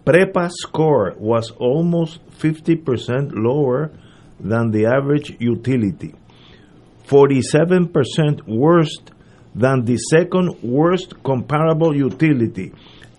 [0.05, 3.91] Prepa score was almost 50% lower
[4.43, 6.15] than the average utility,
[7.07, 8.97] 47% worse
[9.55, 12.73] than the second worst comparable utility,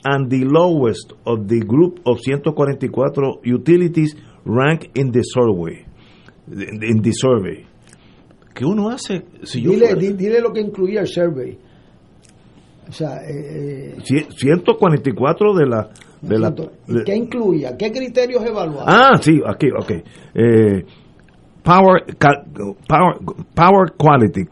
[0.03, 4.15] and the lowest of the group of 144 utilities
[4.45, 5.85] ranked in the survey.
[6.47, 7.65] In the survey.
[8.53, 9.23] ¿Qué uno hace?
[9.43, 11.57] Si yo dile, dile lo que incluía el survey.
[12.89, 15.89] O sea, eh, 144 de la...
[16.21, 16.53] De la
[16.87, 17.77] ¿Y qué incluía?
[17.77, 18.85] ¿Qué criterios evaluaban?
[18.87, 19.91] Ah, sí, aquí, ok.
[20.35, 20.85] Eh,
[21.63, 22.03] power,
[22.87, 23.17] power,
[23.55, 24.45] power quality,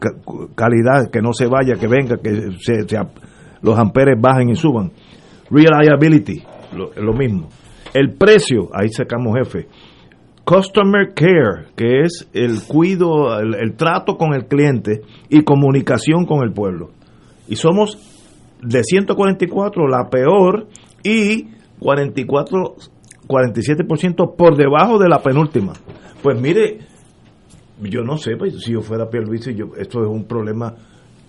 [0.54, 2.86] calidad, que no se vaya, que venga, que se,
[3.62, 4.90] los amperes bajen y suban.
[5.50, 6.42] Reliability,
[6.96, 7.48] lo, mismo.
[7.92, 9.66] El precio, ahí sacamos jefe.
[10.44, 16.52] Customer Care, que es el cuido, el, trato con el cliente y comunicación con el
[16.52, 16.90] pueblo.
[17.48, 17.98] Y somos
[18.62, 20.68] de 144 la peor
[21.02, 21.48] y
[21.80, 22.76] 44,
[23.26, 25.72] 47% por debajo de la penúltima.
[26.22, 26.78] Pues mire,
[27.82, 30.74] yo no sé, pues, si yo fuera Pierluisi, yo, esto es un problema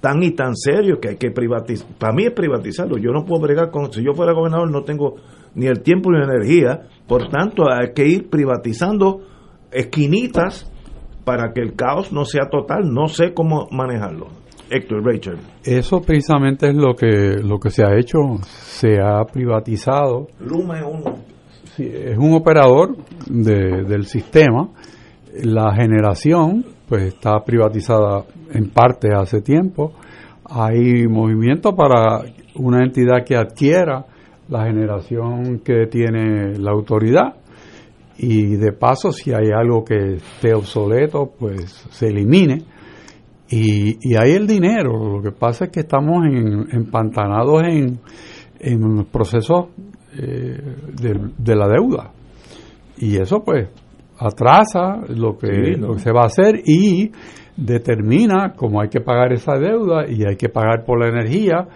[0.02, 1.88] tan y tan serio que hay que privatizar.
[1.98, 2.98] Para mí es privatizarlo.
[2.98, 3.94] Yo no puedo bregar con.
[3.94, 5.16] Si yo fuera gobernador, no tengo
[5.54, 6.82] ni el tiempo ni la energía.
[7.08, 9.22] Por tanto, hay que ir privatizando
[9.72, 10.70] esquinitas
[11.24, 12.92] para que el caos no sea total.
[12.92, 14.28] No sé cómo manejarlo.
[14.72, 15.38] Héctor, Rachel.
[15.64, 18.18] Eso precisamente es lo que, lo que se ha hecho.
[18.44, 20.28] Se ha privatizado.
[20.40, 21.04] Luma es un,
[21.78, 22.96] es un operador
[23.28, 24.70] de, del sistema.
[25.44, 29.94] La generación pues está privatizada en parte hace tiempo.
[30.44, 32.20] Hay movimiento para
[32.56, 34.06] una entidad que adquiera
[34.50, 37.36] la generación que tiene la autoridad
[38.18, 42.66] y de paso si hay algo que esté obsoleto pues se elimine.
[43.50, 45.16] Y, y hay el dinero.
[45.16, 48.02] Lo que pasa es que estamos en, empantanados en,
[48.60, 49.68] en procesos
[50.18, 50.62] eh,
[51.38, 52.12] de, la deuda.
[52.98, 53.70] Y eso pues
[54.22, 57.12] atrasa lo que, lo que se va a hacer y
[57.58, 61.68] determina cómo hay que pagar esa deuda y hay que pagar por la energía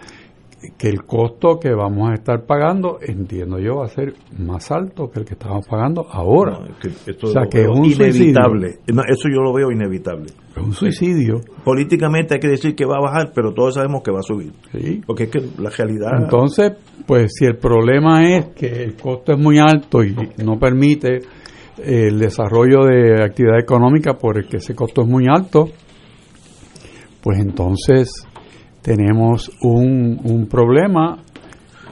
[0.78, 5.10] que el costo que vamos a estar pagando, entiendo yo, va a ser más alto
[5.10, 6.58] que el que estamos pagando ahora.
[6.58, 8.78] o sea, que es un inevitable.
[8.86, 10.26] eso yo lo veo inevitable.
[10.56, 11.40] Es un suicidio.
[11.62, 14.52] Políticamente hay que decir que va a bajar, pero todos sabemos que va a subir.
[14.72, 15.02] Sí.
[15.06, 16.12] Porque es que la realidad.
[16.22, 16.72] Entonces,
[17.06, 21.20] pues si el problema es que el costo es muy alto y no permite
[21.78, 25.68] el desarrollo de actividad económica porque ese costo es muy alto,
[27.22, 28.10] pues entonces
[28.82, 31.18] tenemos un, un problema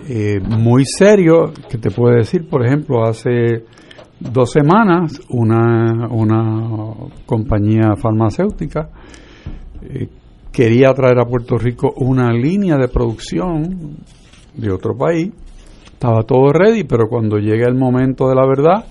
[0.08, 3.64] eh, muy serio que te puedo decir, por ejemplo, hace
[4.20, 6.92] dos semanas una, una
[7.26, 8.90] compañía farmacéutica
[9.82, 10.08] eh,
[10.52, 13.96] quería traer a Puerto Rico una línea de producción
[14.54, 15.32] de otro país,
[15.84, 18.84] estaba todo ready, pero cuando llega el momento de la verdad,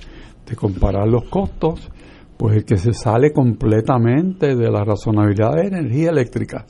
[0.53, 1.89] de comparar los costos,
[2.37, 6.65] pues el que se sale completamente de la razonabilidad de energía eléctrica.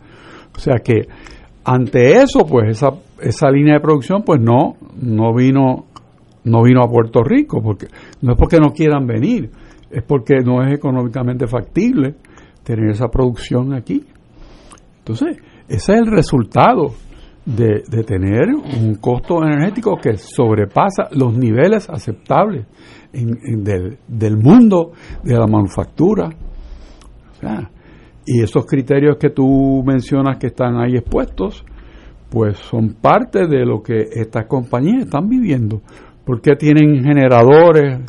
[0.55, 1.07] O sea que
[1.65, 2.89] ante eso, pues esa,
[3.21, 5.85] esa línea de producción pues no, no vino
[6.45, 7.87] no vino a Puerto Rico, porque
[8.21, 9.49] no es porque no quieran venir,
[9.89, 12.15] es porque no es económicamente factible
[12.63, 14.03] tener esa producción aquí.
[14.99, 15.37] Entonces,
[15.69, 16.93] ese es el resultado
[17.45, 22.65] de, tener un costo energético que sobrepasa los niveles aceptables
[23.11, 24.91] del, del, mundo
[25.23, 26.29] de la manufactura.
[28.25, 31.65] y esos criterios que tú mencionas que están ahí expuestos,
[32.29, 35.81] pues son parte de lo que estas compañías están viviendo.
[36.25, 37.99] Porque tienen generadores,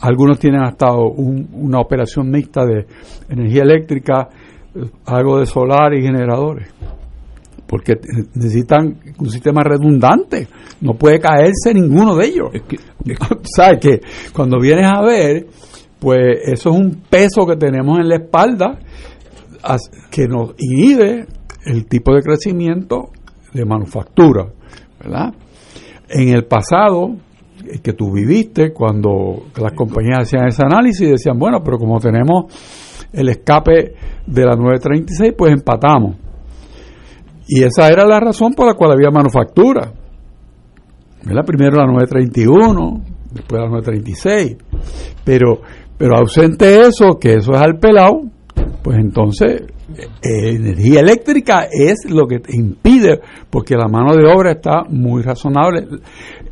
[0.00, 2.86] algunos tienen hasta una operación mixta de
[3.28, 4.28] energía eléctrica,
[5.06, 6.68] algo de solar y generadores
[7.68, 8.00] porque
[8.34, 10.48] necesitan un sistema redundante,
[10.80, 12.48] no puede caerse ninguno de ellos.
[12.54, 12.76] Es que,
[13.44, 14.00] ¿Sabes que
[14.32, 15.46] Cuando vienes a ver,
[16.00, 18.78] pues eso es un peso que tenemos en la espalda
[20.10, 21.26] que nos inhibe
[21.66, 23.10] el tipo de crecimiento
[23.52, 24.46] de manufactura,
[24.98, 25.34] ¿verdad?
[26.08, 27.16] En el pasado,
[27.82, 32.46] que tú viviste, cuando las compañías hacían ese análisis, decían, bueno, pero como tenemos
[33.12, 33.94] el escape
[34.26, 36.27] de la 936, pues empatamos
[37.48, 39.92] y esa era la razón por la cual había manufactura.
[41.24, 41.44] ¿verdad?
[41.44, 43.02] Primero la 931,
[43.32, 44.56] después la 936.
[45.24, 45.60] Pero,
[45.96, 48.20] pero ausente eso, que eso es al pelado,
[48.82, 49.62] pues entonces
[50.22, 53.20] eh, energía eléctrica es lo que te impide,
[53.50, 55.86] porque la mano de obra está muy razonable,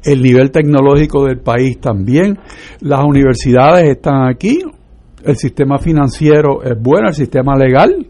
[0.02, 2.38] el nivel tecnológico del país también,
[2.80, 4.62] las universidades están aquí,
[5.24, 8.06] el sistema financiero es bueno, el sistema legal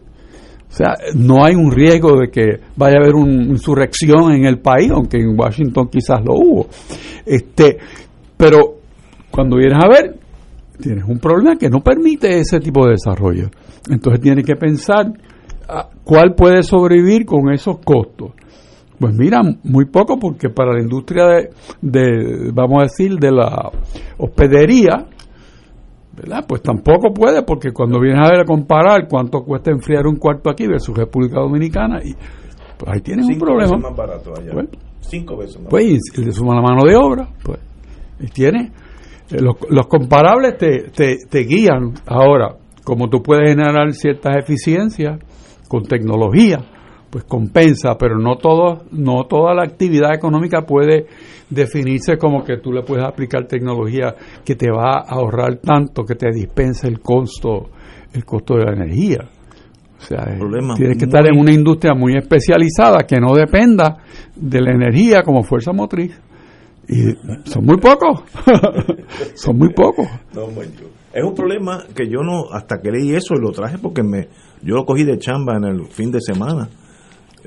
[0.77, 4.91] sea, no hay un riesgo de que vaya a haber una insurrección en el país,
[4.91, 6.67] aunque en Washington quizás lo hubo.
[7.25, 7.77] Este,
[8.37, 8.77] pero
[9.31, 10.15] cuando vienes a ver,
[10.79, 13.49] tienes un problema que no permite ese tipo de desarrollo.
[13.89, 15.11] Entonces tienes que pensar
[15.67, 18.31] ah, cuál puede sobrevivir con esos costos.
[18.99, 21.49] Pues mira, muy poco porque para la industria de,
[21.81, 23.71] de vamos a decir, de la
[24.17, 25.07] hospedería,
[26.17, 26.45] ¿verdad?
[26.47, 30.49] Pues tampoco puede, porque cuando vienes a ver a comparar cuánto cuesta enfriar un cuarto
[30.49, 32.13] aquí versus República Dominicana, y
[32.77, 33.71] Pues ahí Cinco un problema.
[33.71, 34.51] veces más barato allá.
[34.53, 34.69] Bueno.
[34.99, 37.59] Cinco veces más Pues y le suman la mano de obra, pues
[38.19, 38.71] y tiene
[39.29, 45.19] eh, los, los comparables te, te, te guían ahora, como tú puedes generar ciertas eficiencias
[45.67, 46.59] con tecnología,
[47.17, 51.07] pues compensa, pero no todo, no toda la actividad económica puede
[51.49, 54.13] definirse como que tú le puedes aplicar tecnología
[54.45, 57.71] que te va a ahorrar tanto que te dispensa el costo,
[58.13, 59.27] el costo de la energía.
[59.97, 63.97] O sea, Problema tienes que estar en una industria muy especializada que no dependa
[64.35, 66.15] de la energía como fuerza motriz.
[66.87, 67.15] Y
[67.49, 68.21] son muy pocos.
[69.33, 70.07] son muy pocos.
[70.35, 70.49] No,
[71.11, 74.27] es un problema que yo no, hasta que leí eso, y lo traje porque me
[74.61, 76.69] yo lo cogí de chamba en el fin de semana,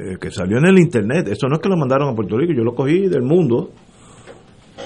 [0.00, 1.28] eh, que salió en el internet.
[1.28, 3.70] Eso no es que lo mandaron a Puerto Rico, yo lo cogí del mundo.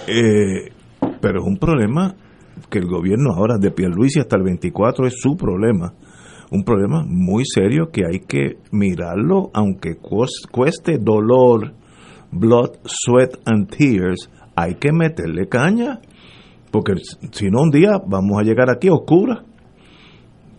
[0.08, 0.72] Eh,
[1.20, 2.16] pero es un problema
[2.68, 5.92] que el gobierno ahora de Pierluisi hasta el 24 es su problema.
[6.50, 9.96] Un problema muy serio que hay que mirarlo, aunque
[10.50, 11.72] cueste dolor,
[12.32, 16.00] blood, sweat and tears, hay que meterle caña.
[16.70, 16.94] Porque
[17.30, 19.44] si no un día vamos a llegar aquí a oscuras.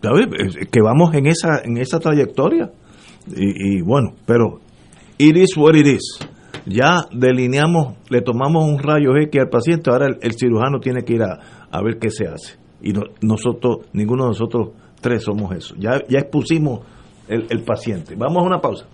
[0.02, 0.28] ¿Sabes?
[0.38, 2.70] Es Que vamos en esa, en esa trayectoria.
[3.34, 4.60] Y, bueno, pero
[5.18, 6.18] it is what it is.
[6.66, 11.22] Ya delineamos, le tomamos un rayo X al paciente, ahora el, cirujano tiene que ir
[11.22, 11.38] a,
[11.70, 12.56] a ver qué se hace.
[12.82, 14.70] Y no- nosotros, ninguno de nosotros
[15.00, 15.74] tres somos eso.
[15.78, 16.80] Ya, ya expusimos
[17.28, 18.14] el, el paciente.
[18.16, 18.86] Vamos a una pausa.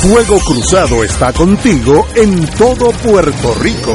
[0.00, 3.94] Fuego Cruzado está contigo en todo Puerto Rico.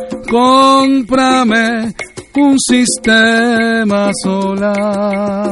[0.29, 1.93] Cómprame
[2.35, 5.51] un sistema solar.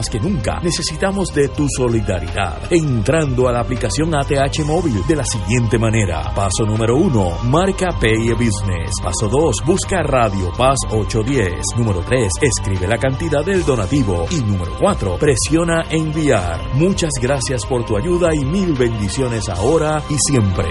[0.09, 2.71] que nunca necesitamos de tu solidaridad.
[2.71, 6.31] Entrando a la aplicación ATH móvil de la siguiente manera.
[6.35, 8.91] Paso número uno, marca Pay Business.
[9.01, 11.77] Paso 2, busca Radio Paz 810.
[11.77, 14.25] Número 3, escribe la cantidad del donativo.
[14.31, 16.73] Y número 4, presiona enviar.
[16.75, 20.69] Muchas gracias por tu ayuda y mil bendiciones ahora y siempre.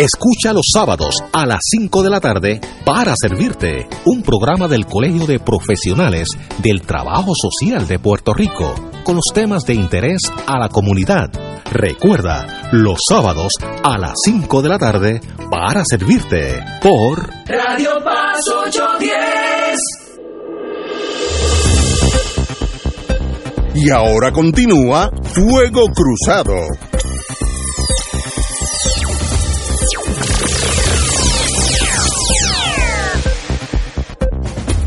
[0.00, 5.26] Escucha los sábados a las 5 de la tarde para servirte un programa del Colegio
[5.26, 6.26] de Profesionales
[6.62, 8.74] del Trabajo Social de Puerto Rico
[9.04, 11.28] con los temas de interés a la comunidad.
[11.70, 13.52] Recuerda, los sábados
[13.82, 15.20] a las 5 de la tarde
[15.50, 19.80] para servirte por Radio Paz 810.
[23.74, 26.89] Y ahora continúa Fuego Cruzado.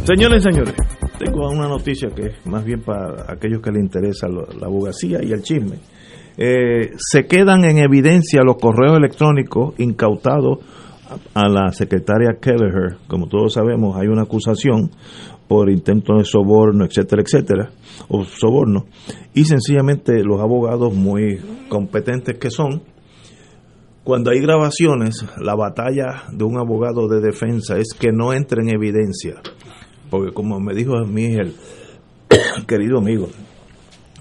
[0.04, 0.76] Señores y señores,
[1.18, 5.32] tengo una noticia que es más bien para aquellos que les interesa la abogacía y
[5.32, 5.78] el chisme.
[6.38, 10.60] Eh, se quedan en evidencia los correos electrónicos incautados
[11.34, 12.98] a la secretaria Kelleher.
[13.08, 14.92] Como todos sabemos, hay una acusación
[15.48, 17.70] por intento de soborno, etcétera, etcétera,
[18.10, 18.88] o soborno.
[19.34, 21.40] Y sencillamente los abogados muy
[21.70, 22.84] competentes que son,
[24.04, 28.70] cuando hay grabaciones, la batalla de un abogado de defensa es que no entre en
[28.76, 29.36] evidencia.
[30.14, 31.56] Porque como me dijo a mí el
[32.68, 33.30] querido amigo,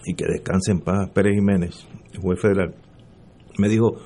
[0.07, 1.87] y que descanse en paz Pérez Jiménez,
[2.19, 2.75] juez federal,
[3.59, 3.97] me dijo,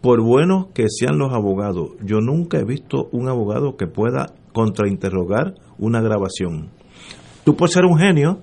[0.00, 5.56] por buenos que sean los abogados, yo nunca he visto un abogado que pueda contrainterrogar
[5.76, 6.70] una grabación.
[7.44, 8.38] Tú puedes ser un genio.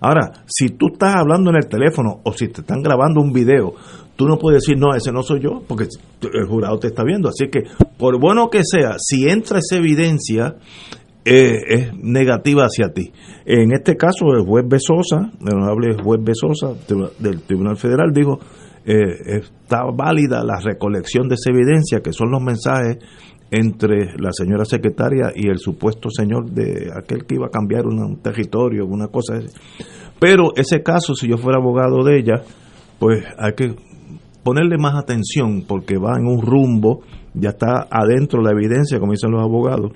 [0.00, 3.74] Ahora, si tú estás hablando en el teléfono o si te están grabando un video,
[4.14, 5.88] tú no puedes decir, no, ese no soy yo, porque
[6.22, 7.30] el jurado te está viendo.
[7.30, 7.64] Así que,
[7.98, 10.54] por bueno que sea, si entra esa evidencia,
[11.24, 13.12] es negativa hacia ti.
[13.46, 16.74] En este caso, el juez Besosa, el honorable juez Besosa
[17.18, 18.38] del Tribunal Federal, dijo,
[18.84, 22.98] eh, está válida la recolección de esa evidencia, que son los mensajes
[23.50, 28.16] entre la señora secretaria y el supuesto señor de aquel que iba a cambiar un
[28.20, 29.48] territorio, una cosa así.
[30.18, 32.42] Pero ese caso, si yo fuera abogado de ella,
[32.98, 33.74] pues hay que
[34.42, 37.00] ponerle más atención porque va en un rumbo,
[37.32, 39.92] ya está adentro la evidencia, como dicen los abogados,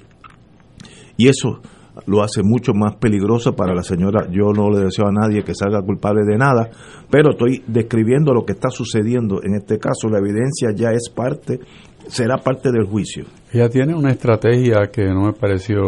[1.19, 1.61] y eso
[2.07, 4.29] lo hace mucho más peligroso para la señora.
[4.31, 6.71] Yo no le deseo a nadie que salga culpable de nada,
[7.11, 9.41] pero estoy describiendo lo que está sucediendo.
[9.43, 11.59] En este caso, la evidencia ya es parte,
[12.07, 13.25] será parte del juicio.
[13.53, 15.83] Ella tiene una estrategia que no me pareció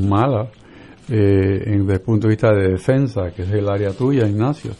[0.00, 0.48] mala
[1.08, 4.70] eh, desde el punto de vista de defensa, que es el área tuya, Ignacio.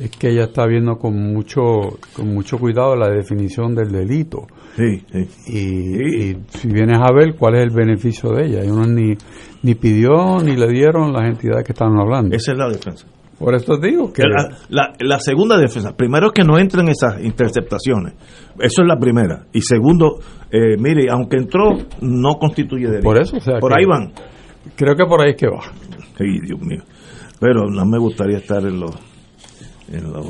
[0.00, 4.46] Es que ella está viendo con mucho con mucho cuidado la definición del delito.
[4.76, 5.28] Sí, sí.
[5.46, 9.14] Y, y si vienes a ver cuál es el beneficio de ella, y uno ni,
[9.62, 12.36] ni pidió ni le dieron las entidades que estaban hablando.
[12.36, 13.06] Esa es la defensa.
[13.38, 18.14] Por eso digo que La, la- la segunda defensa, primero que no entren esas interceptaciones,
[18.58, 19.44] eso es la primera.
[19.52, 20.18] Y segundo,
[20.50, 21.70] eh, mire, aunque entró,
[22.02, 23.02] no constituye delito.
[23.04, 24.12] Por eso, o sea Por ahí van.
[24.74, 25.60] creo que por ahí es que va.
[26.18, 26.82] Ay, Dios mío.
[27.38, 28.94] Pero no me gustaría estar en los
[29.92, 30.26] en los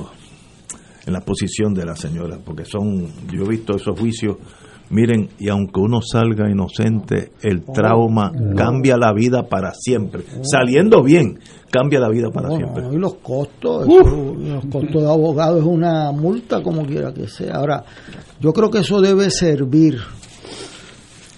[1.06, 4.38] en la posición de la señora, porque son, yo he visto esos juicios,
[4.90, 10.24] miren, y aunque uno salga inocente, el trauma cambia la vida para siempre.
[10.42, 11.38] Saliendo bien,
[11.70, 12.82] cambia la vida para No, siempre.
[12.82, 17.28] no, y los costos, eso, los costos de abogado es una multa como quiera que
[17.28, 17.54] sea.
[17.54, 17.84] Ahora,
[18.40, 20.00] yo creo que eso debe servir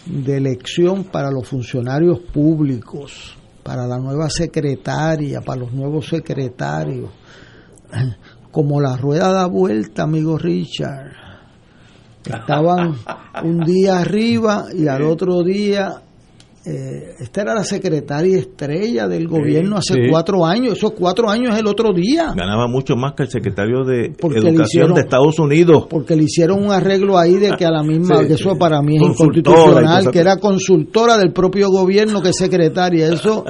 [0.07, 7.11] de lección para los funcionarios públicos, para la nueva secretaria, para los nuevos secretarios.
[8.51, 11.13] Como la rueda da vuelta, amigo Richard.
[12.25, 12.97] Estaban
[13.45, 16.03] un día arriba y al otro día
[16.65, 20.01] eh, esta era la secretaria estrella del gobierno hace sí.
[20.11, 20.75] cuatro años.
[20.75, 22.33] Esos cuatro años es el otro día.
[22.37, 25.87] Ganaba mucho más que el secretario de Porque Educación hicieron- de Estados Unidos.
[25.89, 28.83] Porque le hicieron un arreglo ahí de que a la misma, Sí, que eso para
[28.83, 33.09] mí es inconstitucional, que era consultora del propio gobierno que secretaria.
[33.13, 33.45] Eso,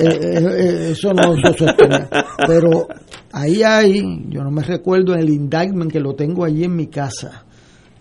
[0.00, 2.08] eh, eh, eh, eso no se sostenía.
[2.46, 2.88] Pero
[3.32, 6.86] ahí hay, yo no me recuerdo en el indictment que lo tengo allí en mi
[6.88, 7.44] casa.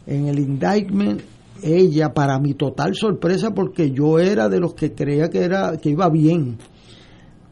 [0.08, 1.22] En el indictment
[1.64, 5.90] ella, para mi total sorpresa, porque yo era de los que creía que era que
[5.90, 6.58] iba bien,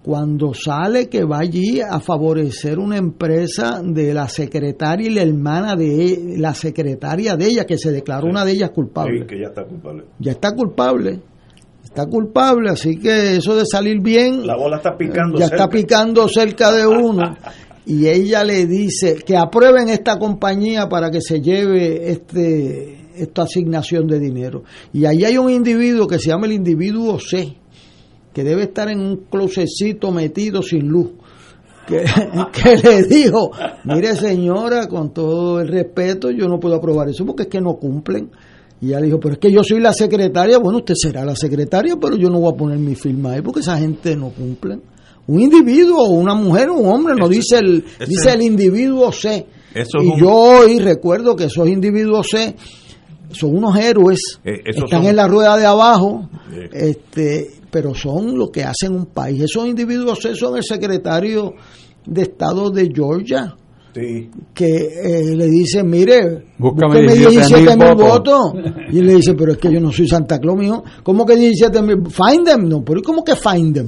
[0.04, 5.76] cuando sale que va allí a favorecer una empresa de la secretaria y la hermana
[5.76, 9.20] de e- la secretaria de ella, que se declaró una de ellas culpable.
[9.20, 10.04] Sí, que ya está culpable.
[10.20, 11.20] Ya está culpable.
[11.84, 15.38] Está culpable, así que eso de salir bien La bola está picando.
[15.38, 15.64] ya cerca.
[15.66, 17.36] está picando cerca de uno
[17.86, 24.08] y ella le dice que aprueben esta compañía para que se lleve este esta asignación
[24.08, 24.64] de dinero
[24.94, 27.56] y ahí hay un individuo que se llama el individuo C
[28.34, 31.10] que debe estar en un closetcito metido sin luz
[31.88, 32.04] que,
[32.54, 33.52] que le dijo
[33.86, 37.76] mire señora con todo el respeto yo no puedo aprobar eso porque es que no
[37.76, 38.30] cumplen
[38.84, 40.58] y ella le dijo, pero es que yo soy la secretaria.
[40.58, 43.60] Bueno, usted será la secretaria, pero yo no voy a poner mi firma ahí porque
[43.60, 44.80] esa gente no cumple.
[45.28, 49.46] Un individuo, una mujer, un hombre, no dice el, dice el individuo C.
[49.76, 52.56] Eso y un- yo hoy recuerdo que esos individuos C
[53.34, 56.70] son unos héroes, Eh, están son- en la rueda de abajo, Eh.
[56.74, 59.41] este, pero son lo que hacen un país.
[59.41, 61.53] Esos individuos son el secretario
[62.06, 63.56] de Estado de Georgia
[63.94, 64.30] Sí.
[64.53, 68.53] que eh, le dice, mire, Búscame búsqueme 17,000 17 mil votos.
[68.91, 70.84] Y le dice, pero es que yo no soy Santa Claus, mijo.
[71.03, 71.98] ¿Cómo que 17 mil?
[72.10, 72.70] Find them.
[72.70, 73.88] No, pero ¿y ¿cómo que find them?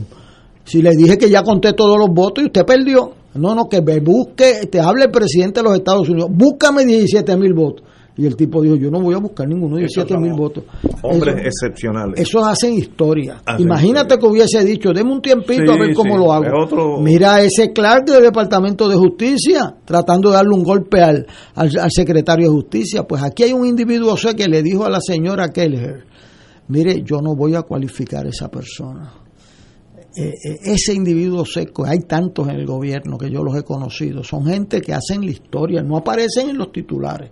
[0.66, 3.12] Si le dije que ya conté todos los votos y usted perdió.
[3.36, 6.30] No, no, que me busque, te hable el presidente de los Estados Unidos.
[6.32, 7.84] Búscame 17 mil votos.
[8.16, 10.64] Y el tipo dijo, yo no voy a buscar ninguno de 17 mil votos.
[11.02, 12.20] Hombres Eso- excepcionales.
[12.20, 13.42] esos hacen historia.
[13.44, 16.46] Hacen Imagínate que hubiese dicho, deme un tiempito a ver cómo sí, lo hago.
[16.64, 21.26] otro- Mira ese Clark del Departamento de Justicia tratando de darle un golpe al,
[21.56, 23.02] al, al secretario de Justicia.
[23.04, 26.06] Pues aquí hay un individuo o sea, que le dijo a la señora Kelleher,
[26.68, 29.12] mire, yo no voy a cualificar a esa persona.
[30.16, 34.24] Eh, eh, ese individuo seco, hay tantos en el gobierno que yo los he conocido,
[34.24, 37.32] son gente que hacen la historia, no aparecen en los titulares.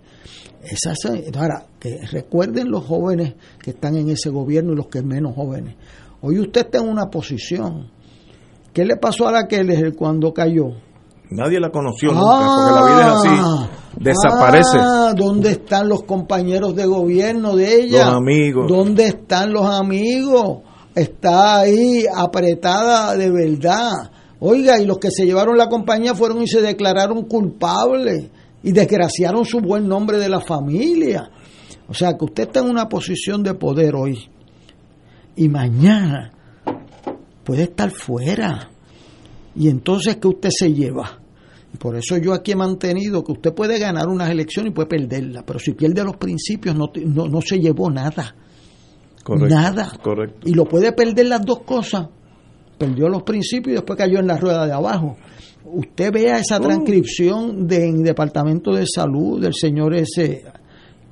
[0.62, 0.94] Esa,
[1.38, 5.74] ahora, que recuerden los jóvenes que están en ese gobierno y los que menos jóvenes.
[6.20, 7.90] Hoy usted está en una posición.
[8.72, 10.70] ¿Qué le pasó a la Keller cuando cayó?
[11.30, 13.70] Nadie la conoció nunca, porque la vida es así.
[13.98, 14.78] Desaparece.
[14.78, 18.06] Ah, ¿Dónde están los compañeros de gobierno de ella?
[18.06, 18.66] Los amigos.
[18.68, 20.58] ¿Dónde están los amigos?
[20.94, 24.10] Está ahí apretada de verdad.
[24.40, 28.30] Oiga, y los que se llevaron la compañía fueron y se declararon culpables
[28.62, 31.30] y desgraciaron su buen nombre de la familia.
[31.88, 34.18] O sea, que usted está en una posición de poder hoy
[35.36, 36.32] y mañana
[37.44, 38.70] puede estar fuera.
[39.54, 41.18] Y entonces, ¿qué usted se lleva?
[41.74, 44.88] Y por eso yo aquí he mantenido que usted puede ganar unas elecciones y puede
[44.88, 48.34] perderlas, pero si pierde los principios no, no, no se llevó nada.
[49.22, 49.92] Correcto, Nada.
[50.02, 50.48] Correcto.
[50.48, 52.08] Y lo puede perder las dos cosas.
[52.76, 55.16] Perdió los principios y después cayó en la rueda de abajo.
[55.74, 60.44] Usted vea esa transcripción del Departamento de Salud del señor ese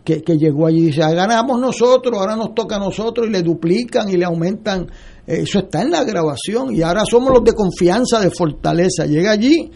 [0.04, 3.30] que, que llegó allí y dice, "Ah, ganamos nosotros, ahora nos toca a nosotros y
[3.30, 4.86] le duplican y le aumentan.
[5.26, 9.06] Eso está en la grabación y ahora somos los de confianza, de fortaleza.
[9.06, 9.70] Llega allí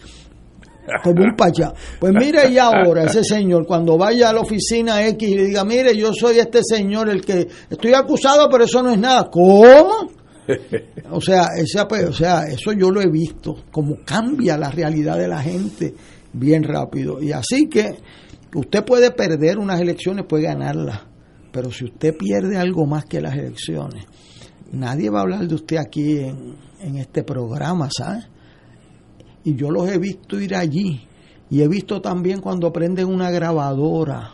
[1.03, 1.73] como un pachá.
[1.99, 5.63] Pues mire y ahora ese señor cuando vaya a la oficina X y le diga,
[5.65, 9.29] mire, yo soy este señor el que estoy acusado, pero eso no es nada.
[9.31, 10.09] ¿Cómo?
[11.11, 15.17] O sea, esa, pues, o sea, eso yo lo he visto, como cambia la realidad
[15.17, 15.93] de la gente
[16.33, 17.21] bien rápido.
[17.21, 17.95] Y así que
[18.53, 21.01] usted puede perder unas elecciones, puede ganarlas,
[21.51, 24.05] pero si usted pierde algo más que las elecciones,
[24.71, 28.27] nadie va a hablar de usted aquí en, en este programa, ¿sabes?
[29.43, 31.07] Y yo los he visto ir allí.
[31.49, 34.33] Y he visto también cuando prenden una grabadora.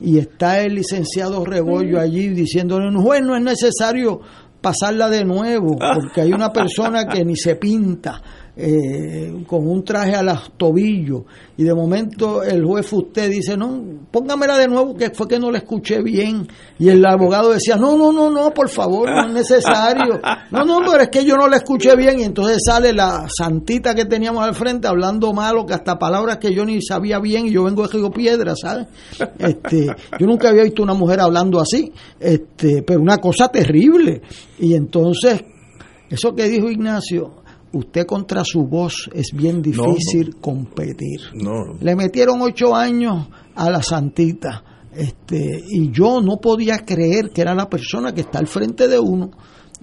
[0.00, 4.20] Y está el licenciado Rebollo allí diciéndole, no, juez, no es necesario
[4.62, 8.22] pasarla de nuevo, porque hay una persona que ni se pinta,
[8.54, 11.22] eh, con un traje a los tobillos,
[11.56, 15.50] y de momento el juez usted dice, no, póngamela de nuevo, que fue que no
[15.50, 16.46] la escuché bien,
[16.78, 20.20] y el abogado decía, no, no, no, no, por favor, no es necesario,
[20.50, 23.94] no, no, pero es que yo no la escuché bien, y entonces sale la santita
[23.94, 27.52] que teníamos al frente hablando malo, que hasta palabras que yo ni sabía bien, y
[27.52, 28.86] yo vengo de Río Piedra, ¿sabes?
[29.38, 29.86] Este,
[30.18, 34.20] yo nunca había visto una mujer hablando así, este, pero una cosa terrible,
[34.58, 35.42] y entonces,
[36.10, 37.41] eso que dijo Ignacio,
[37.72, 41.20] usted contra su voz es bien difícil competir.
[41.34, 41.74] No.
[41.80, 44.64] Le metieron ocho años a la santita.
[44.94, 48.98] Este, y yo no podía creer que era la persona que está al frente de
[48.98, 49.30] uno.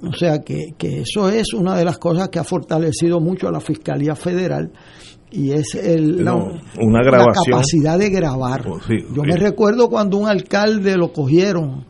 [0.02, 3.52] O sea que, que eso es una de las cosas que ha fortalecido mucho a
[3.52, 4.72] la Fiscalía Federal
[5.32, 6.48] y es el, la, No,
[6.80, 8.68] una la capacidad de grabar.
[8.68, 9.30] Oh, sí, Yo sí.
[9.30, 11.86] me recuerdo cuando un alcalde lo cogieron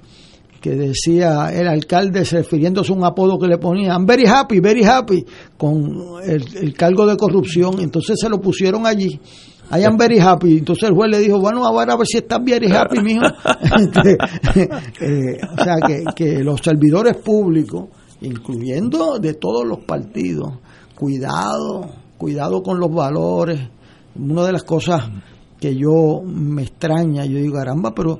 [0.62, 5.26] que decía el alcalde refiriéndose a un apodo que le ponían very happy, very happy
[5.58, 9.20] con el, el cargo de corrupción, entonces se lo pusieron allí.
[9.72, 10.58] I am very happy.
[10.58, 13.26] Entonces el juez le dijo, bueno, ahora a ver si estás very happy, mijo.
[13.78, 14.18] Este,
[15.06, 17.86] eh, o sea, que, que los servidores públicos,
[18.22, 20.54] incluyendo de todos los partidos,
[20.96, 21.88] cuidado,
[22.18, 23.60] cuidado con los valores.
[24.16, 25.04] Una de las cosas
[25.60, 28.20] que yo me extraña, yo digo, caramba, pero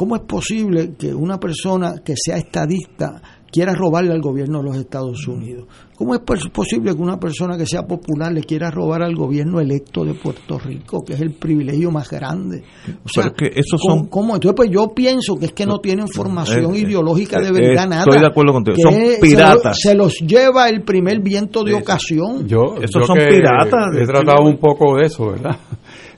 [0.00, 3.20] ¿cómo es posible que una persona que sea estadista
[3.52, 5.66] quiera robarle al gobierno de los Estados Unidos?
[5.94, 9.60] ¿Cómo es pos- posible que una persona que sea popular le quiera robar al gobierno
[9.60, 12.62] electo de Puerto Rico, que es el privilegio más grande?
[13.04, 14.34] O sea, Pero es que esos ¿cómo- son- cómo?
[14.36, 17.52] Entonces, pues yo pienso que es que no tienen formación Eh, eh, ideológica de eh,
[17.52, 18.02] verdad eh, nada.
[18.04, 18.76] estoy de acuerdo contigo.
[18.80, 19.78] Son piratas.
[19.78, 22.46] Se, los lleva el primer viento de ocasión.
[22.48, 23.94] Yo, Esos yo son que piratas.
[24.00, 25.56] He tratado un poco de eso, ¿verdad?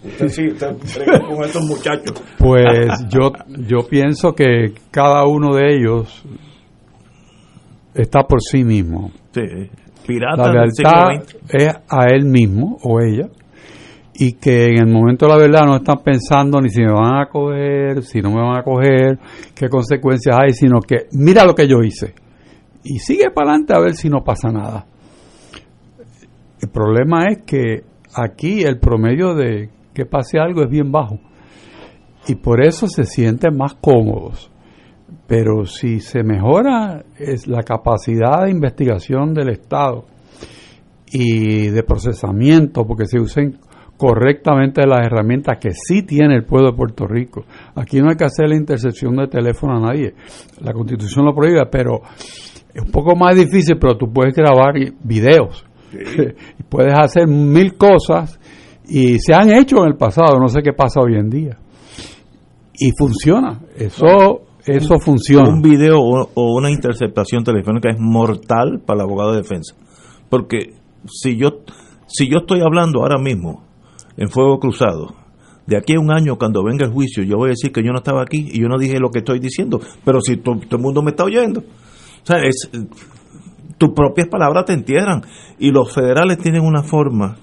[0.05, 0.77] Usted sí, usted
[1.29, 2.23] con estos muchachos.
[2.39, 3.33] Pues yo,
[3.69, 6.25] yo pienso que cada uno de ellos
[7.95, 9.13] está por sí mismo.
[9.33, 9.43] Sí,
[10.07, 13.29] piratas La lealtad es a él mismo o ella
[14.15, 17.23] y que en el momento de la verdad no están pensando ni si me van
[17.23, 19.19] a coger, si no me van a coger,
[19.55, 22.15] qué consecuencias hay, sino que mira lo que yo hice
[22.85, 24.87] y sigue para adelante a ver si no pasa nada.
[26.61, 27.85] El problema es que
[28.15, 31.19] aquí el promedio de que pase algo es bien bajo
[32.27, 34.51] y por eso se sienten más cómodos.
[35.27, 40.05] Pero si se mejora es la capacidad de investigación del Estado
[41.11, 43.59] y de procesamiento, porque se usen
[43.97, 47.45] correctamente las herramientas que sí tiene el pueblo de Puerto Rico.
[47.75, 50.15] Aquí no hay que hacer la intercepción de teléfono a nadie.
[50.61, 52.01] La constitución lo prohíbe, pero
[52.75, 55.65] es un poco más difícil, pero tú puedes grabar videos.
[55.93, 58.41] y puedes hacer mil cosas
[58.95, 61.59] y se han hecho en el pasado, no sé qué pasa hoy en día.
[62.79, 63.61] Y funciona.
[63.77, 65.49] Eso eso funciona.
[65.49, 69.75] Un video o, o una interceptación telefónica es mortal para el abogado de defensa.
[70.29, 70.75] Porque
[71.07, 71.61] si yo
[72.07, 73.65] si yo estoy hablando ahora mismo
[74.17, 75.15] en fuego cruzado,
[75.67, 77.93] de aquí a un año cuando venga el juicio, yo voy a decir que yo
[77.93, 80.77] no estaba aquí y yo no dije lo que estoy diciendo, pero si to- todo
[80.77, 81.61] el mundo me está oyendo.
[81.61, 82.71] O sea, es,
[83.79, 85.23] tus propias palabras te entierran.
[85.59, 87.37] Y los federales tienen una forma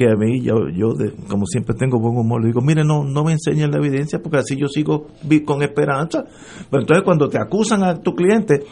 [0.00, 0.94] que a mí, yo, yo
[1.28, 4.38] como siempre tengo buen humor, le digo, mire, no, no me enseñen la evidencia porque
[4.38, 5.08] así yo sigo
[5.44, 6.24] con esperanza.
[6.70, 8.64] Pero entonces cuando te acusan a tu cliente,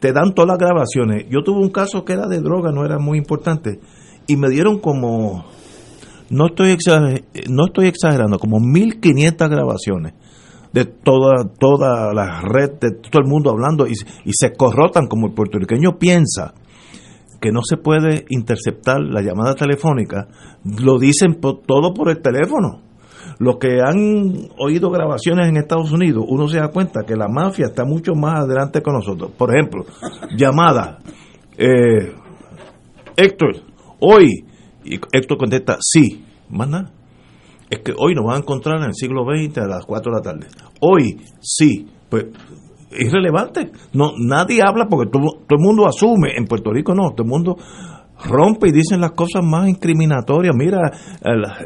[0.00, 1.26] te dan todas las grabaciones.
[1.30, 3.78] Yo tuve un caso que era de droga, no era muy importante,
[4.26, 5.44] y me dieron como,
[6.30, 10.14] no estoy, exager- no estoy exagerando, como 1500 grabaciones
[10.72, 13.92] de toda, toda la red, de todo el mundo hablando, y,
[14.24, 16.52] y se corrotan como el puertorriqueño piensa
[17.44, 20.28] que no se puede interceptar la llamada telefónica,
[20.64, 22.80] lo dicen todo por el teléfono.
[23.38, 27.66] Los que han oído grabaciones en Estados Unidos, uno se da cuenta que la mafia
[27.66, 29.32] está mucho más adelante con nosotros.
[29.36, 29.84] Por ejemplo,
[30.34, 31.00] llamada,
[31.58, 32.14] eh,
[33.14, 33.56] Héctor,
[34.00, 34.46] hoy,
[34.82, 36.92] y Héctor contesta, sí, más nada.
[37.68, 40.16] Es que hoy nos van a encontrar en el siglo XX a las 4 de
[40.16, 40.46] la tarde.
[40.80, 42.63] Hoy, sí, pues es
[42.98, 43.70] irrelevante.
[43.92, 47.56] No, nadie habla porque todo, el mundo asume, en Puerto Rico no, todo el mundo
[48.26, 50.54] rompe y dicen las cosas más incriminatorias.
[50.56, 50.90] Mira,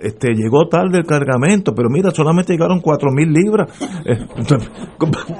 [0.02, 3.70] este llegó tarde el cargamento, pero mira, solamente llegaron cuatro mil libras.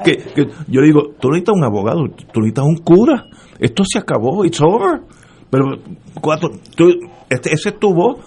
[0.05, 3.25] Que yo digo, tú necesitas un abogado, tú necesitas un cura.
[3.59, 5.01] Esto se acabó, it's over.
[5.51, 5.79] Pero
[6.21, 6.91] cuatro, tú,
[7.29, 8.19] este, ese es tu voz.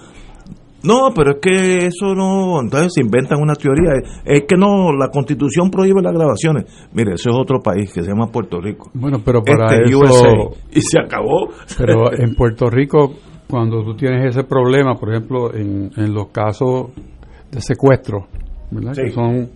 [0.84, 3.92] No, pero es que eso no, entonces se inventan una teoría.
[4.26, 6.66] Es que no, la constitución prohíbe las grabaciones.
[6.94, 8.90] Mire, eso es otro país que se llama Puerto Rico.
[8.94, 10.00] Bueno, pero para Este, eso...
[10.00, 10.32] USA.
[10.72, 11.50] Y se acabó.
[11.78, 13.14] Pero en Puerto Rico,
[13.50, 16.92] cuando tú tienes ese problema, por ejemplo, en, en los casos
[17.52, 18.28] de secuestro,
[18.72, 18.94] ¿verdad?
[18.94, 19.02] Sí.
[19.04, 19.50] que son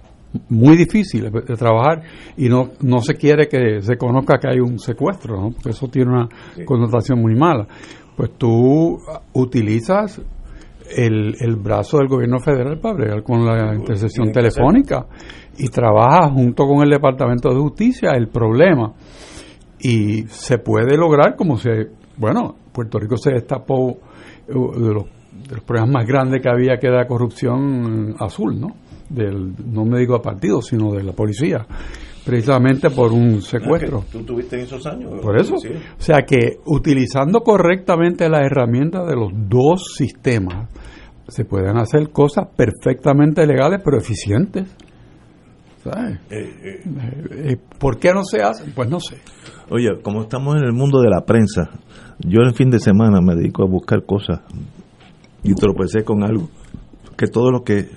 [0.49, 2.01] muy difíciles de de trabajar
[2.35, 5.51] y no, no se quiere que se conozca que hay un secuestro, ¿no?
[5.51, 6.27] porque eso tiene una
[6.65, 7.65] connotación muy mala.
[8.17, 8.99] Pues tú
[9.33, 10.21] utilizas
[10.95, 14.31] el, el brazo del gobierno federal para bregar con la ser.
[14.31, 15.07] telefónica.
[15.57, 18.93] Y trabajas junto con el Departamento de Justicia el problema.
[19.79, 23.91] Y se puede lograr como se bueno Puerto Rico se destapó
[24.47, 25.03] eh, de los,
[25.47, 28.67] de los problemas más grandes que había que era corrupción eh, azul no
[29.09, 31.65] del no me digo a partido sino de la policía
[32.25, 35.13] precisamente por un secuestro Tú tuviste en esos años.
[35.21, 35.69] por eso Sí.
[35.69, 40.69] o sea que utilizando correctamente las herramientas de los dos sistemas
[41.27, 44.67] se pueden hacer cosas perfectamente legales pero eficientes
[45.83, 46.17] ¿Sabes?
[46.31, 46.53] Eh.
[46.63, 46.81] Eh,
[47.51, 48.71] eh, ¿Por qué no se hacen?
[48.75, 49.17] Pues no sé.
[49.69, 51.69] Oye, como estamos en el mundo de la prensa,
[52.19, 54.39] yo el fin de semana me dedico a buscar cosas
[55.43, 56.49] y tropecé con algo
[57.15, 57.87] que todos los que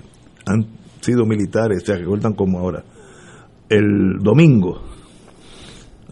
[0.45, 0.67] han
[1.01, 2.83] sido militares se recuerdan como ahora.
[3.69, 4.81] El domingo,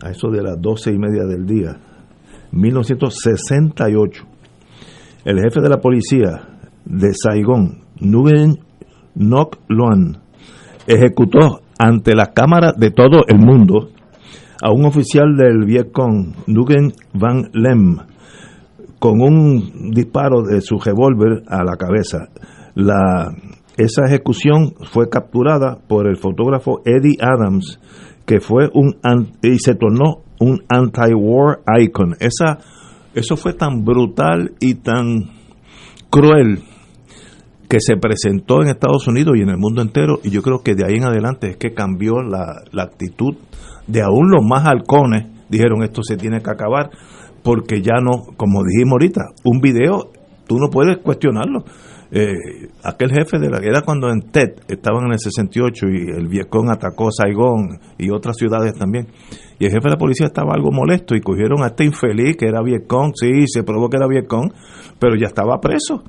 [0.02, 1.78] a eso de las doce y media del día,
[2.52, 4.24] 1968,
[5.26, 8.60] el jefe de la policía de Saigón, Nguyen
[9.16, 10.20] Ngoc Loan,
[10.86, 13.90] ejecutó ante la cámara de todo el mundo
[14.62, 17.98] a un oficial del Vietcong, Nguyen Van Lem,
[19.00, 22.30] con un disparo de su revólver a la cabeza.
[22.76, 23.32] La,
[23.78, 27.80] esa ejecución fue capturada por el fotógrafo Eddie Adams,
[28.26, 28.98] que fue un
[29.42, 32.16] y se tornó un anti-war icon.
[32.20, 32.58] Esa,
[33.14, 35.30] eso fue tan brutal y tan
[36.10, 36.64] cruel
[37.70, 40.74] que se presentó en Estados Unidos y en el mundo entero y yo creo que
[40.74, 43.36] de ahí en adelante es que cambió la, la actitud
[43.88, 46.92] de aún los más halcones dijeron esto se tiene que acabar
[47.44, 50.12] porque ya no, como dijimos ahorita, un video
[50.48, 51.64] tú no puedes cuestionarlo.
[52.10, 56.28] Eh, aquel jefe de la era cuando en TED estaban en el 68 y el
[56.28, 59.08] Vietcong atacó Saigón y otras ciudades también.
[59.60, 62.48] Y el jefe de la policía estaba algo molesto y cogieron a este infeliz que
[62.48, 64.52] era Vietcong, sí, se probó que era Vietcong,
[65.00, 66.04] pero ya estaba preso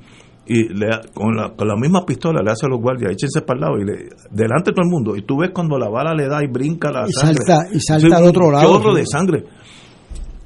[0.45, 3.57] y le, con, la, con la misma pistola le hace a los guardias, échense para
[3.57, 5.15] el lado y le, delante de todo el mundo.
[5.15, 7.35] Y tú ves cuando la bala le da y brinca la Y sangre.
[7.45, 8.95] salta- y salta al otro lado.
[8.95, 9.43] de sangre.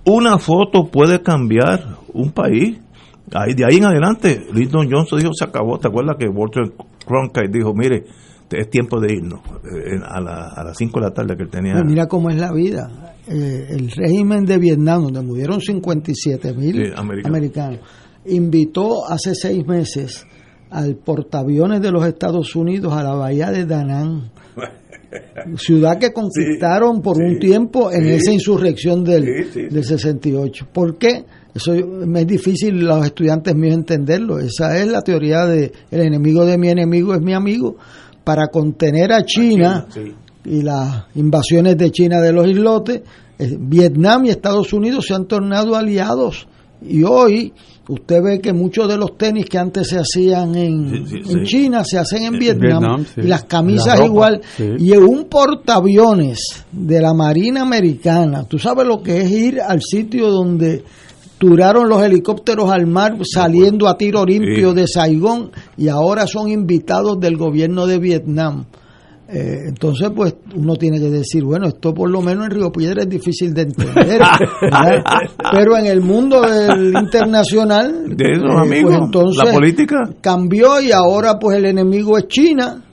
[0.06, 2.80] Una foto puede cambiar un país.
[3.34, 5.78] Ahí, de ahí en adelante, Lyndon Johnson dijo, se acabó.
[5.80, 6.72] ¿Te acuerdas que Walter
[7.06, 8.04] Cronkite dijo, mire,
[8.52, 11.50] es tiempo de irnos eh, a, la- a las 5 de la tarde que él
[11.50, 11.74] tenía.
[11.74, 13.16] Pues mira cómo es la vida.
[13.28, 16.92] Eh, el régimen de Vietnam, donde murieron 57 mil Sí,
[17.24, 17.80] americanos,
[18.26, 20.28] invitó hace seis meses
[20.70, 24.32] al portaaviones de los Estados Unidos a la bahía de Danán,
[25.58, 29.26] ciudad que conquistaron por un tiempo en esa insurrección del,
[29.70, 30.68] del 68.
[30.72, 31.26] ¿Por qué?
[31.54, 34.40] Eso me es difícil los estudiantes míos entenderlo.
[34.40, 37.76] Esa es la teoría de el enemigo de mi enemigo es mi amigo.
[38.24, 39.86] Para contener a China
[40.46, 43.02] y las invasiones de China de los islotes,
[43.38, 46.48] eh, Vietnam y Estados Unidos se han tornado aliados.
[46.82, 47.54] Y hoy
[47.88, 51.98] usted ve que muchos de los tenis que antes se hacían en, en China se
[51.98, 53.22] hacen en Vietnam, Vietnam, sí.
[53.22, 54.70] y las camisas La igual sí.
[54.80, 59.82] y en un portaaviones de la Marina Americana tú sabes lo que es ir al
[59.82, 60.84] sitio donde
[61.50, 64.76] turaron los helicópteros al mar saliendo a tiro limpio Sí.
[64.78, 68.66] de Saigón y ahora son invitados del gobierno de Vietnam
[69.28, 73.02] Eh, entonces, pues uno tiene que decir, bueno, esto por lo menos en Río Piedra
[73.04, 73.96] es difícil de entender,
[74.62, 75.02] ¿verdad?
[75.52, 79.96] pero en el mundo del internacional, De esos eh, amigos, pues, entonces la política.
[80.22, 82.84] cambió y ahora pues el enemigo es China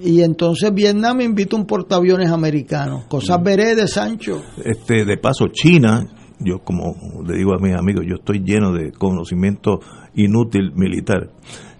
[0.00, 3.04] y entonces Vietnam invita un portaaviones americano.
[3.08, 4.42] Cosas veré de Sancho.
[4.64, 6.04] Este, de paso, China,
[6.38, 6.94] yo como
[7.26, 9.80] le digo a mis amigos, yo estoy lleno de conocimiento
[10.14, 11.30] inútil militar.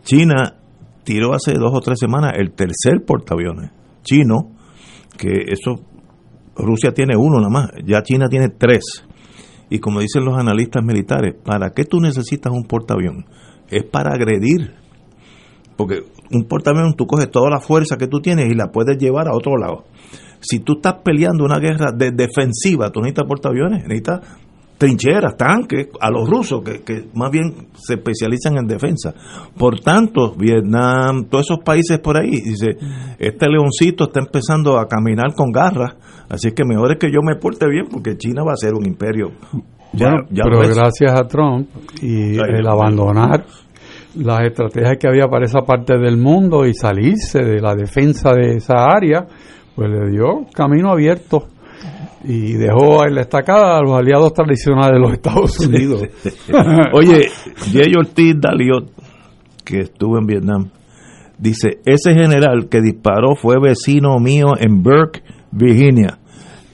[0.03, 0.57] China
[1.05, 3.71] tiró hace dos o tres semanas el tercer portaaviones
[4.07, 4.53] chino,
[5.19, 5.83] que eso,
[6.57, 9.05] Rusia tiene uno nada más, ya China tiene tres.
[9.69, 13.27] Y como dicen los analistas militares, ¿para qué tú necesitas un portaavión?
[13.69, 14.75] Es para agredir.
[15.77, 19.29] Porque un portaavión tú coges toda la fuerza que tú tienes y la puedes llevar
[19.29, 19.85] a otro lado.
[20.41, 24.21] Si tú estás peleando una guerra de defensiva, tú necesitas portaaviones, necesitas
[24.79, 29.15] trincheras, tanques, a los rusos, que, que más bien se especializan en defensa.
[29.57, 32.77] Por tanto, Vietnam, todos esos países por ahí, dice,
[33.19, 35.95] este leoncito está empezando a caminar con garras,
[36.29, 38.87] así que mejor es que yo me porte bien, porque China va a ser un
[38.87, 39.33] imperio.
[39.93, 41.69] Ya, Bueno, ya pero gracias a Trump
[42.03, 43.47] y Ay, el abandonar
[44.17, 48.57] las estrategias que había para esa parte del mundo y salirse de la defensa de
[48.57, 49.27] esa área,
[49.75, 51.49] pues le dio camino abierto
[52.27, 56.03] y dejó en la estacada a los aliados tradicionales de los Estados Unidos.
[56.93, 57.29] Oye,
[57.73, 58.91] Jay Ortiz Daliot,
[59.65, 60.71] que estuvo en Vietnam,
[61.39, 65.23] dice, ese general que disparó fue vecino mío en Burke,
[65.53, 66.19] Virginia.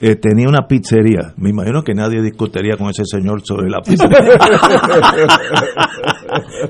[0.01, 1.33] Eh, tenía una pizzería.
[1.37, 4.19] Me imagino que nadie discutiría con ese señor sobre la pizzería.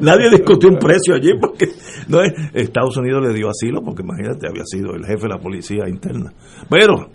[0.02, 1.66] nadie discutió un precio allí porque
[2.10, 5.40] no es, Estados Unidos le dio asilo porque imagínate, había sido el jefe de la
[5.40, 6.32] policía interna.
[6.70, 7.10] Pero,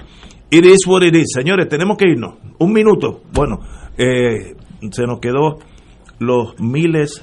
[0.50, 1.26] it is what it is.
[1.34, 2.34] Señores, tenemos que irnos.
[2.58, 3.22] Un minuto.
[3.32, 3.60] Bueno,
[3.96, 4.54] eh,
[4.90, 5.58] se nos quedó
[6.18, 7.22] los miles,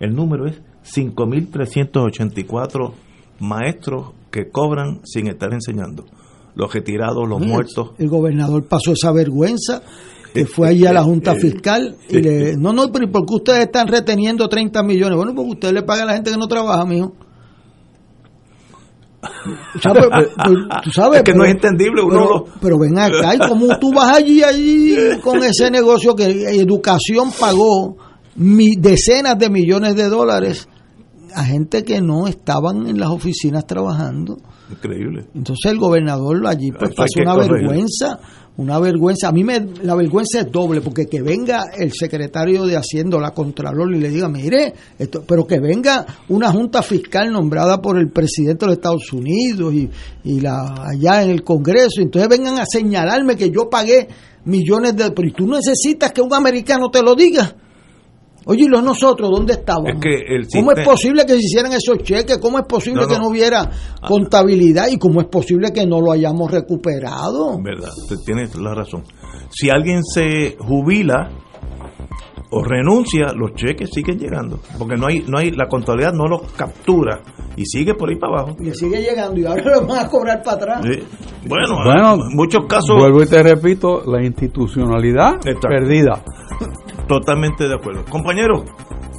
[0.00, 2.92] el número es 5.384
[3.40, 6.04] maestros que cobran sin estar enseñando.
[6.54, 7.90] Los retirados, los El- muertos.
[7.98, 9.82] El gobernador pasó esa vergüenza
[10.32, 13.34] que fue allí a la Junta Fiscal y le no no pero ¿y ¿por qué
[13.34, 15.16] ustedes están reteniendo 30 millones?
[15.16, 17.14] Bueno, porque ustedes le pagan a la gente que no trabaja, mijo.
[19.74, 23.38] Tú sabes, Es que no pero- es entendible, uno pero, lo- pero ven acá, y
[23.48, 27.96] como tú vas allí, allí con ese negocio que Educación pagó
[28.36, 30.68] mi- decenas de millones de dólares
[31.34, 34.36] a gente que no estaban en las oficinas trabajando.
[34.70, 35.26] Increíble.
[35.34, 38.18] Entonces el gobernador allí pues pasó una vergüenza,
[38.56, 39.28] una vergüenza.
[39.28, 43.32] A mí me, la vergüenza es doble, porque que venga el secretario de Hacienda, la
[43.32, 48.10] Contralor, y le diga, mire, esto, pero que venga una junta fiscal nombrada por el
[48.10, 49.90] presidente de los Estados Unidos y,
[50.24, 54.08] y la allá en el Congreso, y entonces vengan a señalarme que yo pagué
[54.44, 55.10] millones de...
[55.10, 57.56] Pero ¿y tú necesitas que un americano te lo diga.
[58.46, 59.92] Oye, ¿y los nosotros dónde estábamos?
[59.94, 62.38] Es que el ¿Cómo es posible que se hicieran esos cheques?
[62.38, 63.22] ¿Cómo es posible No, que no.
[63.22, 63.70] no hubiera
[64.06, 64.88] contabilidad?
[64.88, 67.58] ¿Y cómo es posible que no lo hayamos recuperado?
[67.62, 69.04] verdad, usted tiene la razón.
[69.50, 71.30] Si alguien se jubila
[72.56, 76.52] o renuncia, los cheques siguen llegando, porque no hay, no hay, la contabilidad no los
[76.52, 77.20] captura
[77.56, 78.56] y sigue por ahí para abajo.
[78.60, 80.80] Y sigue llegando y ahora lo van a cobrar para atrás.
[80.84, 81.02] Sí.
[81.48, 85.68] Bueno, Bueno, en muchos casos Vuelvo y te repito, la institucionalidad Exacto.
[85.68, 86.22] perdida.
[87.08, 88.04] totalmente de acuerdo.
[88.08, 88.62] Compañeros,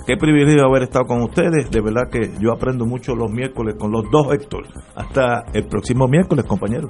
[0.07, 1.69] qué privilegio haber estado con ustedes.
[1.69, 4.65] De verdad que yo aprendo mucho los miércoles con los dos Héctor.
[4.95, 6.89] Hasta el próximo miércoles, compañeros.